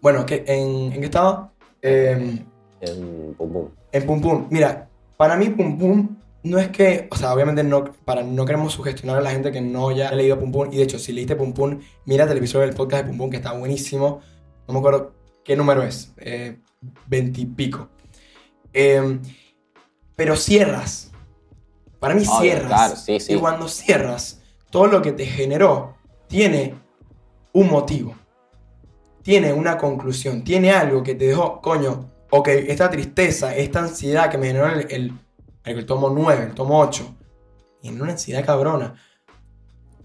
Bueno, 0.00 0.24
¿qué- 0.24 0.44
en, 0.46 0.90
¿en 0.94 1.00
qué 1.00 1.04
estaba? 1.04 1.52
Eh, 1.82 2.42
En 2.80 3.34
Pum 3.36 3.52
Pum. 3.52 3.68
En 3.92 4.06
Pum 4.06 4.20
Pum. 4.22 4.46
Mira, 4.48 4.88
para 5.18 5.36
mí 5.36 5.50
Pum 5.50 5.76
Pum 5.78 6.16
no 6.42 6.58
es 6.58 6.68
que, 6.68 7.08
o 7.10 7.16
sea, 7.16 7.32
obviamente 7.32 7.64
no, 7.64 7.84
para, 8.04 8.22
no 8.22 8.44
queremos 8.44 8.72
sugestionar 8.72 9.18
a 9.18 9.20
la 9.20 9.30
gente 9.30 9.50
que 9.50 9.60
no 9.60 9.88
haya 9.88 10.12
leído 10.12 10.38
Pum 10.38 10.52
Pum. 10.52 10.68
Y 10.72 10.76
de 10.76 10.82
hecho, 10.84 10.98
si 10.98 11.12
leíste 11.12 11.36
Pum 11.36 11.52
Pum, 11.52 11.80
mírate 12.04 12.32
el 12.32 12.38
episodio 12.38 12.66
del 12.66 12.74
podcast 12.74 13.04
de 13.04 13.10
Pum 13.10 13.18
Pum 13.18 13.30
que 13.30 13.36
está 13.38 13.52
buenísimo. 13.52 14.20
No 14.66 14.74
me 14.74 14.80
acuerdo 14.80 15.14
qué 15.44 15.56
número 15.56 15.82
es. 15.82 16.12
Eh, 16.18 16.58
Veintipico. 17.06 17.88
Eh, 18.72 19.18
pero 20.14 20.36
cierras. 20.36 21.10
Para 21.98 22.14
mí 22.14 22.24
cierras. 22.24 22.68
claro, 22.68 22.96
sí, 22.96 23.18
sí. 23.18 23.34
Y 23.34 23.36
cuando 23.38 23.68
cierras, 23.68 24.42
todo 24.70 24.86
lo 24.86 25.02
que 25.02 25.12
te 25.12 25.26
generó 25.26 25.96
tiene 26.28 26.74
un 27.52 27.68
motivo. 27.68 28.14
Tiene 29.22 29.52
una 29.52 29.76
conclusión. 29.76 30.44
Tiene 30.44 30.70
algo 30.70 31.02
que 31.02 31.14
te 31.14 31.26
dejó, 31.26 31.60
coño, 31.60 32.08
ok, 32.30 32.48
esta 32.48 32.88
tristeza, 32.90 33.56
esta 33.56 33.80
ansiedad 33.80 34.30
que 34.30 34.38
me 34.38 34.46
generó 34.46 34.66
el, 34.68 34.86
el, 34.90 35.12
el 35.76 35.86
tomo 35.86 36.10
9, 36.10 36.44
el 36.44 36.54
tomo 36.54 36.78
8. 36.80 37.14
Y 37.82 37.88
en 37.88 38.00
una 38.00 38.12
ansiedad 38.12 38.44
cabrona. 38.44 38.94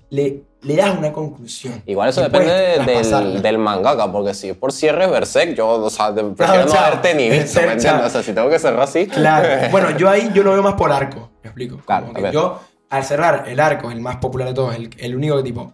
Le, 0.09 0.43
le 0.61 0.75
das 0.75 0.95
una 0.95 1.11
conclusión. 1.11 1.81
Igual 1.87 2.09
eso 2.09 2.21
depende 2.21 2.51
del, 2.53 3.41
del 3.41 3.57
mangaka, 3.57 4.11
porque 4.11 4.35
si 4.35 4.49
es 4.49 4.55
por 4.55 4.71
cierre 4.71 5.07
Berserk, 5.07 5.55
yo, 5.55 5.67
o 5.69 5.89
sea, 5.89 6.13
prefiero 6.13 6.35
Claro, 6.35 6.65
no 6.65 6.71
chao. 6.71 6.85
haberte 6.85 7.15
ni 7.15 7.29
visto, 7.29 7.59
¿me 7.61 7.71
entiendes? 7.73 8.05
O 8.05 8.09
sea, 8.11 8.21
si 8.21 8.31
tengo 8.33 8.47
que 8.49 8.59
cerrar 8.59 8.81
así. 8.83 9.07
Claro. 9.07 9.47
Bueno, 9.71 9.97
yo 9.97 10.07
ahí 10.09 10.29
yo 10.33 10.43
lo 10.43 10.53
veo 10.53 10.61
más 10.61 10.75
por 10.75 10.91
arco. 10.91 11.31
Me 11.41 11.49
explico. 11.49 11.77
Claro, 11.85 12.07
Como 12.07 12.21
que 12.21 12.31
yo, 12.31 12.59
al 12.91 13.03
cerrar 13.03 13.45
el 13.47 13.59
arco, 13.59 13.89
el 13.89 14.01
más 14.01 14.17
popular 14.17 14.47
de 14.49 14.53
todos, 14.53 14.75
el, 14.75 14.91
el 14.99 15.15
único 15.15 15.37
que 15.37 15.43
tipo 15.43 15.73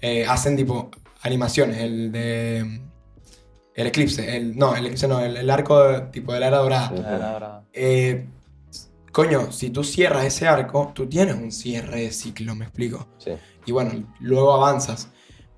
eh, 0.00 0.24
hacen 0.28 0.54
tipo 0.56 0.90
animaciones, 1.22 1.78
el 1.78 2.12
de. 2.12 2.80
El 3.74 3.86
eclipse, 3.86 4.36
el, 4.36 4.56
no, 4.56 4.76
el 4.76 4.84
eclipse 4.84 5.08
no, 5.08 5.18
el, 5.20 5.36
el 5.38 5.50
arco 5.50 5.82
de- 5.88 6.00
tipo 6.02 6.32
de 6.32 6.38
la 6.40 6.46
era 6.48 6.58
dorada. 6.58 6.92
La 6.92 7.10
verdad. 7.32 7.62
Eh, 7.72 8.28
coño, 9.12 9.52
si 9.52 9.70
tú 9.70 9.84
cierras 9.84 10.24
ese 10.24 10.48
arco, 10.48 10.90
tú 10.94 11.06
tienes 11.06 11.34
un 11.36 11.52
cierre 11.52 12.00
de 12.02 12.10
ciclo, 12.10 12.54
me 12.54 12.64
explico. 12.64 13.06
Sí. 13.18 13.32
Y 13.66 13.72
bueno, 13.72 13.92
luego 14.20 14.54
avanzas. 14.54 15.08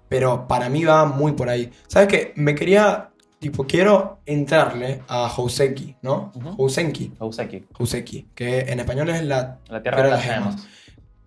Pero 0.08 0.46
para 0.46 0.68
mí 0.68 0.84
va 0.84 1.06
muy 1.06 1.32
por 1.32 1.48
ahí. 1.48 1.70
¿Sabes 1.86 2.08
qué? 2.08 2.32
Me 2.36 2.54
quería, 2.54 3.10
tipo, 3.38 3.64
quiero 3.66 4.18
entrarle 4.26 5.02
a 5.08 5.28
Houseki, 5.28 5.96
¿no? 6.02 6.30
Ujú. 6.34 6.50
Housenki. 6.56 7.12
Houseki, 7.18 7.64
Houseki, 7.78 8.28
que 8.34 8.60
en 8.60 8.80
español 8.80 9.08
es 9.10 9.22
la... 9.24 9.58
la 9.68 9.82
tierra 9.82 10.02
de 10.02 10.10
las 10.10 10.22
gemas. 10.22 10.54
gemas. 10.56 10.68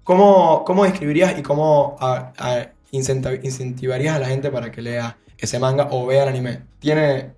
¿Cómo, 0.03 0.63
cómo 0.63 0.83
describirías 0.83 1.37
y 1.37 1.41
cómo 1.41 1.97
a- 1.99 2.31
a- 2.37 2.67
incentivarías 2.91 4.15
a 4.15 4.19
la 4.19 4.27
gente 4.27 4.49
para 4.51 4.71
que 4.71 4.81
lea 4.81 5.17
ese 5.37 5.59
manga 5.59 5.87
o 5.91 6.05
vea 6.05 6.23
el 6.23 6.29
anime? 6.29 6.61
¿Tiene 6.79 7.33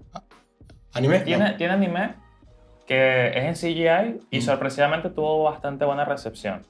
anime? 0.94 1.22
Tiene, 1.22 1.52
No. 1.52 1.58
tiene 1.58 1.74
anime 1.74 2.16
que 2.90 3.28
es 3.38 3.44
en 3.46 3.54
CGI 3.54 4.20
y 4.32 4.42
sorpresivamente 4.42 5.12
tuvo 5.12 5.44
bastante 5.44 5.86
buena 5.86 6.06
recepción. 6.06 6.66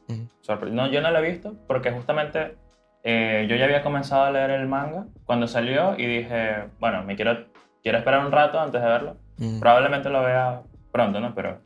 No, 0.76 0.88
yo 0.88 1.00
no 1.02 1.12
lo 1.12 1.20
he 1.20 1.32
visto 1.32 1.56
porque 1.66 1.92
justamente 1.92 2.58
eh, 3.04 3.48
yo 3.50 3.56
ya 3.56 3.64
había 3.64 3.82
comenzado 3.82 4.26
a 4.26 4.32
leer 4.32 4.50
el 4.52 4.68
manga 4.68 5.06
cuando 5.26 5.48
salió 5.48 5.96
y 5.98 6.06
dije, 6.06 6.66
bueno, 6.80 7.04
me 7.04 7.16
quiero, 7.16 7.46
quiero 7.82 7.98
esperar 8.00 8.26
un 8.26 8.34
rato 8.34 8.60
antes 8.60 8.82
de 8.82 8.88
verlo. 8.88 9.16
Probablemente 9.62 10.10
lo 10.10 10.22
vea 10.22 10.62
pronto, 10.92 11.22
¿no? 11.22 11.34
Pero 11.34 11.62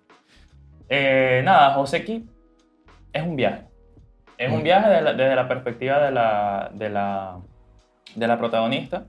eh, 0.87 1.41
nada, 1.43 1.75
Hoseki 1.79 2.23
es 3.11 3.23
un 3.23 3.35
viaje. 3.35 3.63
Es 4.37 4.51
un 4.51 4.61
viaje 4.63 4.89
de 4.89 5.01
la- 5.01 5.13
desde 5.13 5.35
la 5.35 5.47
perspectiva 5.47 5.99
de 5.99 6.11
la, 6.11 6.69
de 6.73 6.89
la, 6.91 7.37
de 8.15 8.27
la 8.27 8.37
protagonista. 8.37 9.05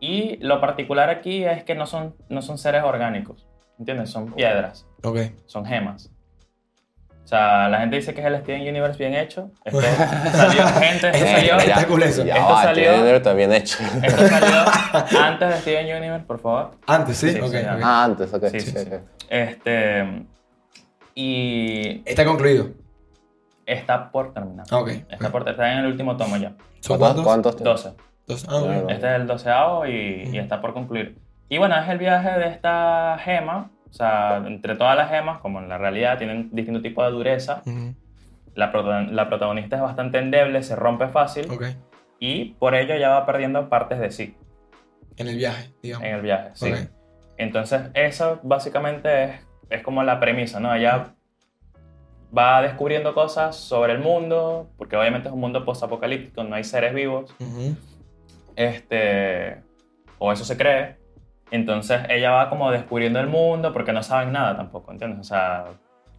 Y 0.00 0.36
lo 0.44 0.60
particular 0.60 1.08
aquí 1.08 1.44
es 1.44 1.64
que 1.64 1.74
no 1.74 1.86
son, 1.86 2.14
no 2.28 2.42
son 2.42 2.58
seres 2.58 2.82
orgánicos, 2.82 3.46
¿entiendes? 3.78 4.10
Son 4.10 4.32
piedras, 4.32 4.86
Ok. 5.02 5.18
son 5.46 5.64
gemas. 5.64 6.10
O 7.24 7.28
sea, 7.28 7.68
la 7.68 7.80
gente 7.80 7.96
dice 7.96 8.14
que 8.14 8.20
es 8.20 8.26
el 8.28 8.36
Steven 8.42 8.60
Universe 8.62 8.98
bien 8.98 9.14
hecho. 9.14 9.50
Esto 9.64 9.80
salió, 10.32 10.64
gente, 10.68 11.08
esto 11.08 11.26
salió, 11.26 11.56
eso. 11.58 12.22
Esto 12.22 12.56
salió- 12.56 13.16
está 13.16 13.32
bien 13.34 13.52
hecho. 13.52 13.78
esto 14.02 14.28
salió 14.28 14.64
antes 15.24 15.48
de 15.48 15.56
Steven 15.58 15.96
Universe, 15.96 16.24
por 16.24 16.38
favor. 16.40 16.70
Antes, 16.86 17.16
¿sí? 17.16 17.32
Sí, 17.32 17.40
ok, 17.40 17.50
sí, 17.50 17.56
ok. 17.56 17.80
Ah, 17.82 18.04
antes, 18.04 18.32
ok. 18.32 18.44
Sí. 18.58 18.74
Este, 19.28 20.24
y 21.14 22.02
Está 22.04 22.24
concluido. 22.24 22.68
está 23.64 24.10
por 24.12 24.32
terminar. 24.32 24.66
Ok. 24.70 24.88
Está, 25.10 25.30
por, 25.30 25.48
está 25.48 25.72
en 25.72 25.78
el 25.80 25.86
último 25.86 26.16
tomo 26.16 26.36
ya. 26.36 26.52
¿Son 26.80 26.98
¿Cuántos? 26.98 27.24
cuántos? 27.24 27.56
¿Cuántos? 27.56 27.84
12. 27.84 27.96
Dos. 28.28 28.46
Ah, 28.48 28.56
ok. 28.56 28.64
Claro. 28.66 28.88
Este 28.90 29.06
es 29.08 29.20
el 29.20 29.26
doceavo 29.26 29.86
y, 29.86 30.22
y 30.24 30.28
Ujú. 30.28 30.38
está 30.38 30.60
por 30.60 30.74
concluir. 30.74 31.18
Y 31.48 31.58
bueno, 31.58 31.76
es 31.78 31.88
el 31.88 31.98
viaje 31.98 32.30
de 32.38 32.48
esta 32.48 33.18
gema. 33.24 33.70
O 33.88 33.92
sea, 33.92 34.42
entre 34.46 34.76
todas 34.76 34.96
las 34.96 35.10
gemas, 35.10 35.38
como 35.40 35.60
en 35.60 35.68
la 35.68 35.78
realidad 35.78 36.18
tienen 36.18 36.50
distinto 36.52 36.82
tipo 36.82 37.02
de 37.04 37.10
dureza, 37.10 37.62
Ujú. 37.64 37.94
la, 38.54 38.70
prota- 38.72 39.02
la 39.10 39.28
protagonista 39.28 39.76
es 39.76 39.82
bastante 39.82 40.18
endeble, 40.18 40.62
se 40.62 40.76
rompe 40.76 41.08
fácil 41.08 41.50
Ok. 41.50 41.64
y 42.18 42.54
por 42.54 42.74
ello 42.74 42.94
ya 42.96 43.10
va 43.10 43.24
perdiendo 43.26 43.68
partes 43.70 43.98
de 44.00 44.10
sí 44.10 44.36
En 45.16 45.28
el 45.28 45.36
viaje, 45.36 45.72
digamos. 45.82 46.06
en 46.06 46.14
el 46.16 46.20
viaje. 46.20 46.50
Sí. 46.54 46.72
Ok. 46.72 46.78
Entonces, 47.38 47.82
eso 47.94 48.40
básicamente 48.42 49.24
es, 49.24 49.30
es 49.70 49.82
como 49.82 50.02
la 50.02 50.20
premisa, 50.20 50.58
¿no? 50.60 50.74
Ella 50.74 51.14
va 52.36 52.60
descubriendo 52.60 53.14
cosas 53.14 53.56
sobre 53.56 53.92
el 53.94 54.00
mundo, 54.00 54.68
porque 54.76 54.96
obviamente 54.96 55.28
es 55.28 55.34
un 55.34 55.40
mundo 55.40 55.64
post-apocalíptico, 55.64 56.44
no 56.44 56.54
hay 56.56 56.64
seres 56.64 56.92
vivos, 56.92 57.34
Ujú. 57.38 57.76
este, 58.56 59.62
o 60.18 60.32
eso 60.32 60.44
se 60.44 60.56
cree. 60.56 60.96
Entonces 61.50 62.00
ella 62.08 62.32
va 62.32 62.48
como 62.48 62.70
descubriendo 62.70 63.20
el 63.20 63.28
mundo 63.28 63.72
porque 63.72 63.92
no 63.92 64.02
saben 64.02 64.32
nada 64.32 64.56
tampoco, 64.56 64.90
¿entiendes? 64.92 65.20
O 65.20 65.24
sea, 65.24 65.66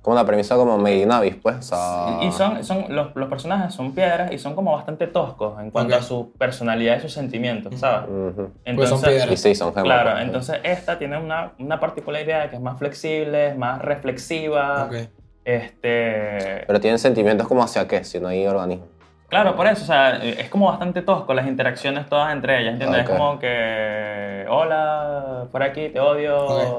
Como 0.01 0.15
una 0.15 0.25
premisa 0.25 0.55
como 0.55 0.77
Made 0.77 1.01
in 1.01 1.11
Abyss, 1.11 1.35
pues. 1.41 1.57
O 1.57 1.61
sea, 1.61 2.19
y 2.21 2.31
son, 2.31 2.63
son 2.63 2.85
los, 2.89 3.13
los 3.13 3.27
personajes 3.27 3.73
son 3.73 3.93
piedras 3.93 4.31
y 4.31 4.37
son 4.37 4.55
como 4.55 4.71
bastante 4.73 5.07
toscos 5.07 5.59
en 5.59 5.69
cuanto 5.69 5.95
a 5.97 6.01
su 6.01 6.31
personalidad 6.37 6.97
y 6.97 7.01
sus 7.01 7.11
sentimientos, 7.11 7.77
¿sabes? 7.77 8.09
Ujú. 8.09 8.51
Pues 8.75 8.89
son 8.89 9.01
piedras. 9.01 9.31
Y 9.31 9.37
sí, 9.37 9.53
son 9.53 9.73
gemas. 9.73 9.83
Claro, 9.83 10.11
pues. 10.11 10.23
entonces 10.23 10.59
esta 10.63 10.97
tiene 10.97 11.17
una, 11.17 11.51
una 11.59 11.79
particularidad 11.79 12.43
de 12.43 12.49
que 12.49 12.55
es 12.55 12.61
más 12.61 12.79
flexible, 12.79 13.49
es 13.49 13.57
más 13.57 13.81
reflexiva. 13.81 14.85
Ok. 14.85 15.09
Este, 15.43 16.63
Pero 16.67 16.79
tienen 16.79 16.99
sentimientos 16.99 17.47
como 17.47 17.63
hacia 17.63 17.87
qué, 17.87 18.03
si 18.03 18.19
no 18.19 18.27
hay 18.27 18.45
organismo. 18.47 18.85
Claro, 19.29 19.55
por 19.55 19.67
eso, 19.67 19.83
o 19.83 19.85
sea, 19.87 20.17
es 20.23 20.49
como 20.49 20.67
bastante 20.67 21.01
tosco 21.01 21.33
las 21.33 21.47
interacciones 21.47 22.07
todas 22.07 22.31
entre 22.33 22.61
ellas, 22.61 22.73
¿entiendes? 22.73 23.01
Ok. 23.03 23.09
Es 23.09 23.15
como 23.17 23.39
que, 23.39 24.45
hola, 24.49 25.45
por 25.51 25.63
aquí, 25.63 25.89
te 25.89 25.99
odio, 25.99 26.37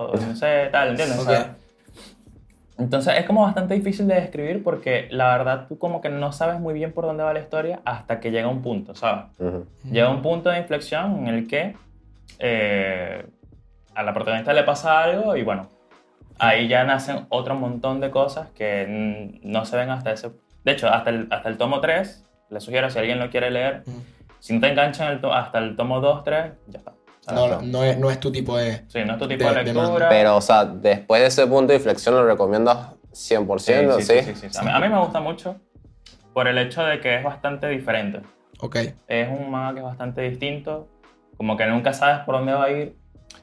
Ok. 0.08 0.20
no 0.20 0.36
sé, 0.36 0.68
tal, 0.72 0.90
¿entiendes? 0.90 1.18
O 1.18 1.24
sea, 1.24 1.54
entonces 2.78 3.14
es 3.18 3.24
como 3.24 3.42
bastante 3.42 3.74
difícil 3.74 4.06
de 4.06 4.14
describir 4.14 4.62
porque 4.62 5.08
la 5.10 5.36
verdad 5.36 5.66
tú 5.68 5.78
como 5.78 6.00
que 6.00 6.08
no 6.10 6.30
sabes 6.32 6.60
muy 6.60 6.74
bien 6.74 6.92
por 6.92 7.04
dónde 7.06 7.24
va 7.24 7.32
la 7.32 7.40
historia 7.40 7.80
hasta 7.84 8.20
que 8.20 8.30
llega 8.30 8.46
un 8.48 8.62
punto, 8.62 8.94
¿sabes? 8.94 9.24
Ujú. 9.38 9.66
Llega 9.90 10.08
un 10.10 10.22
punto 10.22 10.48
de 10.50 10.58
inflexión 10.58 11.26
en 11.26 11.34
el 11.34 11.48
que 11.48 11.74
eh, 12.38 13.26
a 13.94 14.02
la 14.04 14.14
protagonista 14.14 14.52
le 14.52 14.62
pasa 14.62 15.02
algo 15.02 15.36
y 15.36 15.42
bueno, 15.42 15.68
ahí 16.38 16.68
ya 16.68 16.84
nacen 16.84 17.26
otro 17.30 17.56
montón 17.56 18.00
de 18.00 18.10
cosas 18.10 18.48
que 18.50 19.40
no 19.42 19.64
se 19.64 19.76
ven 19.76 19.90
hasta 19.90 20.12
ese... 20.12 20.30
De 20.64 20.72
hecho, 20.72 20.88
hasta 20.88 21.10
el, 21.10 21.26
hasta 21.32 21.48
el 21.48 21.56
tomo 21.56 21.80
3, 21.80 22.24
le 22.50 22.60
sugiero 22.60 22.88
si 22.90 22.98
alguien 22.98 23.18
lo 23.18 23.30
quiere 23.30 23.50
leer, 23.50 23.82
Mm. 23.86 23.90
si 24.38 24.54
no 24.54 24.60
te 24.60 24.68
enganchan 24.68 25.12
el 25.12 25.30
hasta 25.32 25.58
el 25.58 25.76
tomo 25.76 26.00
2, 26.00 26.24
3, 26.24 26.52
ya 26.68 26.78
está. 26.78 26.92
No, 27.34 27.60
no, 27.60 27.84
es, 27.84 27.98
no 27.98 28.10
es 28.10 28.18
tu 28.20 28.32
tipo 28.32 28.56
de... 28.56 28.84
Sí, 28.88 29.00
no 29.04 29.12
es 29.12 29.18
tu 29.18 29.28
tipo 29.28 29.44
De- 29.44 29.50
de, 29.56 29.64
de 29.64 29.74
lectura. 29.74 30.08
Pero, 30.08 30.36
o 30.36 30.40
sea, 30.40 30.64
después 30.64 31.20
de 31.20 31.26
ese 31.28 31.46
punto 31.46 31.72
de 31.72 31.76
inflexión, 31.76 32.14
¿lo 32.14 32.24
recomiendas 32.24 32.92
100%? 33.12 33.58
Sí, 33.98 34.02
Sí, 34.02 34.12
sí, 34.18 34.22
sí, 34.22 34.34
sí, 34.34 34.48
sí. 34.50 34.58
A, 34.58 34.62
mí, 34.62 34.70
a 34.72 34.78
mí 34.80 34.88
me 34.88 34.98
gusta 34.98 35.20
mucho 35.20 35.56
por 36.32 36.48
el 36.48 36.56
hecho 36.56 36.82
de 36.84 37.00
que 37.00 37.16
es 37.16 37.22
bastante 37.24 37.68
diferente. 37.68 38.20
Ok. 38.60 38.76
Es 39.08 39.28
un 39.28 39.50
manga 39.50 39.74
que 39.74 39.80
es 39.80 39.84
bastante 39.84 40.22
distinto, 40.22 40.88
como 41.36 41.54
que 41.56 41.66
nunca 41.66 41.92
sabes 41.92 42.20
por 42.20 42.36
dónde 42.36 42.52
va 42.54 42.64
a 42.64 42.70
ir. 42.70 42.96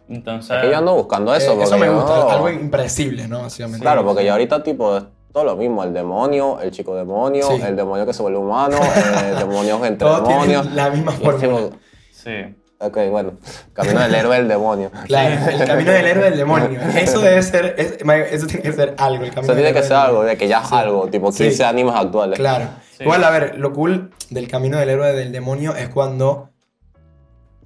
Entonces, 0.09 0.55
Es 0.57 0.63
que 0.63 0.71
yo 0.71 0.77
ando 0.77 0.95
buscando 0.95 1.35
eso. 1.35 1.51
Eh, 1.51 1.61
eso 1.61 1.71
porque 1.75 1.85
me 1.87 1.93
gusta, 1.95 2.15
yo- 2.21 2.29
algo 2.31 2.49
impredecible, 2.49 3.27
¿no? 3.27 3.43
Básicamente. 3.43 3.81
Claro, 3.83 4.03
porque 4.03 4.25
ya 4.25 4.31
ahorita, 4.31 4.63
tipo, 4.63 4.99
todo 5.36 5.43
lo 5.43 5.58
mismo. 5.58 5.84
El 5.84 5.93
demonio, 5.93 6.62
el 6.62 6.71
chico 6.71 6.95
demonio, 6.95 7.45
Sí. 7.50 7.62
el 7.62 7.76
demonio 7.76 8.06
que 8.06 8.13
se 8.13 8.21
vuelve 8.21 8.38
humano, 8.39 8.78
el 9.21 9.36
demonio 9.39 9.86
entre 9.86 9.98
Todos 10.08 10.26
demonios. 10.26 10.71
la 10.74 10.89
misma 10.89 11.12
fórmula. 11.12 11.71
sí. 12.10 12.56
ok, 12.80 12.98
bueno, 13.12 13.34
camino 13.74 14.00
del 14.00 14.15
héroe 14.15 14.38
del 14.38 14.48
demonio. 14.48 14.91
Claro, 15.08 15.36
el 15.52 15.65
camino 15.67 15.91
del 15.91 16.06
héroe 16.06 16.24
del 16.30 16.38
demonio. 16.38 16.80
Eso 16.98 17.19
debe 17.19 17.43
ser, 17.43 17.76
es- 17.78 17.98
eso 18.32 18.48
tiene 18.48 18.62
que 18.63 18.71
ser 18.71 18.95
algo. 18.98 19.26
El 19.26 19.32
camino 19.32 19.41
Eso 19.41 19.54
tiene 19.56 19.74
del 19.74 19.82
que 19.82 19.84
ser 19.84 19.98
algo, 19.98 20.24
de 20.24 20.38
que 20.38 20.48
ya 20.48 20.62
es 20.62 20.69
Sí. 20.69 20.76
algo, 20.76 21.08
tipo 21.08 21.28
15 21.28 21.52
Sí. 21.52 21.63
animes 21.63 21.95
actuales. 21.95 22.39
Claro. 22.39 22.69
Sí. 22.98 23.04
Igual, 23.04 23.21
a 23.26 23.30
ver, 23.30 23.58
lo 23.60 23.74
cool 23.74 24.12
del 24.30 24.48
camino 24.48 24.78
del 24.78 24.88
héroe 24.88 25.12
del 25.12 25.34
demonio 25.34 25.76
es 25.76 25.89
cuando 25.89 26.52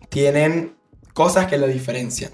tienen 0.10 0.76
cosas 1.14 1.46
que 1.46 1.60
lo 1.60 1.68
diferencian. 1.68 2.32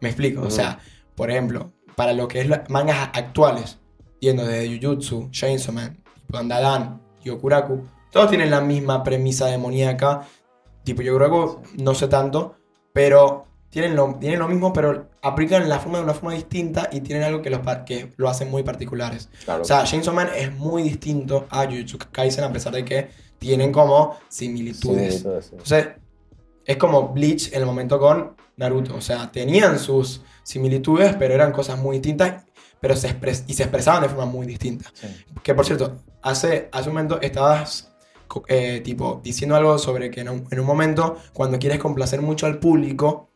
Me 0.00 0.08
explico. 0.08 0.42
O 0.42 0.50
sea, 0.50 0.80
por 1.14 1.30
ejemplo, 1.30 1.70
para 1.94 2.12
lo 2.12 2.26
que 2.26 2.40
es 2.40 2.48
mangas 2.70 3.10
actuales, 3.12 3.78
yendo 4.24 4.44
desde 4.44 4.78
Jujutsu, 4.78 5.30
Chainsaw 5.30 5.74
Man, 5.74 6.02
Dandadan, 6.28 7.00
Yokuraku, 7.24 7.86
todos 8.10 8.28
tienen 8.28 8.50
la 8.50 8.60
misma 8.60 9.02
premisa 9.02 9.46
demoníaca. 9.46 10.26
Tipo 10.82 11.02
Yokuraku, 11.02 11.62
no 11.78 11.94
sé 11.94 12.08
tanto, 12.08 12.56
pero 12.92 13.46
tienen 13.70 13.96
lo, 13.96 14.14
tienen 14.20 14.38
lo 14.38 14.48
mismo, 14.48 14.72
pero 14.72 15.08
aplican 15.22 15.68
la 15.68 15.78
forma 15.78 15.98
de 15.98 16.04
una 16.04 16.14
forma 16.14 16.34
distinta 16.34 16.88
y 16.92 17.00
tienen 17.00 17.24
algo 17.24 17.42
que, 17.42 17.50
los, 17.50 17.60
que 17.86 18.12
lo 18.16 18.28
hacen 18.28 18.50
muy 18.50 18.62
particulares. 18.62 19.28
Claro. 19.44 19.62
O 19.62 19.64
sea, 19.64 19.84
Chainsaw 19.84 20.14
Man 20.14 20.28
es 20.36 20.52
muy 20.52 20.82
distinto 20.82 21.46
a 21.50 21.64
Jujutsu 21.64 21.98
Kaisen 22.12 22.44
a 22.44 22.52
pesar 22.52 22.72
de 22.72 22.84
que 22.84 23.08
tienen 23.38 23.72
como 23.72 24.16
similitudes. 24.28 25.20
Similitudes, 25.20 25.44
sí. 25.46 25.50
Entonces, 25.52 25.88
es 26.64 26.76
como 26.76 27.08
Bleach 27.08 27.52
en 27.52 27.60
el 27.60 27.66
momento 27.66 27.98
con 27.98 28.36
Naruto. 28.56 28.94
O 28.96 29.00
sea, 29.00 29.30
tenían 29.30 29.78
sus 29.78 30.22
similitudes, 30.44 31.16
pero 31.18 31.34
eran 31.34 31.50
cosas 31.50 31.78
muy 31.78 31.96
distintas 31.98 32.44
pero 32.84 32.96
se 32.96 33.08
expres- 33.08 33.44
y 33.46 33.54
se 33.54 33.62
expresaban 33.62 34.02
de 34.02 34.10
forma 34.10 34.26
muy 34.26 34.46
distinta. 34.46 34.90
sí. 34.92 35.06
Que 35.42 35.54
por 35.54 35.64
cierto, 35.64 36.02
hace, 36.20 36.68
hace 36.70 36.90
un 36.90 36.96
momento 36.96 37.18
estabas 37.18 37.94
eh, 38.46 38.82
tipo, 38.84 39.22
diciendo 39.24 39.56
algo 39.56 39.78
sobre 39.78 40.10
que 40.10 40.20
en 40.20 40.28
un, 40.28 40.46
en 40.50 40.60
un 40.60 40.66
momento, 40.66 41.16
cuando 41.32 41.58
quieres 41.58 41.78
complacer 41.78 42.20
mucho 42.20 42.44
al 42.44 42.58
público, 42.58 43.30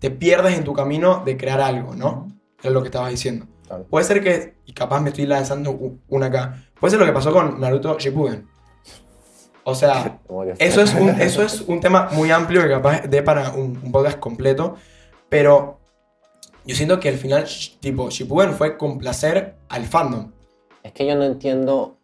te 0.00 0.10
pierdes 0.10 0.58
en 0.58 0.64
tu 0.64 0.72
camino 0.72 1.22
de 1.24 1.36
crear 1.36 1.60
algo, 1.60 1.94
¿no? 1.94 2.26
Es 2.64 2.72
lo 2.72 2.82
que 2.82 2.88
estabas 2.88 3.12
diciendo. 3.12 3.46
Claro. 3.64 3.84
Puede 3.84 4.04
ser 4.06 4.24
que, 4.24 4.56
y 4.66 4.72
capaz 4.72 5.00
me 5.00 5.10
estoy 5.10 5.26
lanzando 5.26 5.78
una 6.08 6.26
acá, 6.26 6.64
puede 6.80 6.90
ser 6.90 6.98
lo 6.98 7.06
que 7.06 7.12
pasó 7.12 7.32
con 7.32 7.60
Naruto 7.60 7.96
Shippuden. 7.96 8.48
O 9.62 9.76
sea, 9.76 10.20
eso 10.58 10.82
es 10.82 10.94
un, 10.94 11.10
eso 11.10 11.44
es 11.44 11.60
un 11.60 11.78
tema 11.78 12.08
muy 12.10 12.32
amplio 12.32 12.62
que 12.62 12.70
capaz 12.70 13.02
de 13.02 13.22
para 13.22 13.50
un, 13.52 13.80
un 13.84 13.92
podcast 13.92 14.18
completo, 14.18 14.74
pero 15.28 15.79
yo 16.66 16.74
siento 16.74 17.00
que 17.00 17.08
al 17.08 17.16
final, 17.16 17.44
tipo, 17.80 18.10
Shippuden 18.10 18.52
fue 18.54 18.76
complacer 18.76 19.54
al 19.68 19.84
fandom. 19.84 20.30
Es 20.82 20.92
que 20.92 21.06
yo 21.06 21.14
no 21.16 21.24
entiendo. 21.24 21.96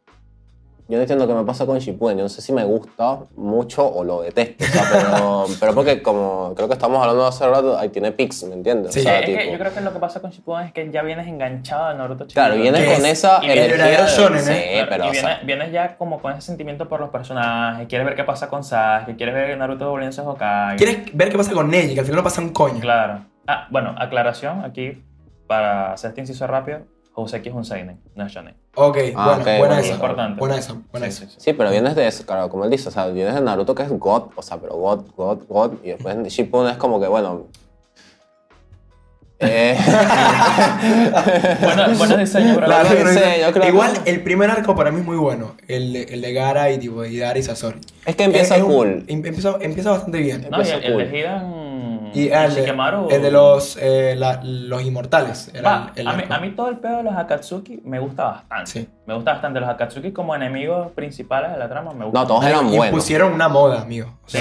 Yo 0.89 0.95
no 0.99 1.01
entiendo 1.03 1.27
qué 1.27 1.35
me 1.35 1.43
pasa 1.43 1.67
con 1.67 1.81
Shippuden. 1.81 2.17
Yo 2.17 2.23
no 2.23 2.29
sé 2.29 2.41
si 2.41 2.53
me 2.53 2.63
gusta 2.63 3.19
mucho 3.35 3.85
o 3.85 4.05
lo 4.05 4.23
detesto. 4.23 4.65
O 4.65 4.69
sea, 4.69 4.85
pero, 4.93 5.45
pero 5.59 5.75
porque, 5.75 6.01
como 6.01 6.53
creo 6.55 6.69
que 6.69 6.75
estamos 6.75 7.01
hablando 7.01 7.27
hace 7.27 7.45
rato, 7.45 7.77
ahí 7.77 7.89
tiene 7.89 8.13
pics, 8.13 8.45
¿me 8.45 8.55
entiendes? 8.55 8.95
Sí. 8.95 9.01
o 9.01 9.03
sea, 9.03 9.19
es 9.19 9.27
que 9.27 9.37
tipo- 9.37 9.53
yo 9.53 9.59
creo 9.59 9.75
que 9.75 9.81
lo 9.81 9.93
que 9.93 9.99
pasa 9.99 10.21
con 10.21 10.31
Shippuden 10.31 10.67
es 10.67 10.73
que 10.73 10.89
ya 10.93 11.03
vienes 11.03 11.27
enganchado 11.27 11.87
a 11.87 11.95
Naruto 11.95 12.27
Claro, 12.29 12.55
Shippuden. 12.55 12.73
vienes 12.75 12.89
Que 12.89 12.97
con 12.99 13.07
es- 13.07 13.13
esa 13.19 13.41
y 13.43 13.51
el 13.51 13.59
energía. 13.59 14.03
de- 14.05 14.11
shonen, 14.11 14.45
sí, 14.45 14.53
¿eh? 14.53 14.73
Claro, 14.75 14.89
pero. 14.91 15.05
y 15.07 15.09
o 15.09 15.15
sea, 15.15 15.23
vienes, 15.27 15.47
vienes 15.47 15.73
ya 15.73 15.97
como 15.97 16.21
con 16.23 16.33
ese 16.35 16.43
sentimiento 16.43 16.89
por 16.89 17.01
los 17.01 17.11
personajes, 17.11 17.89
quieres 17.89 18.07
ver 18.07 18.15
qué 18.15 18.23
pasa 18.23 18.49
con 18.49 18.63
Sasuke, 18.63 19.17
quieres 19.17 19.35
ver 19.35 19.59
Naruto 19.59 19.91
volviéndose 19.91 20.21
Hokage. 20.21 20.77
¿Quieres 20.77 20.99
ver 21.17 21.31
qué 21.31 21.37
pasa 21.37 21.51
con 21.53 21.69
Neji? 21.69 21.95
Que 21.95 22.01
al 22.01 22.07
final 22.07 22.19
no 22.19 22.23
pasa 22.25 22.41
un 22.41 22.51
coño. 22.51 22.79
Claro. 22.79 23.23
Ah, 23.47 23.67
bueno, 23.71 23.95
aclaración 23.99 24.65
aquí, 24.65 25.03
para 25.47 25.93
hacer 25.93 26.09
este 26.11 26.21
inciso 26.23 26.47
rápido, 26.47 26.81
Houseki 27.15 27.49
es 27.49 27.55
un 27.55 27.65
seinen, 27.65 27.99
no 28.15 28.27
es 28.27 28.33
shonen. 28.33 28.55
Ok, 28.75 28.99
Ah, 29.15 29.25
bueno, 29.25 29.41
ok, 29.41 29.45
buena 29.45 29.59
bueno. 29.59 29.77
esa. 29.79 29.95
Importante. 29.95 30.39
Buena 30.41 30.57
esa, 30.57 30.75
buena 30.93 31.07
Sí, 31.07 31.13
esa. 31.13 31.25
sí, 31.27 31.31
sí. 31.31 31.37
Sí, 31.41 31.53
pero 31.55 31.71
vienes 31.71 31.95
de 31.97 32.07
eso, 32.07 32.27
claro, 32.27 32.49
como 32.51 32.65
él 32.65 32.71
dice, 32.71 32.89
o 32.89 32.93
sea, 32.93 33.07
vienes 33.07 33.35
de 33.35 33.41
Naruto 33.41 33.75
que 33.75 33.85
es 33.85 33.91
God, 33.91 34.25
o 34.35 34.43
sea, 34.43 34.59
pero 34.59 34.75
God, 34.77 35.05
God, 35.17 35.39
God, 35.49 35.73
y 35.85 35.89
después 35.91 36.23
de 36.23 36.29
Shippuden 36.29 36.73
es 36.73 36.77
como 36.77 37.01
que, 37.01 37.07
bueno... 37.07 37.47
Eh, 39.39 39.77
Bueno, 41.61 41.85
buenos 41.99 42.19
diseños, 42.25 42.55
pero 42.55 42.67
Claro, 42.67 42.89
Claro, 42.89 42.97
pero 43.05 43.11
sí, 43.11 43.19
igual- 43.19 43.41
yo 43.47 43.53
creo 43.53 43.69
igual 43.69 44.03
que- 44.03 44.11
el 44.11 44.23
primer 44.23 44.51
arco 44.51 44.75
para 44.75 44.91
mí 44.91 45.01
es 45.01 45.05
muy 45.07 45.17
bueno. 45.19 45.55
El 45.69 45.93
de, 45.93 46.03
el 46.05 46.23
de 46.23 46.33
Gara 46.33 46.71
y 46.71 46.79
tipo 46.79 47.05
Hidari 47.05 47.41
y 47.41 47.43
Sasori. 47.43 47.79
es 48.07 48.17
que 48.17 48.25
empieza 48.25 48.55
Es- 48.57 48.63
es 48.63 48.67
un- 48.67 48.73
cool. 48.75 49.05
em- 49.09 49.25
empieza, 49.27 49.57
empieza 49.61 49.91
bastante 49.91 50.19
bien. 50.21 50.47
No, 50.51 50.59
y 50.59 50.61
el, 50.63 50.67
Empieza 50.73 50.77
el 50.87 50.93
cool. 50.95 51.11
de 51.13 51.19
Hidan 51.19 51.53
Y 52.19 52.29
el, 52.33 52.57
el 53.11 53.23
de 53.23 53.31
los, 53.31 53.77
eh, 53.81 54.15
la- 54.17 54.41
los 54.43 54.83
inmortales. 54.83 55.51
Era 55.55 55.63
Va, 55.71 55.93
el, 55.95 56.01
el 56.03 56.09
a, 56.09 56.13
mí, 56.15 56.23
a 56.31 56.39
mí 56.41 56.51
todo 56.51 56.69
el 56.69 56.79
pedo 56.79 56.99
de 56.99 57.03
los 57.05 57.15
Akatsuki 57.17 57.81
me 57.85 57.99
gusta 57.99 58.25
bastante. 58.25 58.71
Sí. 58.71 58.89
Me 59.07 59.15
gusta 59.15 59.33
bastante. 59.33 59.61
Los 59.61 59.69
Akatsuki 59.69 60.13
como 60.13 60.35
enemigos 60.35 60.91
principales 60.93 61.53
de 61.53 61.59
la 61.59 61.69
trama 61.69 61.93
me 61.93 62.05
gustan. 62.07 62.23
No, 62.23 62.27
todos 62.29 62.45
eran 62.45 62.69
y 62.73 62.77
buenos. 62.77 62.95
pusieron 62.95 63.33
una 63.33 63.49
moda, 63.49 63.83
amigo. 63.83 64.19
Sí. 64.27 64.39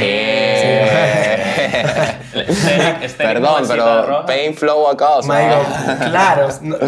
Aesthetic- 2.36 2.36
aesthetic 3.02 3.18
Perdón, 3.18 3.64
pero. 3.68 4.26
Pain 4.26 4.54
Flow 4.54 4.88
acá, 4.88 5.18
o 5.18 5.24
sea... 5.24 5.98
Claro, 6.10 6.48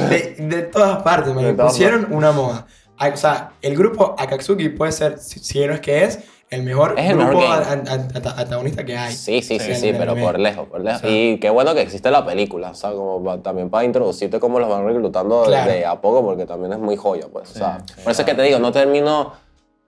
de, 0.10 0.36
de 0.40 0.62
todas 0.64 1.02
partes, 1.04 1.34
me 1.34 1.54
pusieron 1.54 2.08
una 2.12 2.32
moda. 2.32 2.66
O 3.00 3.18
sea, 3.18 3.52
el 3.62 3.76
grupo 3.78 4.16
Akatsuki 4.18 4.70
puede 4.70 4.92
ser, 4.92 5.20
si, 5.20 5.40
si 5.40 5.66
no 5.68 5.74
es 5.74 5.82
que 5.82 6.04
es, 6.04 6.20
el 6.50 6.64
mejor 6.64 6.96
Es 6.98 7.10
el 7.12 7.18
grupo 7.18 7.40
mejor 7.42 7.64
antagonista 8.38 8.86
que 8.86 8.98
hay. 8.98 9.14
Sí, 9.14 9.42
sí, 9.42 9.60
sí, 9.60 9.76
sí, 9.76 9.94
pero 9.98 10.16
por 10.16 10.40
lejos, 10.40 10.68
por 10.68 10.82
lejos. 10.82 11.02
O 11.04 11.08
sea- 11.08 11.10
y 11.12 11.40
qué 11.40 11.50
bueno 11.50 11.74
que 11.74 11.82
existe 11.82 12.10
la 12.10 12.26
película, 12.26 12.72
o 12.72 12.76
sea, 12.76 12.92
como 12.92 13.24
pa- 13.24 13.38
también 13.40 13.70
para 13.70 13.84
introducirte 13.84 14.40
cómo 14.40 14.60
los 14.60 14.70
van 14.70 14.86
reclutando 14.86 15.42
de- 15.42 15.48
Claro. 15.48 15.72
de 15.72 15.86
a 15.86 16.00
poco, 16.00 16.24
porque 16.24 16.46
también 16.46 16.74
es 16.74 16.80
muy 16.80 16.96
joya, 16.96 17.26
pues. 17.32 17.50
o 17.50 17.54
Sí, 17.54 17.60
sea, 17.60 17.80
sí, 17.86 18.02
por 18.04 18.12
eso 18.12 18.22
es 18.22 18.26
que 18.26 18.34
te 18.34 18.42
digo, 18.44 18.60
no 18.60 18.72
termino 18.72 19.34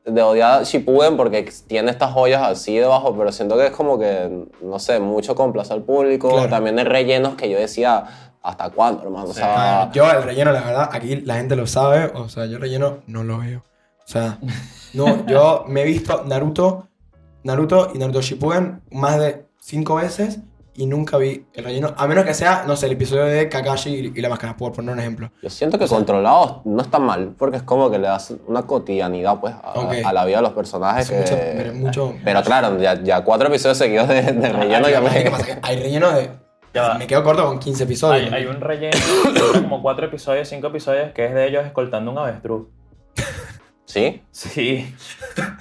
de 0.05 0.21
odiar 0.21 0.63
Shippuden 0.63 1.15
porque 1.17 1.49
tiene 1.67 1.91
estas 1.91 2.11
joyas 2.13 2.41
así 2.41 2.77
debajo, 2.77 3.15
pero 3.17 3.31
siento 3.31 3.55
que 3.57 3.67
es 3.67 3.71
como 3.71 3.99
que, 3.99 4.45
no 4.61 4.79
sé, 4.79 4.99
mucho 4.99 5.35
complacer 5.35 5.73
al 5.73 5.83
público. 5.83 6.29
Claro. 6.29 6.49
También 6.49 6.79
hay 6.79 6.85
rellenos 6.85 7.35
que 7.35 7.49
yo 7.49 7.57
decía, 7.59 8.03
¿hasta 8.41 8.69
cuándo, 8.71 9.03
hermano? 9.03 9.27
O 9.29 9.33
sea, 9.33 9.89
Yo 9.93 10.09
el 10.09 10.23
relleno, 10.23 10.51
la 10.51 10.61
verdad, 10.61 10.89
aquí 10.91 11.17
la 11.17 11.35
gente 11.35 11.55
lo 11.55 11.67
sabe, 11.67 12.11
o 12.15 12.27
sea, 12.27 12.45
yo 12.45 12.55
el 12.55 12.61
relleno 12.61 12.97
no 13.07 13.23
lo 13.23 13.37
veo. 13.39 13.61
O 14.09 14.11
sea, 14.11 14.39
no, 14.95 15.23
yo 15.27 15.65
me 15.67 15.81
he 15.83 15.85
visto 15.85 16.23
Naruto, 16.25 16.87
Naruto 17.43 17.91
y 17.93 17.99
Naruto 17.99 18.21
Shippuden 18.21 18.81
más 18.89 19.19
de 19.19 19.45
cinco 19.59 19.95
veces 19.95 20.39
y 20.73 20.87
nunca 20.87 21.17
vi 21.17 21.45
el 21.53 21.63
relleno, 21.63 21.93
a 21.95 22.07
menos 22.07 22.25
que 22.25 22.33
sea, 22.33 22.63
no 22.65 22.75
sé, 22.75 22.87
el 22.87 22.93
episodio 22.93 23.25
de 23.25 23.47
Kakashi 23.49 23.89
y, 23.89 24.13
y 24.17 24.21
la 24.21 24.29
máscara, 24.29 24.57
por 24.57 24.71
poner 24.71 24.93
un 24.93 24.99
ejemplo. 24.99 25.29
yo 25.43 25.49
siento 25.51 25.77
que 25.77 25.85
controlados 25.85 26.65
no 26.65 26.81
está 26.81 26.97
mal, 26.97 27.35
porque 27.37 27.57
es 27.57 27.63
como 27.63 27.91
que 27.91 27.99
le 27.99 28.07
das 28.07 28.33
una 28.47 28.63
cotidianidad, 28.63 29.39
pues, 29.39 29.53
a, 29.61 30.11
la 30.13 30.25
vida 30.25 30.37
de 30.37 30.41
los 30.43 30.53
personajes. 30.53 31.07
Que- 31.07 31.17
mucho- 31.17 31.35
pero 31.57 31.73
mucho- 31.73 32.13
Pero 32.23 32.41
claro, 32.43 32.79
ya, 32.79 32.99
ya 33.03 33.23
cuatro 33.23 33.47
episodios 33.49 33.77
seguidos 33.77 34.07
de, 34.07 34.23
de 34.23 34.49
relleno 34.53 34.89
ya 34.89 35.01
¿Qué 35.01 35.23
me... 35.25 35.29
pasa? 35.29 35.45
Que 35.45 35.59
Hay 35.61 35.75
relleno 35.83 36.09
de... 36.11 36.31
Ya. 36.73 36.93
Me 36.95 37.05
quedo 37.07 37.23
corto 37.23 37.45
con 37.45 37.59
15 37.59 37.83
episodios. 37.83 38.31
Hay, 38.31 38.41
hay 38.43 38.45
un 38.47 38.59
relleno 38.61 38.97
como 39.61 39.81
cuatro 39.81 40.05
episodios, 40.05 40.47
cinco 40.47 40.67
episodios, 40.67 41.11
que 41.13 41.25
es 41.25 41.33
de 41.33 41.47
ellos 41.47 41.65
escoltando 41.65 42.09
un 42.11 42.17
avestruz. 42.19 42.67
¿Sí? 43.93 44.21
Sí. 44.31 44.95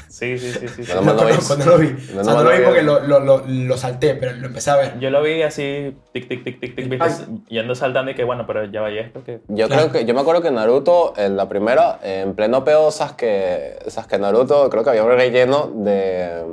Sí, 0.09 0.39
sí, 0.39 0.53
sí, 0.53 0.69
sí. 0.69 0.85
sí. 0.85 0.93
No, 1.03 1.15
vi. 1.15 1.33
cuando 1.47 1.65
lo 1.65 1.79
vi. 1.79 1.89
No, 2.15 2.21
o 2.21 2.25
sea, 2.25 2.35
no 2.35 2.43
lo 2.45 2.51
vi 2.51 2.63
porque 2.65 2.83
lo, 2.83 3.01
lo, 3.01 3.21
lo, 3.21 3.43
lo 3.47 3.77
salté, 3.79 4.15
pero 4.17 4.33
lo 4.37 4.49
empecé 4.49 4.71
a 4.71 4.77
ver. 4.77 4.99
Yo 5.01 5.09
lo 5.11 5.23
vi 5.23 5.41
así, 5.43 5.97
tic, 6.13 6.29
tic, 6.29 6.45
tic, 6.45 6.61
tic, 6.61 6.77
tic, 6.77 6.89
viste, 6.91 7.25
yendo 7.49 7.75
saltando 7.75 8.11
y 8.11 8.15
que 8.15 8.25
bueno, 8.25 8.45
pero 8.47 8.65
ya 8.67 8.83
vaya 8.83 9.01
esto 9.01 9.25
que... 9.25 9.41
Yo 9.49 9.67
Claro. 9.69 9.89
creo 9.89 9.93
que, 9.93 10.05
yo 10.07 10.13
me 10.15 10.21
acuerdo 10.21 10.43
que 10.43 10.51
Naruto, 10.51 11.15
en 11.17 11.37
la 11.37 11.49
primera, 11.49 12.01
en 12.03 12.35
pleno 12.35 12.65
peo, 12.65 12.91
Sasuke, 12.91 13.79
Sasuke 13.87 14.19
Naruto, 14.19 14.69
creo 14.69 14.85
que 14.85 14.91
había 14.91 15.05
un 15.05 15.11
relleno 15.13 15.71
de, 15.75 16.45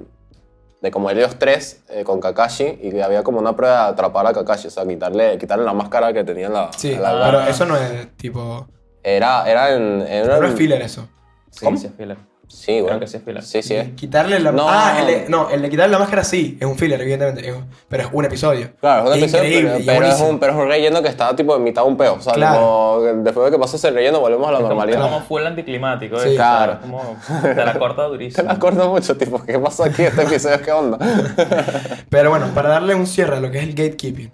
de 0.81 0.91
como 0.91 1.09
ellos 1.09 1.37
tres 1.37 1.83
eh, 1.89 2.03
con 2.05 2.21
Kakashi 2.21 2.77
y 2.83 2.91
que 2.91 3.03
había 3.03 3.23
como 3.23 3.39
una 3.39 3.55
prueba 3.55 3.85
de 3.87 3.89
atrapar 3.91 4.27
a 4.27 4.33
Kakashi, 4.33 4.67
o 4.67 4.71
sea, 4.71 4.85
quitarle, 4.87 5.37
quitarle 5.37 5.65
la 5.65 5.73
máscara 5.73 6.13
que 6.13 6.23
tenía 6.23 6.47
en 6.47 6.53
la... 6.53 6.69
Sí, 6.77 6.93
en 6.93 7.01
la- 7.01 7.21
pero 7.25 7.41
eso 7.41 7.65
no 7.65 7.75
es 7.75 8.15
tipo... 8.15 8.67
Era, 9.03 9.49
era 9.49 9.75
en... 9.75 10.01
Era 10.07 10.37
No 10.39 10.45
en- 10.45 10.51
es 10.53 10.57
filler 10.57 10.81
eso. 10.81 11.09
Sí, 11.55 11.65
¿Cómo? 11.65 11.77
sí, 11.77 11.87
es 11.87 11.93
filler. 11.95 12.17
Sí, 12.47 12.73
güey. 12.73 12.85
Creo 12.85 12.99
que 12.99 13.07
sí 13.07 13.17
es 13.17 13.23
filler. 13.23 13.41
Sí, 13.43 13.63
sí 13.63 13.73
es. 13.73 13.89
Quitarle 13.93 14.39
la 14.39 14.51
No. 14.51 14.67
Ah, 14.69 14.97
el 14.99 15.07
de, 15.07 15.29
no, 15.29 15.49
el 15.49 15.63
de 15.63 15.69
quitarle 15.69 15.93
la 15.93 15.97
máscara 15.99 16.23
sí, 16.23 16.57
es 16.59 16.67
un 16.67 16.77
filler, 16.77 17.01
evidentemente. 17.01 17.49
es- 17.49 17.55
pero 17.89 18.03
es 18.03 18.09
un 18.11 18.23
episodio. 18.25 18.69
Claro, 18.79 19.05
es 19.05 19.17
un 19.17 19.23
episodio, 19.23 19.43
increíble, 19.45 19.69
pero, 19.71 19.79
y 19.81 19.85
pero 19.85 19.93
es 19.93 19.99
buenísimo. 20.01 20.29
un, 20.29 20.39
pero 20.39 20.51
es 20.53 20.59
un 20.59 20.67
relleno 20.67 21.01
que 21.01 21.07
está 21.07 21.35
tipo 21.35 21.55
en 21.55 21.63
mitad 21.63 21.81
de 21.83 21.87
un 21.87 21.97
peo. 21.97 22.13
O 22.15 22.21
sea, 22.21 22.33
Claro. 22.33 22.59
como 22.61 23.01
después 23.23 23.45
de 23.45 23.51
que 23.51 23.59
pase 23.59 23.77
ese 23.77 23.89
relleno 23.89 24.19
volvemos 24.19 24.47
a 24.47 24.51
la 24.51 24.57
Es 24.59 24.61
como, 24.63 24.73
es 24.73 24.77
normalidad. 24.77 25.01
como 25.11 25.25
full 25.25 25.43
anticlimático. 25.43 26.19
Sí. 26.19 26.27
¿eh? 26.29 26.31
O 26.33 26.35
sea, 26.35 26.57
Claro. 26.57 26.79
como 26.81 27.17
te 27.41 27.55
la 27.65 27.79
corta 27.79 28.03
Te 28.05 28.09
durísimo. 28.09 28.47
me 28.47 28.53
acuerdo 28.53 28.89
mucho, 28.89 29.17
tipo, 29.17 29.41
¿qué 29.43 29.57
pasó 29.57 29.83
aquí 29.85 30.03
este 30.03 30.21
episodio? 30.21 30.61
¿Qué 30.61 30.71
onda? 30.71 30.99
Pero 32.09 32.29
bueno, 32.29 32.47
para 32.53 32.69
darle 32.69 32.93
un 32.93 33.07
cierre 33.07 33.37
a 33.37 33.39
lo 33.39 33.49
que 33.49 33.57
es 33.57 33.63
el 33.63 33.73
gatekeeping. 33.73 34.31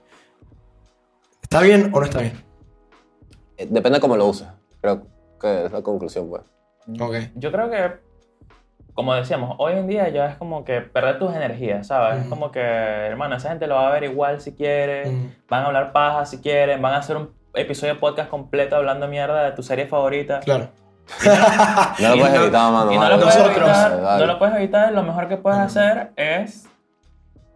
¿Está 1.43 1.61
bien 1.61 1.91
o 1.93 1.99
no 1.99 2.05
está 2.05 2.19
bien? 2.19 2.43
Eh, 3.57 3.67
Depende 3.69 3.97
de 3.97 4.01
cómo 4.01 4.17
lo 4.17 4.25
uses. 4.27 4.47
Creo 4.81 5.03
que 5.39 5.65
es 5.65 5.71
la 5.71 5.81
conclusión, 5.81 6.29
pues. 6.29 6.41
Ok. 6.99 7.15
Yo 7.35 7.51
creo 7.51 7.69
que, 7.69 7.91
como 8.93 9.13
decíamos, 9.13 9.55
hoy 9.59 9.73
en 9.73 9.87
día 9.87 10.09
ya 10.09 10.27
es 10.27 10.35
como 10.35 10.63
que 10.65 10.81
perder 10.81 11.19
tus 11.19 11.33
energías, 11.33 11.87
¿sabes? 11.87 12.15
Es 12.17 12.21
Ujú. 12.21 12.29
como 12.29 12.51
que, 12.51 12.59
hermano, 12.59 13.35
esa 13.35 13.49
gente 13.49 13.67
lo 13.67 13.75
va 13.75 13.87
a 13.89 13.91
ver 13.91 14.03
igual 14.03 14.41
si 14.41 14.53
quiere, 14.55 15.03
van 15.49 15.63
a 15.63 15.67
hablar 15.67 15.91
paja 15.91 16.25
si 16.25 16.39
quieren, 16.39 16.81
van 16.81 16.93
a 16.93 16.97
hacer 16.97 17.15
un 17.17 17.31
episodio 17.53 17.93
de 17.95 17.99
podcast 17.99 18.29
completo 18.29 18.75
hablando 18.75 19.07
mierda 19.07 19.43
de 19.43 19.51
tu 19.51 19.63
serie 19.63 19.85
favorita. 19.87 20.39
Claro. 20.41 20.69
No 21.99 22.09
lo 22.15 22.21
puedes 22.21 22.35
evitar, 22.35 22.71
mano. 22.71 22.91
No 22.91 23.09
lo, 23.09 23.19
puedes 23.19 23.35
evitar, 23.37 23.91
no 24.19 24.25
lo 24.25 24.39
puedes 24.39 24.55
evitar, 24.55 24.91
lo 24.93 25.03
mejor 25.03 25.27
que 25.27 25.37
puedes 25.37 25.59
hacer 25.59 26.11
es 26.15 26.67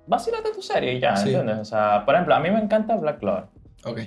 vacilarte 0.08 0.52
tu 0.52 0.62
serie 0.62 0.94
y 0.94 1.00
ya, 1.00 1.16
Sí. 1.16 1.30
¿entiendes? 1.30 1.60
O 1.60 1.66
sea, 1.66 2.04
por 2.06 2.16
ejemplo, 2.16 2.36
a 2.36 2.40
mí 2.40 2.50
me 2.52 2.60
encanta 2.60 2.96
Black 2.96 3.20
Clover. 3.20 3.46
Ok. 3.86 4.00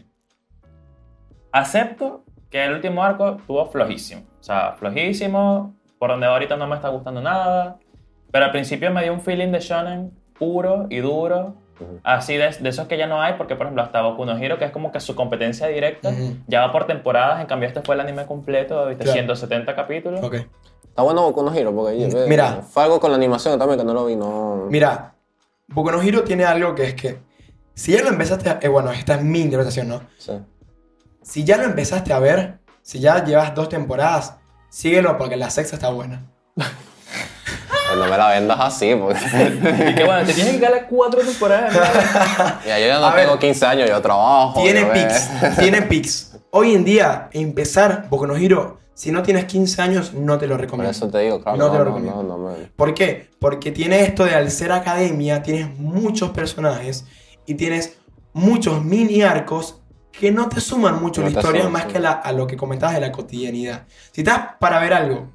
Acepto 1.52 2.24
que 2.51 2.64
el 2.64 2.72
último 2.74 3.03
arco 3.03 3.36
estuvo 3.38 3.66
flojísimo. 3.66 4.22
O 4.40 4.42
sea, 4.42 4.72
flojísimo, 4.78 5.74
por 5.99 6.11
donde 6.11 6.26
ahorita 6.26 6.57
no 6.57 6.66
me 6.66 6.76
está 6.76 6.88
gustando 6.88 7.20
nada. 7.20 7.76
Pero 8.30 8.44
al 8.44 8.51
principio 8.53 8.90
me 8.90 9.03
dio 9.03 9.12
un 9.12 9.20
feeling 9.20 9.49
de 9.53 9.61
shonen 9.61 10.12
puro 10.38 10.86
y 10.90 10.99
duro. 10.99 11.55
Ujú. 11.80 12.01
Así 12.03 12.36
de, 12.36 12.51
de 12.51 12.68
esos 12.68 12.88
que 12.88 12.99
ya 12.99 13.07
no 13.07 13.20
hay, 13.22 13.34
porque 13.34 13.55
por 13.55 13.66
ejemplo 13.66 13.82
hasta 13.82 14.03
Boku 14.03 14.24
no 14.24 14.36
Hero, 14.36 14.59
que 14.59 14.64
es 14.64 14.70
como 14.72 14.90
que 14.90 14.99
su 15.01 15.14
competencia 15.14 15.66
directa, 15.68 16.11
Ujú. 16.11 16.36
ya 16.49 16.66
va 16.66 16.72
por 16.72 16.86
temporadas, 16.86 17.40
en 17.40 17.46
cambio 17.46 17.68
este 17.68 17.82
fue 17.82 17.94
el 17.94 18.01
anime 18.01 18.26
completo, 18.26 18.84
¿viste? 18.86 19.05
Claro. 19.05 19.14
170 19.18 19.76
capítulos. 19.76 20.20
Ok. 20.22 20.34
Está 20.84 21.03
bueno 21.03 21.22
Boku 21.22 21.42
no 21.44 21.55
Hero 21.55 21.72
porque 21.72 22.05
eh, 22.05 22.26
Mira. 22.28 22.62
fue 22.68 22.82
algo 22.82 22.99
con 22.99 23.12
la 23.12 23.16
animación 23.16 23.57
también 23.59 23.78
que 23.78 23.84
no 23.84 23.94
lo 23.94 24.07
vi, 24.07 24.16
no. 24.16 24.66
Mira, 24.68 25.14
Boku 25.68 25.92
no 25.92 26.03
Hero 26.03 26.24
tiene 26.24 26.44
algo 26.44 26.74
que 26.74 26.82
es 26.84 26.94
que 26.94 27.18
si 27.74 27.92
ya 27.92 28.03
lo 28.03 28.09
empezaste 28.09 28.51
a... 28.51 28.59
eh, 28.61 28.66
bueno, 28.68 28.90
esta 28.90 29.14
es 29.14 29.22
mi 29.22 29.40
interpretación, 29.40 29.88
¿no? 29.88 30.01
Sí. 30.18 30.32
Si 31.28 31.44
ya 31.44 31.58
lo 31.58 31.64
empezaste 31.64 32.12
a 32.14 32.18
ver, 32.18 32.58
si 32.80 33.00
ya 33.00 33.22
llevas 33.22 33.54
dos 33.54 33.68
temporadas, 33.68 34.36
síguelo 34.70 35.18
porque 35.18 35.36
la 35.36 35.50
sexta 35.50 35.76
está 35.76 35.90
buena. 35.90 36.22
Pues 36.54 37.98
no 37.98 38.06
me 38.06 38.16
la 38.16 38.28
vendas 38.28 38.58
así, 38.60 38.94
porque. 38.94 39.20
Y 39.90 39.94
que 39.94 40.04
bueno, 40.04 40.24
te 40.24 40.32
tienes 40.32 40.54
que 40.54 40.60
darle 40.60 40.84
cuatro 40.88 41.20
temporadas. 41.20 41.74
¿no? 41.74 41.80
Mira, 42.64 42.78
yo 42.80 42.86
ya 42.86 42.98
no 42.98 43.06
A 43.06 43.14
ver. 43.14 43.24
tengo 43.26 43.38
15 43.38 43.66
años, 43.66 43.88
yo 43.90 44.00
trabajo. 44.00 44.62
Tiene 44.62 44.84
pics, 44.86 45.30
tiene 45.58 45.82
pics. 45.82 46.36
Hoy 46.50 46.74
en 46.74 46.84
día, 46.84 47.28
empezar 47.32 48.06
Boku 48.08 48.26
no 48.26 48.34
Hero, 48.36 48.78
si 48.94 49.10
no 49.10 49.22
tienes 49.22 49.44
15 49.44 49.82
años, 49.82 50.14
no 50.14 50.38
te 50.38 50.46
lo 50.46 50.54
Por 50.54 50.62
recomiendo. 50.62 50.90
eso 50.90 51.08
te 51.10 51.18
digo, 51.18 51.42
claro. 51.42 51.58
No 51.58 51.66
No, 51.66 51.72
te 51.72 51.78
lo 51.78 51.84
no, 51.84 51.90
recomiendo. 51.90 52.22
no, 52.22 52.38
no 52.38 52.48
me- 52.56 52.64
¿Por 52.74 52.94
qué? 52.94 53.28
Porque 53.38 53.70
tiene 53.70 54.02
esto 54.02 54.24
de 54.24 54.34
al 54.34 54.50
ser 54.50 54.72
academia, 54.72 55.42
tienes 55.42 55.78
muchos 55.78 56.30
personajes 56.30 57.04
y 57.44 57.54
tienes 57.54 57.98
muchos 58.32 58.82
mini 58.82 59.20
arcos 59.22 59.82
que 60.18 60.30
no 60.32 60.48
te 60.48 60.60
suman 60.60 61.00
mucho 61.00 61.20
No 61.22 61.28
la 61.28 61.32
historia 61.38 61.60
suman, 61.62 61.72
más 61.72 61.82
sí. 61.84 61.88
que 61.92 62.00
la- 62.00 62.12
a 62.12 62.32
lo 62.32 62.46
que 62.46 62.56
comentabas 62.56 62.94
de 62.94 63.00
la 63.00 63.12
cotidianidad. 63.12 63.86
Si 64.12 64.22
estás 64.22 64.56
para 64.58 64.80
ver 64.80 64.92
algo 64.92 65.30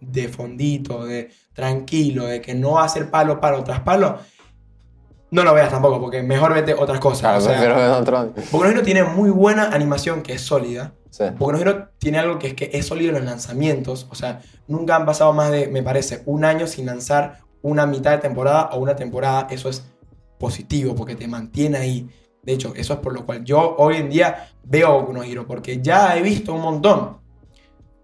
de 0.00 0.28
fondito, 0.28 1.04
de 1.04 1.30
tranquilo, 1.52 2.26
de 2.26 2.40
que 2.40 2.54
no 2.54 2.72
va 2.72 2.84
a 2.84 2.88
ser 2.88 3.10
palo, 3.10 3.40
palo 3.40 3.62
tras 3.62 3.80
palo, 3.80 4.18
no 5.30 5.44
lo 5.44 5.54
veas 5.54 5.70
tampoco, 5.70 6.00
porque 6.00 6.22
mejor 6.22 6.52
vete 6.52 6.74
otras 6.74 7.00
cosas. 7.00 7.20
Claro, 7.20 7.38
o 7.38 8.04
sea. 8.04 8.24
Boku 8.50 8.64
no 8.64 8.70
Hero 8.70 8.82
tiene 8.82 9.02
muy 9.04 9.30
buena 9.30 9.70
animación 9.70 10.22
que 10.22 10.34
es 10.34 10.42
sólida. 10.42 10.92
Sí. 11.10 11.24
Boku 11.38 11.52
no 11.52 11.58
Hero 11.58 11.88
tiene 11.98 12.18
algo 12.18 12.38
que 12.38 12.48
es 12.48 12.54
que 12.54 12.70
es 12.72 12.86
sólido 12.86 13.10
en 13.10 13.16
los 13.16 13.24
lanzamientos. 13.24 14.06
O 14.10 14.14
sea, 14.14 14.40
nunca 14.66 14.94
han 14.96 15.06
pasado 15.06 15.32
más 15.32 15.50
de, 15.50 15.68
me 15.68 15.82
parece, 15.82 16.22
un 16.26 16.44
año 16.44 16.66
sin 16.66 16.84
lanzar 16.86 17.38
una 17.62 17.86
mitad 17.86 18.10
de 18.10 18.18
temporada 18.18 18.70
o 18.72 18.78
una 18.78 18.94
temporada. 18.94 19.46
Eso 19.50 19.68
es 19.70 19.84
positivo 20.38 20.94
porque 20.94 21.14
te 21.14 21.26
mantiene 21.28 21.78
ahí. 21.78 22.10
De 22.42 22.52
hecho, 22.52 22.72
eso 22.76 22.94
es 22.94 22.98
por 23.00 23.12
lo 23.12 23.24
cual 23.24 23.44
yo 23.44 23.76
hoy 23.78 23.96
en 23.96 24.10
día 24.10 24.48
veo 24.64 24.92
Boku 25.00 25.12
no 25.12 25.22
Hero 25.22 25.46
porque 25.46 25.80
ya 25.80 26.16
he 26.16 26.22
visto 26.22 26.52
un 26.52 26.60
montón. 26.60 27.18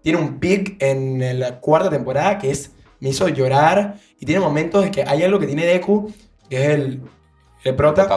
Tiene 0.01 0.17
un 0.19 0.39
pic 0.39 0.81
en 0.81 1.39
la 1.39 1.59
cuarta 1.59 1.89
temporada 1.89 2.37
que 2.37 2.51
es 2.51 2.71
me 3.01 3.09
hizo 3.09 3.27
llorar 3.29 3.95
y 4.19 4.25
tiene 4.25 4.41
momentos 4.41 4.83
de 4.83 4.91
que 4.91 5.03
hay 5.03 5.23
algo 5.23 5.39
que 5.39 5.47
tiene 5.47 5.65
Deku, 5.65 6.11
que 6.49 6.63
es 6.65 6.69
el, 6.71 7.01
el 7.63 7.75
prota, 7.75 8.07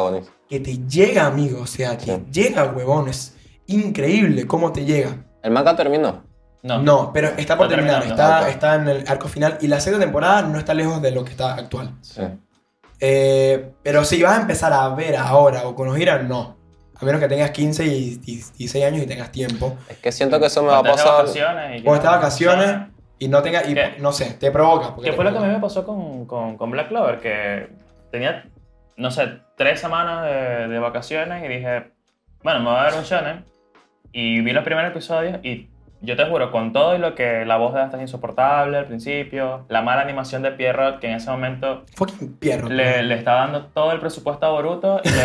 que 0.49 0.61
te 0.61 0.79
llega, 0.87 1.27
amigo. 1.27 1.61
O 1.61 1.67
sea, 1.67 1.97
que 1.99 2.07
Sí. 2.17 2.23
llega, 2.33 2.65
huevón. 2.73 3.09
Es 3.09 3.35
increíble 3.67 4.47
cómo 4.47 4.73
te 4.73 4.85
llega. 4.85 5.25
¿El 5.43 5.51
manga 5.51 5.75
terminó? 5.77 6.23
No. 6.63 6.81
No, 6.81 7.13
pero 7.13 7.29
está 7.37 7.57
por 7.57 7.67
Está 7.67 7.77
terminar. 7.77 8.03
Está, 8.05 8.49
está 8.49 8.75
en 8.77 8.89
el 8.89 9.05
arco 9.09 9.27
final. 9.29 9.59
Y 9.61 9.67
la 9.67 9.81
segunda 9.81 10.05
temporada 10.05 10.43
no 10.43 10.59
está 10.59 10.75
lejos 10.75 11.03
de 11.03 11.11
lo 11.11 11.25
que 11.25 11.31
está 11.33 11.55
actual. 11.55 11.97
Sí. 12.01 12.23
Eh, 13.05 13.73
pero 13.83 14.05
si 14.05 14.23
vas 14.23 14.39
a 14.39 14.43
empezar 14.43 14.73
a 14.73 14.89
ver 14.91 15.17
ahora 15.17 15.67
o 15.67 15.75
con 15.75 15.93
Gira, 15.97 16.23
no. 16.23 16.57
A 16.95 17.05
menos 17.05 17.21
que 17.21 17.27
tengas 17.27 17.51
15 17.51 17.85
y, 17.85 18.21
y 18.25 18.37
16 18.37 18.85
años 18.85 19.03
y 19.03 19.07
tengas 19.07 19.33
tiempo. 19.33 19.77
Es 19.89 19.99
que 19.99 20.13
siento 20.13 20.39
que 20.39 20.47
eso 20.47 20.63
me 20.63 20.69
va 20.69 20.79
a 20.79 20.83
pasar. 20.85 21.25
vacaciones 21.25 21.83
O 21.85 21.97
estás 21.97 22.13
de 22.13 22.17
vacaciones 22.17 22.77
y 23.19 23.27
no 23.27 23.43
tengas. 23.43 23.69
Y, 23.69 23.75
no 23.99 24.13
sé, 24.13 24.35
te 24.35 24.53
provoca. 24.53 24.95
¿Qué 25.03 25.11
te 25.11 25.13
fue 25.15 25.25
lo 25.25 25.33
que 25.33 25.39
a 25.39 25.41
mí 25.41 25.49
me 25.49 25.59
pasó 25.59 25.85
con, 25.85 26.27
con, 26.27 26.57
con 26.57 26.71
Black 26.71 26.89
Clover? 26.91 27.19
Que 27.19 27.71
tenía, 28.13 28.45
no 28.97 29.11
sé, 29.11 29.41
tres 29.57 29.81
semanas 29.81 30.25
de, 30.25 30.69
de 30.69 30.79
vacaciones 30.79 31.43
y 31.45 31.49
dije, 31.49 31.91
bueno, 32.45 32.61
me 32.61 32.71
voy 32.71 32.79
a 32.79 32.85
ver 32.85 32.95
un 32.95 33.03
shonen. 33.03 33.45
Y 34.13 34.43
vi 34.43 34.53
los 34.53 34.63
primeros 34.63 34.93
episodios 34.93 35.45
y 35.45 35.71
yo 36.03 36.17
te 36.17 36.25
juro, 36.27 36.51
con 36.51 36.73
todo 36.73 36.95
y 36.97 36.99
lo 36.99 37.15
que 37.15 37.45
la 37.45 37.57
voz 37.57 37.73
de 37.75 37.81
Asta 37.81 37.97
es 37.97 38.03
insoportable 38.03 38.77
al 38.77 38.87
principio, 38.87 39.65
la 39.69 39.83
mala 39.83 40.03
animación 40.03 40.43
de 40.43 40.51
Pierrot, 40.51 40.99
que 40.99 41.07
en 41.09 41.15
ese 41.15 41.31
momento 41.31 41.85
Fucking 41.95 42.37
pierro. 42.39 42.69
le, 42.69 43.03
le 43.05 43.15
estaba 43.15 43.41
dando 43.43 43.67
todo 43.67 43.93
el 43.93 44.01
presupuesto 44.01 44.45
a 44.47 44.51
Boruto 44.51 45.01
y 45.05 45.09
le, 45.09 45.23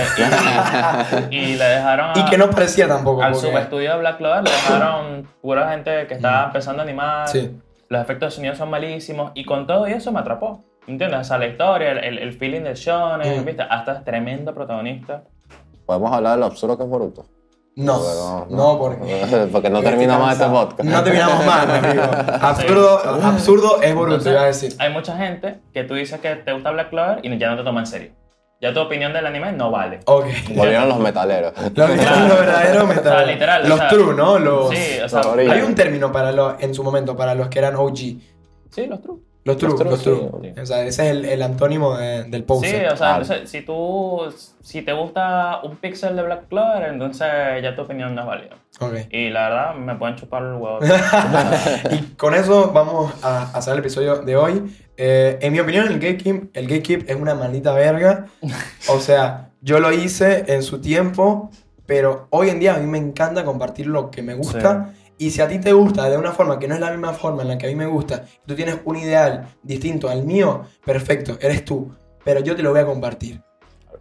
y- 1.32 1.36
y 1.53 1.55
le 1.57 1.63
dejaron 1.65 2.11
a- 2.11 2.19
Y 2.19 2.25
que 2.25 2.38
no 2.38 2.49
parecía 2.49 2.88
tampoco. 2.88 3.23
al 3.23 3.34
porque- 3.34 3.47
subestudio 3.49 3.93
de 3.93 3.99
Black 3.99 4.17
Clover, 4.17 4.43
le 4.43 4.51
dejaron 4.51 5.28
pura 5.41 5.69
gente 5.71 6.07
que 6.07 6.13
estaba 6.13 6.43
Mm. 6.43 6.45
empezando 6.47 6.82
a 6.82 6.86
animar 6.86 7.28
Sí. 7.28 7.59
los 7.89 8.01
efectos 8.01 8.30
de 8.30 8.36
sonido 8.36 8.55
son 8.55 8.69
malísimos 8.69 9.32
y 9.34 9.45
con 9.45 9.65
todo 9.67 9.86
eso 9.88 10.11
me 10.11 10.19
atrapó. 10.19 10.63
¿Entiendes? 10.88 11.19
O 11.19 11.23
sea, 11.25 11.38
la 11.38 11.47
historia, 11.47 11.91
el, 11.91 11.97
el- 12.03 12.19
el 12.19 12.34
feeling 12.34 12.61
del 12.61 12.75
shonen, 12.75 13.41
Mm. 13.41 13.45
¿viste? 13.45 13.63
Hasta 13.69 13.93
es 13.97 14.03
tremendo 14.05 14.53
protagonista. 14.53 15.23
Podemos 15.86 16.11
hablar 16.13 16.34
de 16.36 16.39
lo 16.41 16.45
absurdo 16.45 16.78
que 16.78 16.84
es 16.84 16.89
Boruto. 16.89 17.25
No, 17.78 18.47
no, 18.49 18.80
porque. 18.80 19.49
porque 19.51 19.69
no 19.69 19.82
terminamos 19.84 20.32
este 20.32 20.45
podcast. 20.47 20.84
No 20.84 21.03
terminamos 21.03 21.45
más, 21.45 21.67
mi 21.67 21.73
amigo. 21.88 22.03
Absurdo, 22.41 22.99
absurdo 23.23 23.82
es 23.84 23.93
Boruto, 23.93 24.15
Entonces, 24.15 24.32
iba 24.34 24.41
a 24.41 24.45
decir. 24.47 24.73
Hay 24.80 24.91
mucha 24.91 25.15
gente 25.15 25.59
que 25.71 25.84
tú 25.84 25.93
dices 25.93 26.19
que 26.19 26.36
te 26.38 26.53
gusta 26.53 26.71
Black 26.71 26.89
Clover 26.89 27.19
y 27.23 27.38
ya 27.38 27.51
no 27.51 27.57
te 27.57 27.63
toma 27.63 27.82
en 27.82 27.86
serio. 27.86 28.11
Ya 28.59 28.73
tu 28.73 28.80
opinión 28.80 29.13
del 29.13 29.28
anime 29.28 29.51
no 29.51 29.69
vale. 29.69 29.99
Ok. 30.05 30.25
Volvieron 30.55 30.89
los 30.89 30.97
metaleros. 30.97 31.53
Los 31.75 31.89
lo 31.89 31.95
verdadero 32.36 32.88
metal. 32.88 33.13
O 33.13 33.17
sea, 33.19 33.25
literal, 33.28 33.65
o 33.65 33.67
Los 33.67 33.78
sea, 33.78 33.88
true, 33.89 34.15
¿no? 34.15 34.39
Los, 34.39 34.69
Sí, 34.71 34.99
o 34.99 35.07
sea, 35.07 35.21
los 35.21 35.38
Hay 35.38 35.61
un 35.61 35.75
término 35.75 36.11
para 36.11 36.32
los, 36.32 36.55
en 36.59 36.73
su 36.73 36.84
momento, 36.84 37.15
para 37.15 37.36
los 37.36 37.49
que 37.49 37.59
eran 37.59 37.75
OG. 37.75 37.95
sí, 37.95 38.88
los 38.89 38.99
true. 39.03 39.19
Los 39.48 39.58
true, 39.58 39.70
Los 39.72 39.80
true, 39.80 39.89
los 39.91 40.04
true. 40.04 40.30
sí. 40.54 40.60
O 40.62 40.66
sea, 40.66 40.86
ese 40.86 41.06
es 41.06 41.12
el, 41.12 41.26
el 41.26 41.41
antónimo 41.41 41.98
de- 41.98 42.26
del 42.26 42.43
poser. 42.43 42.70
Sí, 42.70 42.76
o 42.86 42.89
sea, 42.89 42.95
Claro. 42.98 43.22
entonces, 43.24 43.50
si 43.50 43.62
tú, 43.62 44.22
si 44.62 44.82
te 44.84 44.93
gusta 44.93 45.62
un 45.64 45.78
pixel 45.78 46.16
de 46.16 46.22
Black 46.24 46.48
Clover, 46.50 46.89
entonces 46.89 47.28
ya 47.64 47.76
tu 47.76 47.82
opinión 47.82 48.14
no 48.14 48.22
es 48.22 48.28
válida. 48.28 48.56
Ok. 48.80 48.93
Y 49.10 49.30
la 49.30 49.50
verdad, 49.50 49.74
me 49.76 49.95
pueden 49.95 50.16
chupar 50.18 50.43
el 50.43 50.54
huevo. 50.54 50.80
y 51.91 52.02
con 52.16 52.36
eso 52.36 52.72
vamos 52.74 53.14
a 53.24 53.38
a 53.54 53.58
hacer 53.58 53.74
el 53.74 53.80
episodio 53.80 54.18
de 54.20 54.36
hoy. 54.36 54.64
Eh, 54.98 55.38
en 55.41 55.54
mi 55.54 55.60
opinión, 55.60 55.88
el 55.88 56.00
gatekeep, 56.00 56.56
el 56.56 56.68
gatekeep 56.68 57.10
es 57.10 57.16
una 57.16 57.36
maldita 57.36 57.72
verga. 57.74 58.26
O 58.89 59.00
sea, 59.00 59.50
yo 59.62 59.80
lo 59.80 59.91
hice 59.91 60.45
en 60.48 60.64
su 60.64 60.82
tiempo, 60.82 61.50
pero 61.86 62.28
hoy 62.32 62.50
en 62.50 62.60
día 62.60 62.76
a 62.76 62.78
mí 62.80 62.88
me 62.88 62.98
encanta 62.98 63.43
compartir 63.45 63.88
lo 63.88 64.12
que 64.12 64.22
me 64.22 64.34
gusta. 64.34 64.89
Y 65.20 65.32
si 65.32 65.41
a 65.41 65.47
ti 65.47 65.59
te 65.59 65.74
gusta 65.74 66.09
de 66.09 66.18
una 66.18 66.32
forma 66.32 66.59
que 66.59 66.68
no 66.68 66.76
es 66.76 66.80
la 66.80 66.91
misma 66.91 67.13
forma 67.13 67.41
en 67.41 67.47
la 67.47 67.57
que 67.57 67.65
a 67.65 67.70
mí 67.70 67.76
me 67.76 67.88
gusta, 67.88 68.26
tú 68.45 68.55
tienes 68.55 68.78
un 68.86 68.97
ideal 68.97 69.47
distinto 69.63 70.09
al 70.09 70.24
mío, 70.24 70.63
perfecto, 70.86 71.38
eres 71.41 71.65
tú. 71.65 71.91
Pero 72.24 72.41
yo 72.41 72.55
te 72.55 72.61
lo 72.61 72.72
voy 72.72 72.82
a 72.82 72.86
compartir. 72.86 73.41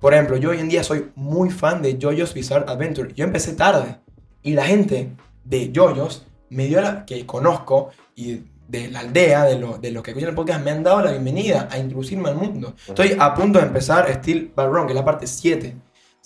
Por 0.00 0.12
ejemplo, 0.12 0.36
yo 0.36 0.50
hoy 0.50 0.58
en 0.58 0.68
día 0.68 0.84
soy 0.84 1.10
muy 1.14 1.50
fan 1.50 1.80
de 1.80 1.98
JoJo's 1.98 2.34
Bizarre 2.34 2.66
Adventure. 2.68 3.12
Yo 3.14 3.24
empecé 3.24 3.54
tarde. 3.54 3.96
Y 4.42 4.52
la 4.52 4.64
gente 4.64 5.12
de 5.44 5.72
JoJo's 5.74 6.26
me 6.50 6.66
dio 6.66 6.80
la 6.80 7.06
que 7.06 7.24
conozco 7.24 7.90
y 8.14 8.42
de 8.68 8.88
la 8.90 9.00
aldea, 9.00 9.44
de, 9.44 9.58
lo, 9.58 9.78
de 9.78 9.92
los 9.92 10.02
que 10.02 10.10
escuchan 10.10 10.30
el 10.30 10.34
podcast, 10.34 10.62
me 10.62 10.70
han 10.70 10.82
dado 10.82 11.02
la 11.02 11.12
bienvenida 11.12 11.68
a 11.70 11.78
introducirme 11.78 12.28
al 12.28 12.36
mundo. 12.36 12.74
Estoy 12.86 13.16
a 13.18 13.34
punto 13.34 13.58
de 13.58 13.66
empezar 13.66 14.12
Steel 14.12 14.52
Ballroom, 14.54 14.86
que 14.86 14.92
es 14.92 14.96
la 14.96 15.04
parte 15.04 15.26
7. 15.26 15.76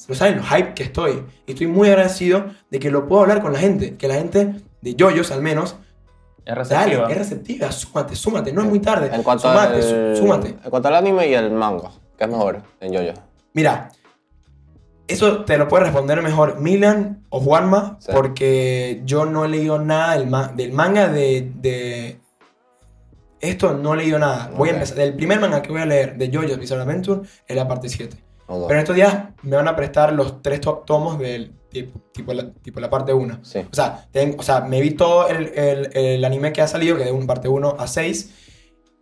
No 0.09 0.15
saben 0.15 0.39
lo 0.39 0.43
hype 0.45 0.75
que 0.75 0.85
estoy. 0.85 1.23
Y 1.47 1.53
estoy 1.53 1.67
muy 1.67 1.89
agradecido 1.89 2.47
de 2.71 2.79
que 2.79 2.91
lo 2.91 3.07
puedo 3.07 3.23
hablar 3.23 3.43
con 3.43 3.53
la 3.53 3.59
gente. 3.59 3.97
Que 3.97 4.09
la 4.09 4.15
gente 4.15 4.55
de 4.81 4.97
JoJo's 4.99 5.31
al 5.33 5.43
menos 5.43 5.77
Es 6.45 6.55
receptiva. 6.55 7.03
Dale, 7.03 7.13
es 7.13 7.19
receptiva, 7.19 7.73
súmate, 7.73 8.17
súmate, 8.17 8.53
no 8.53 8.63
es 8.63 8.67
muy 8.69 8.81
tarde. 8.81 9.11
En 9.15 9.23
cuanto, 9.23 9.49
súmate, 9.49 9.77
al, 9.77 10.17
súmate. 10.17 10.49
en 10.49 10.71
cuanto 10.71 10.89
al 10.89 10.95
anime 10.97 11.29
y 11.29 11.35
el 11.35 11.51
manga, 11.51 11.91
¿qué 12.17 12.25
es 12.25 12.31
mejor 12.31 12.63
en 12.81 12.93
Yoyo? 12.93 13.13
Mira, 13.53 13.91
eso 15.07 15.45
te 15.45 15.59
lo 15.59 15.67
puede 15.69 15.85
responder 15.85 16.23
mejor 16.23 16.61
Milan 16.61 17.25
o 17.31 17.41
Juanma, 17.41 17.97
Sí. 18.01 18.13
porque 18.15 19.03
yo 19.05 19.27
no 19.27 19.45
he 19.45 19.49
leído 19.49 19.79
nada 19.79 20.15
del, 20.17 20.29
ma- 20.29 20.49
del 20.55 20.73
manga 20.73 21.09
de, 21.09 21.51
de- 21.57 22.21
Esto 23.41 23.75
no 23.75 23.95
he 23.95 23.97
leído 23.99 24.19
nada. 24.19 24.51
Voy 24.57 24.69
a 24.69 24.73
empezar. 24.73 25.01
El 25.01 25.15
primer 25.15 25.41
manga 25.41 25.63
que 25.63 25.73
voy 25.73 25.81
a 25.81 25.87
leer 25.87 26.17
de 26.17 26.31
JoJo's 26.31 26.59
Bizarre 26.59 26.83
Adventure 26.83 27.23
es 27.47 27.57
la 27.57 27.67
parte 27.67 27.89
7. 27.89 28.17
Ok. 28.47 28.67
Pero 28.69 28.75
en 28.75 28.79
estos 28.83 28.97
días 28.97 29.17
me 29.43 29.57
van 29.57 29.67
a 29.69 29.75
prestar 29.77 30.13
los 30.13 30.43
tres 30.43 30.61
to- 30.61 30.83
tomos 30.87 31.19
del 31.19 31.55
tipo, 31.71 32.01
tipo, 32.13 32.33
la, 32.33 32.51
tipo 32.51 32.81
la 32.81 32.91
parte 32.91 33.13
1. 33.13 33.39
Sí. 33.43 33.61
O 33.61 33.75
sea, 33.75 34.07
ten- 34.11 34.37
o 34.39 34.43
sea, 34.43 34.61
me 34.63 34.81
vi 34.81 34.91
todo 34.93 35.29
el, 35.29 35.49
el- 35.55 35.97
el 35.97 36.25
anime 36.25 36.53
que 36.53 36.63
ha 36.63 36.67
salido, 36.69 36.97
que 36.97 37.03
es 37.03 37.09
de 37.09 37.13
un 37.15 37.27
parte 37.27 37.49
1 37.49 37.77
a 37.79 37.87
6, 37.87 38.35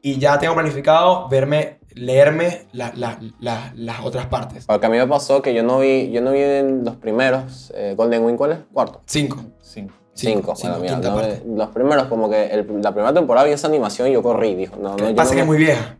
y 0.03 0.19
ya 0.19 0.39
tengo 0.39 0.55
planificado 0.55 1.29
verme, 1.29 1.79
leerme 1.95 2.66
la- 2.73 2.93
la- 2.95 3.19
la- 3.41 3.73
las 3.75 4.01
otras 4.05 4.27
partes. 4.27 4.66
Porque 4.66 4.87
a 4.87 4.89
mí 4.89 4.97
me 4.99 5.07
pasó 5.07 5.43
que 5.43 5.53
yo 5.55 5.62
no 5.62 5.81
vi, 5.81 6.11
yo 6.11 6.21
no 6.21 6.31
vi 6.33 6.41
en 6.41 6.85
los 6.85 6.97
primeros, 6.97 7.73
eh, 7.75 7.95
Golden 7.97 8.25
Wing, 8.25 8.37
¿cuál 8.37 8.53
es? 8.53 8.59
Cuarto. 8.73 9.01
5. 9.07 9.37
Cinco. 9.61 9.95
Cinco. 10.14 10.55
cinco, 10.57 10.79
Bueno, 10.79 10.79
mira, 10.81 10.95
quinta 10.95 11.11
no 11.45 11.57
los 11.57 11.69
primeros, 11.71 12.05
como 12.09 12.29
que 12.29 12.47
el- 12.47 12.66
la 12.83 12.93
primera 12.93 13.14
temporada 13.14 13.47
vi 13.47 13.53
esa 13.53 13.69
animación 13.69 14.09
y 14.09 14.12
yo 14.12 14.23
corrí. 14.23 14.55
Dijo, 14.57 14.75
no, 14.77 14.97
no, 14.97 14.97
Pasa 14.97 15.07
no, 15.07 15.14
que 15.14 15.23
es 15.23 15.35
me, 15.37 15.45
muy 15.45 15.59
vieja. 15.59 15.97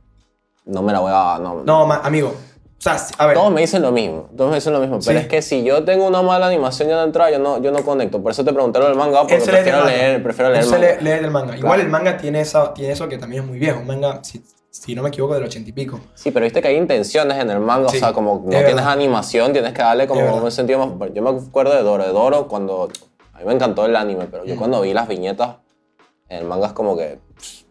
no 0.65 0.83
me 0.83 0.93
la 0.93 0.99
voy 1.01 1.13
a. 1.15 1.39
No, 1.41 1.63
No, 1.65 1.87
ma- 1.87 2.01
amigo. 2.03 2.35
O 2.79 2.81
sea, 2.81 2.97
a 3.19 3.27
ver. 3.27 3.35
Todos 3.35 3.51
me 3.53 3.61
dicen 3.61 3.83
lo 3.83 3.91
mismo, 3.91 4.29
todos 4.37 4.51
me 4.51 4.57
dicen 4.57 4.73
lo 4.73 4.79
mismo, 4.79 5.01
pero 5.05 5.19
Sí. 5.19 5.25
es 5.25 5.29
que 5.29 5.43
si 5.43 5.65
yo 5.65 5.83
tengo 5.85 6.07
una 6.07 6.23
mala 6.23 6.47
animación 6.47 6.89
ya 6.89 6.99
de 6.99 7.05
entrada, 7.05 7.31
yo 7.33 7.41
no, 7.41 7.61
yo 7.61 7.73
no 7.73 7.83
conecto. 7.83 8.23
Por 8.23 8.31
eso 8.31 8.45
te 8.45 8.53
pregunté 8.53 8.79
lo 8.79 8.87
del 8.87 8.95
manga, 8.95 9.21
porque 9.21 9.35
él 9.35 9.41
se 9.43 9.51
lee 9.51 9.57
del 9.59 9.65
prefiero 9.65 9.79
manga. 9.85 9.97
leer, 9.97 10.23
prefiero 10.23 10.51
leer 10.51 10.63
Él 11.01 11.25
el 11.25 11.31
manga. 11.33 11.47
manga. 11.47 11.57
Igual 11.59 11.73
Claro. 11.75 11.83
el 11.83 11.89
manga 11.89 12.17
tiene, 12.19 12.41
esa, 12.41 12.73
tiene 12.75 12.93
eso 12.93 13.09
que 13.09 13.19
también 13.19 13.43
es 13.43 13.49
muy 13.49 13.59
viejo. 13.59 13.81
Un 13.81 13.87
manga, 13.89 14.21
si, 14.23 14.45
si 14.71 14.95
no 14.95 15.03
me 15.03 15.09
equivoco, 15.09 15.35
del 15.35 15.43
ochenta 15.43 15.69
y 15.69 15.73
pico. 15.73 15.99
Sí, 16.15 16.31
pero 16.31 16.45
viste 16.45 16.63
que 16.63 16.69
hay 16.69 16.77
intenciones 16.77 17.37
en 17.39 17.51
el 17.51 17.59
manga, 17.59 17.89
Sí, 17.89 17.97
o 17.97 18.01
sea, 18.01 18.13
como 18.13 18.35
no 18.45 18.51
es 18.53 18.59
tienes 18.59 18.75
verdad. 18.77 18.93
animación, 18.93 19.53
tienes 19.53 19.73
que 19.73 19.83
darle 19.83 20.07
como 20.07 20.37
un 20.37 20.51
sentido 20.53 20.79
más... 20.87 21.11
Yo 21.13 21.21
me 21.23 21.31
acuerdo 21.31 21.75
de 21.75 21.83
Doro, 21.83 22.05
de 22.05 22.13
Doro 22.13 22.47
cuando... 22.47 22.89
A 23.35 23.39
mí 23.41 23.45
me 23.45 23.55
encantó 23.55 23.87
el 23.87 23.97
anime, 23.97 24.27
pero 24.31 24.45
yo 24.45 24.55
Mm. 24.55 24.59
cuando 24.59 24.81
vi 24.83 24.93
las 24.95 25.09
viñetas, 25.09 25.57
el 26.29 26.45
manga 26.45 26.69
es 26.69 26.73
como 26.75 26.97
que... 26.97 27.19
pff, 27.37 27.63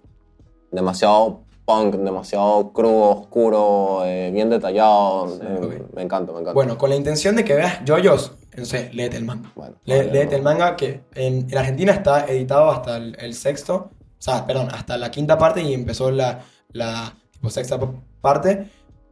demasiado 0.72 1.44
punk, 1.68 1.96
demasiado 1.96 2.72
crudo, 2.72 3.10
oscuro, 3.10 4.04
eh, 4.06 4.32
bien 4.32 4.50
detallado. 4.50 5.28
eh, 5.42 5.60
ok. 5.62 5.96
Me 5.96 6.02
encanta, 6.04 6.32
me 6.32 6.40
encanta. 6.40 6.54
Bueno, 6.54 6.78
con 6.78 6.90
la 6.90 6.96
intención 6.96 7.36
de 7.36 7.44
que 7.44 7.56
veas 7.56 7.82
JoJo's, 7.86 8.32
entonces 8.52 8.94
léete 8.96 9.18
el 9.18 9.26
manga. 9.26 9.52
Bueno, 9.54 9.76
Le- 9.84 9.98
vale, 9.98 10.12
léete 10.14 10.32
no. 10.32 10.38
el 10.38 10.44
manga 10.44 10.76
que 10.78 11.02
en, 11.14 11.46
en 11.52 11.58
Argentina 11.58 11.92
está 11.92 12.26
editado 12.26 12.72
hasta 12.72 12.96
el, 12.96 13.18
el 13.20 13.34
sexto, 13.34 13.90
o 13.92 14.22
sea, 14.22 14.46
perdón, 14.48 14.70
hasta 14.74 14.98
la 14.98 15.12
quinta 15.12 15.38
parte 15.38 15.62
y 15.62 15.74
empezó 15.74 16.10
la, 16.10 16.40
la 16.72 17.14
tipo, 17.32 17.50
sexta 17.50 17.78
parte. 18.22 18.70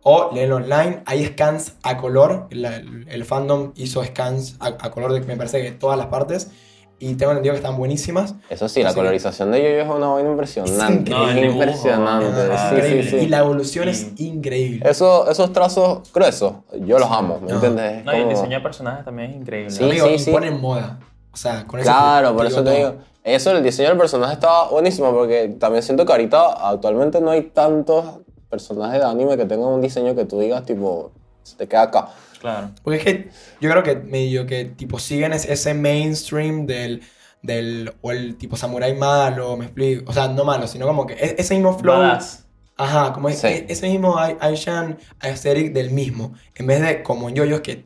O 0.08 0.30
léelo 0.34 0.58
online, 0.58 1.01
hay 1.08 1.26
scans 1.26 1.74
a 1.84 1.97
color, 1.97 2.47
la- 2.51 2.78
el, 2.78 3.06
el 3.10 3.26
fandom 3.26 3.74
hizo 3.76 4.01
scans 4.03 4.56
a, 4.62 4.68
a 4.68 4.91
color 4.91 5.12
de 5.12 5.20
me 5.22 5.36
parece 5.36 5.62
que 5.62 5.72
todas 5.72 5.97
las 5.97 6.08
partes 6.08 6.51
y 7.00 7.16
tengo 7.16 7.32
entendido 7.34 7.54
que 7.54 7.58
están 7.60 7.78
buenísimas. 7.78 8.36
Eso 8.50 8.70
sí, 8.70 8.82
la 8.84 8.93
colorización 8.93 9.52
de 9.52 9.62
Yoyo 9.62 9.82
es 9.82 9.89
una 9.89 10.08
vaina 10.08 10.30
impresionante. 10.32 11.12
increíble. 11.12 11.30
Es 11.30 11.41
dibujo, 11.41 11.64
impresionante. 11.64 12.41
ah, 12.54 12.70
sí, 12.70 12.76
increíble. 12.76 13.04
sí, 13.04 13.10
sí. 13.10 13.16
Y 13.18 13.28
la 13.28 13.39
evolución 13.39 13.89
es 13.89 14.12
increíble. 14.20 14.89
Eso- 14.89 15.30
esos 15.30 15.52
trazos 15.54 16.12
gruesos, 16.14 16.54
yo 16.86 16.98
los 16.98 17.12
amo, 17.12 17.39
¿me 17.41 17.50
No. 17.50 17.56
entiendes? 17.56 17.98
Es 18.00 18.06
No, 18.06 18.14
y 18.14 18.16
el 18.16 18.24
como- 18.24 18.36
diseño 18.36 18.58
de 18.58 18.64
personajes 18.64 19.06
también 19.06 19.32
es 19.32 19.36
increíble. 19.38 19.70
Sí, 19.72 19.84
Amigo, 19.84 20.08
sí, 20.08 20.20
sí. 20.20 20.30
imponen 20.30 20.62
moda. 20.62 21.00
O 21.34 21.38
sea, 21.38 21.66
con 21.68 21.80
eso 21.82 21.89
Claro, 21.89 22.36
por 22.36 22.46
eso 22.46 22.58
te 22.64 22.70
todo. 22.70 22.76
digo. 22.76 22.93
Eso, 23.26 23.52
el 23.52 23.64
diseño 23.64 23.89
del 23.89 23.98
personaje 23.98 24.34
está 24.34 24.66
buenísimo, 24.70 25.12
porque 25.12 25.56
también 25.60 25.84
siento 25.84 26.06
que 26.06 26.12
ahorita 26.14 26.70
actualmente 26.70 27.20
no 27.20 27.32
hay 27.32 27.41
tantos 27.41 28.06
personajes 28.50 29.00
de 29.02 29.06
anime 29.06 29.36
que 29.36 29.46
tengan 29.46 29.68
un 29.68 29.82
diseño 29.82 30.16
que 30.16 30.26
tú 30.26 30.39
digas, 30.39 30.64
tipo, 30.64 31.12
se 31.43 31.58
te 31.58 31.68
queda 31.68 31.82
acá. 31.84 32.08
Claro. 32.46 32.70
Porque 32.84 32.98
es 33.00 33.04
que 33.04 33.30
yo 33.60 33.70
creo 33.72 33.82
que 33.82 33.96
medio 33.96 34.46
que 34.46 34.66
tipo 34.66 35.00
siguen 35.00 35.34
es- 35.34 35.46
ese 35.50 35.74
mainstream 35.74 36.68
del, 36.68 37.02
del 37.41 37.91
o 38.02 38.12
el 38.12 38.36
tipo 38.38 38.56
samurai 38.56 38.93
malo, 38.96 39.58
me 39.58 39.66
explico, 39.66 40.04
o 40.10 40.14
sea, 40.14 40.28
no 40.28 40.43
malo, 40.46 40.68
sino 40.68 40.86
como 40.86 41.08
que 41.08 41.14
e- 41.16 41.36
ese 41.39 41.56
mismo 41.56 41.78
flow, 41.78 41.98
Badass. 42.00 42.46
ajá, 42.78 43.14
como 43.14 43.30
Sí. 43.32 43.48
e- 43.48 43.66
ese 43.70 43.89
mismo 43.89 44.18
Ai- 44.20 44.38
Aishan 44.39 44.98
aesthetic 45.22 45.74
del 45.74 45.89
mismo, 45.89 46.34
en 46.54 46.68
vez 46.68 46.82
de 46.82 47.02
como 47.02 47.30
en 47.30 47.36
yoyos 47.36 47.62
que 47.62 47.86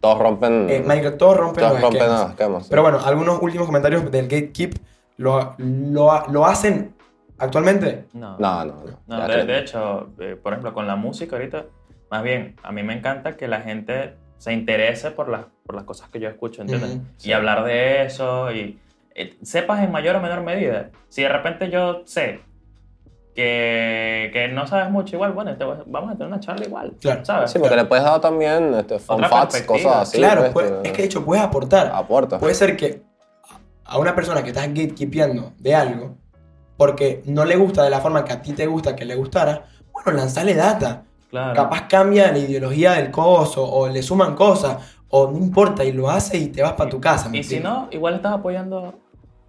Todos 0.00 0.18
rompen. 0.18 0.68
eh, 0.70 0.82
marico, 0.86 1.14
todos 1.14 1.36
rompen 1.38 1.60
todos 1.64 1.72
los 1.72 1.82
rompen 1.82 2.00
esquemas. 2.02 2.20
los 2.22 2.30
esquemas. 2.32 2.62
sí. 2.64 2.68
Pero 2.70 2.82
bueno, 2.82 3.00
algunos 3.04 3.38
últimos 3.42 3.66
comentarios 3.66 4.10
del 4.10 4.28
Gatekeep 4.28 4.74
lo, 5.16 5.54
lo, 5.58 6.26
lo 6.28 6.44
hacen 6.46 6.94
actualmente. 7.38 8.04
No. 8.12 8.36
No, 8.38 8.64
no, 8.66 8.74
no. 8.84 9.00
No, 9.18 9.28
de, 9.28 9.44
de 9.44 9.58
hecho, 9.60 10.10
eh, 10.20 10.36
por 10.40 10.52
ejemplo, 10.52 10.72
con 10.74 10.86
la 10.86 10.94
música 10.96 11.36
ahorita, 11.36 11.64
más 12.10 12.22
bien, 12.22 12.56
a 12.62 12.72
mí 12.72 12.82
me 12.82 12.94
encanta 12.94 13.36
que 13.36 13.48
la 13.48 13.60
gente 13.60 14.14
se 14.38 14.52
interese 14.52 15.10
por 15.10 15.28
las, 15.28 15.46
por 15.64 15.74
las 15.74 15.84
cosas 15.84 16.08
que 16.10 16.20
yo 16.20 16.28
escucho, 16.28 16.62
¿entiendes? 16.62 16.90
Ujú, 16.96 17.02
Y 17.24 17.32
hablar 17.32 17.64
de 17.64 18.04
eso 18.04 18.52
y 18.52 18.78
eh, 19.14 19.36
sepas 19.42 19.82
en 19.82 19.90
mayor 19.90 20.16
o 20.16 20.20
menor 20.20 20.42
medida. 20.42 20.90
Si 21.08 21.22
de 21.22 21.28
repente 21.28 21.70
yo 21.70 22.02
sé 22.04 22.40
que, 23.34 24.30
que 24.32 24.48
no 24.48 24.66
sabes 24.66 24.90
mucho 24.90 25.16
igual, 25.16 25.32
bueno, 25.32 25.56
te 25.56 25.64
vamos 25.64 26.10
a 26.10 26.12
tener 26.14 26.28
una 26.28 26.40
charla 26.40 26.66
igual, 26.66 26.92
Claro. 27.00 27.24
¿sabes? 27.24 27.50
Sí, 27.50 27.58
porque 27.58 27.76
le 27.76 27.84
puedes 27.84 28.04
dar 28.04 28.20
también 28.20 28.72
este, 28.74 28.98
fun 28.98 29.16
Otra 29.16 29.28
facts, 29.28 29.62
cosas 29.62 29.96
así. 30.08 30.18
claro, 30.18 30.42
pues, 30.52 30.52
pues, 30.52 30.70
que 30.82 30.88
es 30.88 30.92
que 30.92 31.02
de 31.02 31.06
hecho 31.06 31.24
puedes 31.24 31.42
aportar. 31.44 31.90
Aporta. 31.94 32.38
Puede 32.38 32.54
ser 32.54 32.76
que 32.76 33.02
a 33.84 33.98
una 33.98 34.14
persona 34.14 34.42
que 34.42 34.48
estás 34.50 34.68
gatekeepeando 34.68 35.52
de 35.58 35.74
algo, 35.74 36.16
porque 36.76 37.22
no 37.26 37.44
le 37.44 37.56
gusta 37.56 37.82
de 37.84 37.90
la 37.90 38.00
forma 38.00 38.24
que 38.24 38.32
a 38.32 38.42
ti 38.42 38.52
te 38.52 38.66
gusta 38.66 38.96
que 38.96 39.04
le 39.04 39.14
gustara, 39.14 39.66
bueno, 39.92 40.12
lanzale 40.18 40.54
data. 40.54 41.04
Claro. 41.36 41.54
Capaz 41.54 41.86
cambia 41.88 42.32
la 42.32 42.38
ideología 42.38 42.92
del 42.92 43.10
coso, 43.10 43.62
o 43.62 43.88
le 43.88 44.02
suman 44.02 44.34
cosas, 44.34 44.78
o 45.10 45.30
no 45.30 45.36
importa, 45.38 45.84
y 45.84 45.92
lo 45.92 46.08
hace 46.08 46.38
y 46.38 46.46
te 46.48 46.62
vas 46.62 46.72
para 46.72 46.88
tu 46.88 46.98
casa. 47.00 47.28
¿me 47.28 47.38
Y 47.38 47.44
si 47.44 47.60
no, 47.60 47.88
igual 47.90 48.14
estás 48.14 48.32
apoyando 48.32 48.94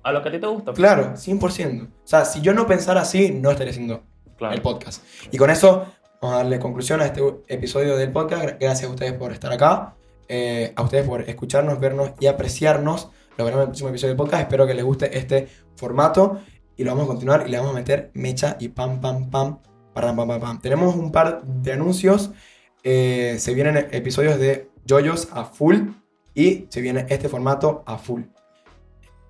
a 0.04 0.12
lo 0.12 0.22
que 0.22 0.30
a 0.30 0.32
ti 0.34 0.40
te 0.40 0.48
gusta. 0.48 0.66
pues. 0.72 0.78
Claro, 0.78 1.14
100%. 1.16 1.84
O 1.86 1.90
sea, 2.04 2.26
si 2.26 2.42
yo 2.42 2.54
no 2.54 2.68
pensara 2.68 3.02
así, 3.02 3.32
no 3.32 3.52
estaría 3.52 3.72
haciendo 3.72 4.04
Claro. 4.38 4.54
el 4.54 4.62
podcast. 4.62 5.02
Y 5.32 5.38
con 5.38 5.50
eso 5.50 5.86
vamos 6.22 6.36
a 6.36 6.38
darle 6.40 6.60
conclusión 6.60 7.00
a 7.02 7.06
este 7.06 7.22
episodio 7.48 7.96
del 7.96 8.12
podcast. 8.12 8.44
Gra- 8.44 8.58
Gracias 8.60 8.90
a 8.90 8.94
ustedes 8.94 9.14
por 9.14 9.32
estar 9.32 9.52
acá, 9.54 9.96
eh, 10.28 10.74
a 10.76 10.82
ustedes 10.82 11.08
por 11.08 11.22
escucharnos, 11.22 11.80
vernos 11.80 12.12
y 12.20 12.28
apreciarnos. 12.28 13.10
Lo 13.38 13.46
veremos 13.46 13.62
en 13.64 13.68
el 13.68 13.68
próximo 13.70 13.90
episodio 13.90 14.10
del 14.10 14.18
podcast. 14.18 14.42
Espero 14.44 14.68
que 14.68 14.74
les 14.74 14.84
guste 14.84 15.18
este 15.18 15.48
formato 15.78 16.40
y 16.76 16.84
lo 16.84 16.92
vamos 16.92 17.06
a 17.06 17.08
continuar 17.08 17.44
y 17.48 17.52
le 17.52 17.58
vamos 17.58 17.72
a 17.72 17.76
meter 17.76 18.12
mecha 18.14 18.58
y 18.60 18.68
pam, 18.70 19.00
pam, 19.00 19.30
pam, 19.30 19.60
Tenemos 20.62 20.96
un 20.96 21.12
par 21.12 21.42
de 21.44 21.74
anuncios. 21.74 22.32
eh, 22.84 23.36
se 23.40 23.54
vienen 23.54 23.88
episodios 23.92 24.40
de 24.40 24.70
Joyos 24.88 25.28
a 25.34 25.44
full 25.44 25.90
y 26.34 26.68
se 26.70 26.80
viene 26.82 27.06
este 27.10 27.28
formato 27.28 27.84
a 27.86 27.98
full. 27.98 28.22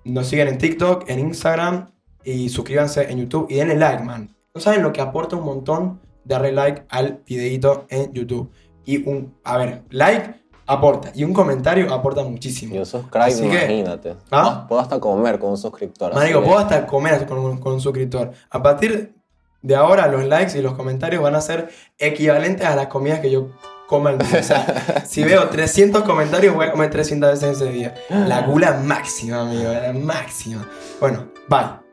Nos 0.04 0.26
siguen 0.28 0.48
en 0.48 0.58
TikTok, 0.58 1.08
en 1.10 1.18
Instagram 1.18 1.88
y 2.24 2.48
suscríbanse 2.50 3.10
en 3.10 3.18
YouTube 3.18 3.46
y 3.50 3.56
denle 3.56 3.74
like, 3.76 4.02
man. 4.04 4.34
No 4.54 4.60
saben 4.60 4.82
lo 4.82 4.92
que 4.92 5.00
aporta 5.00 5.34
un 5.36 5.44
montón 5.44 6.00
darle 6.24 6.52
like 6.52 6.84
al 6.88 7.22
videito 7.26 7.86
en 7.88 8.12
YouTube. 8.12 8.50
Y 8.84 9.08
un, 9.08 9.34
a 9.44 9.56
ver, 9.58 9.82
like 9.90 10.34
aporta 10.66 11.10
y 11.14 11.24
un 11.24 11.32
comentario 11.32 11.92
aporta 11.92 12.22
muchísimo. 12.22 12.74
Y 12.74 12.78
un 12.78 12.86
subscribe, 12.86 13.24
Así 13.24 13.42
que- 13.42 13.64
imagínate. 13.64 14.16
¿Ah? 14.30 14.66
Puedo 14.68 14.80
hasta 14.80 15.00
comer 15.00 15.38
con 15.38 15.50
un 15.50 15.58
suscriptor. 15.58 16.14
Marico, 16.14 16.42
puedo 16.42 16.58
hasta 16.58 16.86
comer 16.86 17.26
con 17.26 17.72
un 17.72 17.80
suscriptor. 17.80 18.30
A 18.50 18.62
partir 18.62 19.14
de 19.60 19.74
ahora, 19.74 20.06
los 20.06 20.24
likes 20.24 20.56
y 20.56 20.62
los 20.62 20.74
comentarios 20.74 21.20
van 21.20 21.34
a 21.34 21.40
ser 21.40 21.68
equivalentes 21.98 22.64
a 22.64 22.76
las 22.76 22.86
comidas 22.86 23.18
que 23.18 23.30
yo 23.30 23.50
coma 23.88 24.10
al 24.10 24.18
día. 24.18 24.38
O 24.38 24.42
sea, 24.42 25.04
si 25.08 25.24
veo 25.24 25.48
300 25.48 26.04
comentarios, 26.04 26.54
voy 26.54 26.66
a 26.66 26.70
comer 26.70 26.90
300 26.90 27.32
veces 27.32 27.56
ese 27.60 27.72
día. 27.72 27.94
La 28.08 28.42
gula 28.42 28.74
máxima, 28.74 29.40
amigo, 29.40 29.72
la 29.72 29.92
máxima. 29.92 30.68
Bueno, 31.00 31.32
bye. 31.48 31.88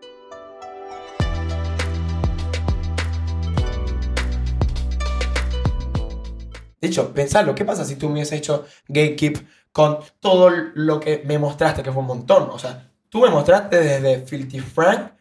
De 6.80 6.88
hecho, 6.88 7.12
pensalo, 7.16 7.56
¿qué 7.56 7.66
pasa 7.66 7.84
si 7.84 7.96
tú 7.96 8.10
me 8.10 8.14
hubieses 8.16 8.38
hecho 8.38 8.68
Gatekeep 8.88 9.40
con 9.72 9.98
todo 10.20 10.52
lo 10.52 11.00
que 11.00 11.24
me 11.26 11.40
mostraste, 11.40 11.82
que 11.82 11.92
fue 11.92 12.02
un 12.02 12.08
montón? 12.08 12.48
O 12.52 12.60
sea, 12.60 12.92
tú 13.10 13.22
me 13.22 13.30
mostraste 13.30 13.80
desde 13.80 14.24
Filthy 14.28 14.60
Frank 14.60 15.14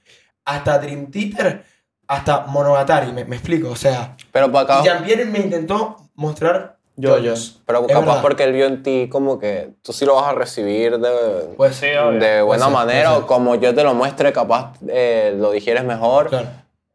hasta 0.45 0.79
Dream 0.79 1.11
Theater 1.11 1.65
hasta 2.09 2.41
Monogatari, 2.47 3.13
me, 3.13 3.25
me 3.25 3.37
explico, 3.37 3.71
o 3.71 3.77
sea. 3.77 4.17
Pero 4.33 4.51
para 4.53 4.75
acá. 4.81 4.83
También 4.85 5.31
me 5.33 5.39
intentó 5.41 5.97
mostrar 6.15 6.77
JoJo's. 6.97 7.63
Pero 7.67 7.81
Es 7.81 7.87
capaz 7.89 8.01
verdad. 8.07 8.23
porque 8.23 8.45
él 8.45 8.53
vio 8.53 8.67
en 8.67 8.83
ti 8.83 9.09
como 9.11 9.39
que 9.39 9.71
tú 9.83 9.93
sí 9.93 10.05
lo 10.05 10.15
vas 10.17 10.29
a 10.29 10.33
recibir 10.35 10.99
de, 10.99 11.55
Pues 11.57 11.77
Sí, 11.77 11.87
de 11.87 12.43
buena 12.43 12.65
ser, 12.67 12.73
manera 12.73 13.11
puede 13.11 13.23
o 13.23 13.27
como 13.27 13.55
yo 13.57 13.75
te 13.75 13.83
lo 13.83 13.95
muestre, 13.95 14.33
capaz 14.33 14.75
eh, 14.89 15.35
lo 15.37 15.51
digieres 15.51 15.85
mejor. 15.85 16.29
Claro. 16.29 16.49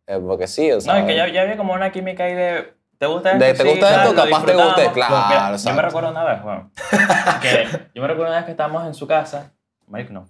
Eh, 0.08 0.20
porque 0.26 0.48
sí, 0.48 0.72
o 0.72 0.80
sea. 0.82 0.94
No, 0.94 1.00
es 1.00 1.06
que 1.06 1.16
ya, 1.16 1.28
ya 1.28 1.42
había 1.42 1.58
como 1.58 1.74
una 1.74 1.92
química 1.92 2.24
ahí 2.24 2.34
de. 2.34 2.74
¿Te 2.98 3.06
gusta 3.06 3.32
esto? 3.32 3.46
De, 3.46 3.54
¿te 3.54 3.64
Sí, 3.64 3.70
gusta 3.70 3.90
tal, 3.90 4.00
esto? 4.00 4.14
lo 4.14 4.24
Capaz 4.30 4.46
te 4.46 4.54
guste, 4.54 4.92
claro, 4.92 5.16
Mira, 5.30 5.56
yo 5.56 5.74
me 5.74 5.82
recuerdo 5.82 6.10
una 6.12 6.24
vez, 6.26 6.44
weón, 6.44 6.72
que 7.42 7.68
yo 7.96 8.02
me 8.02 8.08
recuerdo 8.10 8.32
una 8.32 8.38
vez 8.38 8.46
que 8.46 8.52
estábamos 8.52 8.86
en 8.88 8.94
su 8.94 9.08
casa 9.08 9.54
Marico, 9.90 10.14
no. 10.14 10.28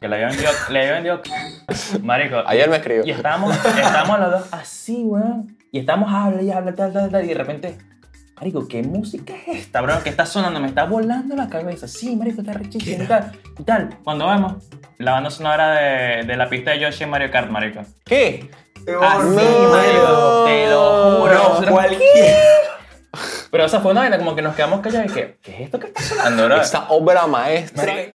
Que 0.00 0.08
le 0.08 0.14
había 0.16 0.28
vendido. 0.28 0.50
Le 0.70 0.80
había 0.80 0.92
vendido. 0.94 1.22
Marico. 2.02 2.42
Ayer 2.46 2.70
me 2.70 2.76
escribió. 2.76 3.04
Y 3.04 3.10
estábamos, 3.10 3.54
estábamos 3.54 4.20
los 4.20 4.30
dos 4.30 4.48
así, 4.52 5.02
weón. 5.04 5.56
Y 5.70 5.80
estábamos 5.80 6.12
habla 6.12 6.42
y 6.42 6.50
habla, 6.50 6.74
tal, 6.74 6.92
tal, 6.92 7.10
tal. 7.10 7.24
Y 7.24 7.28
de 7.28 7.34
repente, 7.34 7.78
Marico, 8.36 8.66
¿qué 8.66 8.82
música 8.82 9.34
es 9.34 9.58
esta, 9.58 9.82
bro? 9.82 10.02
¿Qué 10.02 10.08
está 10.08 10.24
sonando? 10.24 10.60
Me 10.60 10.68
está 10.68 10.84
volando 10.84 11.36
la 11.36 11.48
cabeza. 11.50 11.86
Sí, 11.86 12.16
Marico, 12.16 12.40
está 12.40 12.54
rechísimo 12.54 13.04
y 13.04 13.06
tal. 13.06 13.32
Y 13.58 13.62
tal. 13.64 13.98
Cuando 14.02 14.28
vemos, 14.28 14.54
la 14.96 15.12
banda 15.12 15.30
sonora 15.30 15.74
de, 15.74 16.24
de 16.24 16.36
la 16.36 16.48
pista 16.48 16.70
de 16.70 16.80
Yoshi 16.80 17.04
en 17.04 17.10
Mario 17.10 17.30
Kart, 17.30 17.50
Marico. 17.50 17.82
¿Qué? 18.04 18.50
Así, 18.78 18.86
no. 18.90 19.70
Marico. 19.70 20.44
Te 20.46 20.70
lo 20.70 21.20
juro. 21.20 21.60
No, 21.60 21.70
cualquier. 21.70 22.36
Pero, 23.50 23.66
o 23.66 23.68
sea, 23.68 23.78
fue 23.80 23.92
una 23.92 24.00
vaina 24.00 24.18
como 24.18 24.34
que 24.34 24.42
nos 24.42 24.56
quedamos 24.56 24.80
callados 24.80 25.12
y 25.12 25.14
que, 25.14 25.38
¿qué 25.40 25.54
es 25.54 25.60
esto 25.60 25.78
que 25.78 25.86
está 25.86 26.02
sonando, 26.02 26.46
bro? 26.46 26.60
Esta 26.60 26.88
obra 26.88 27.26
maestra. 27.28 28.12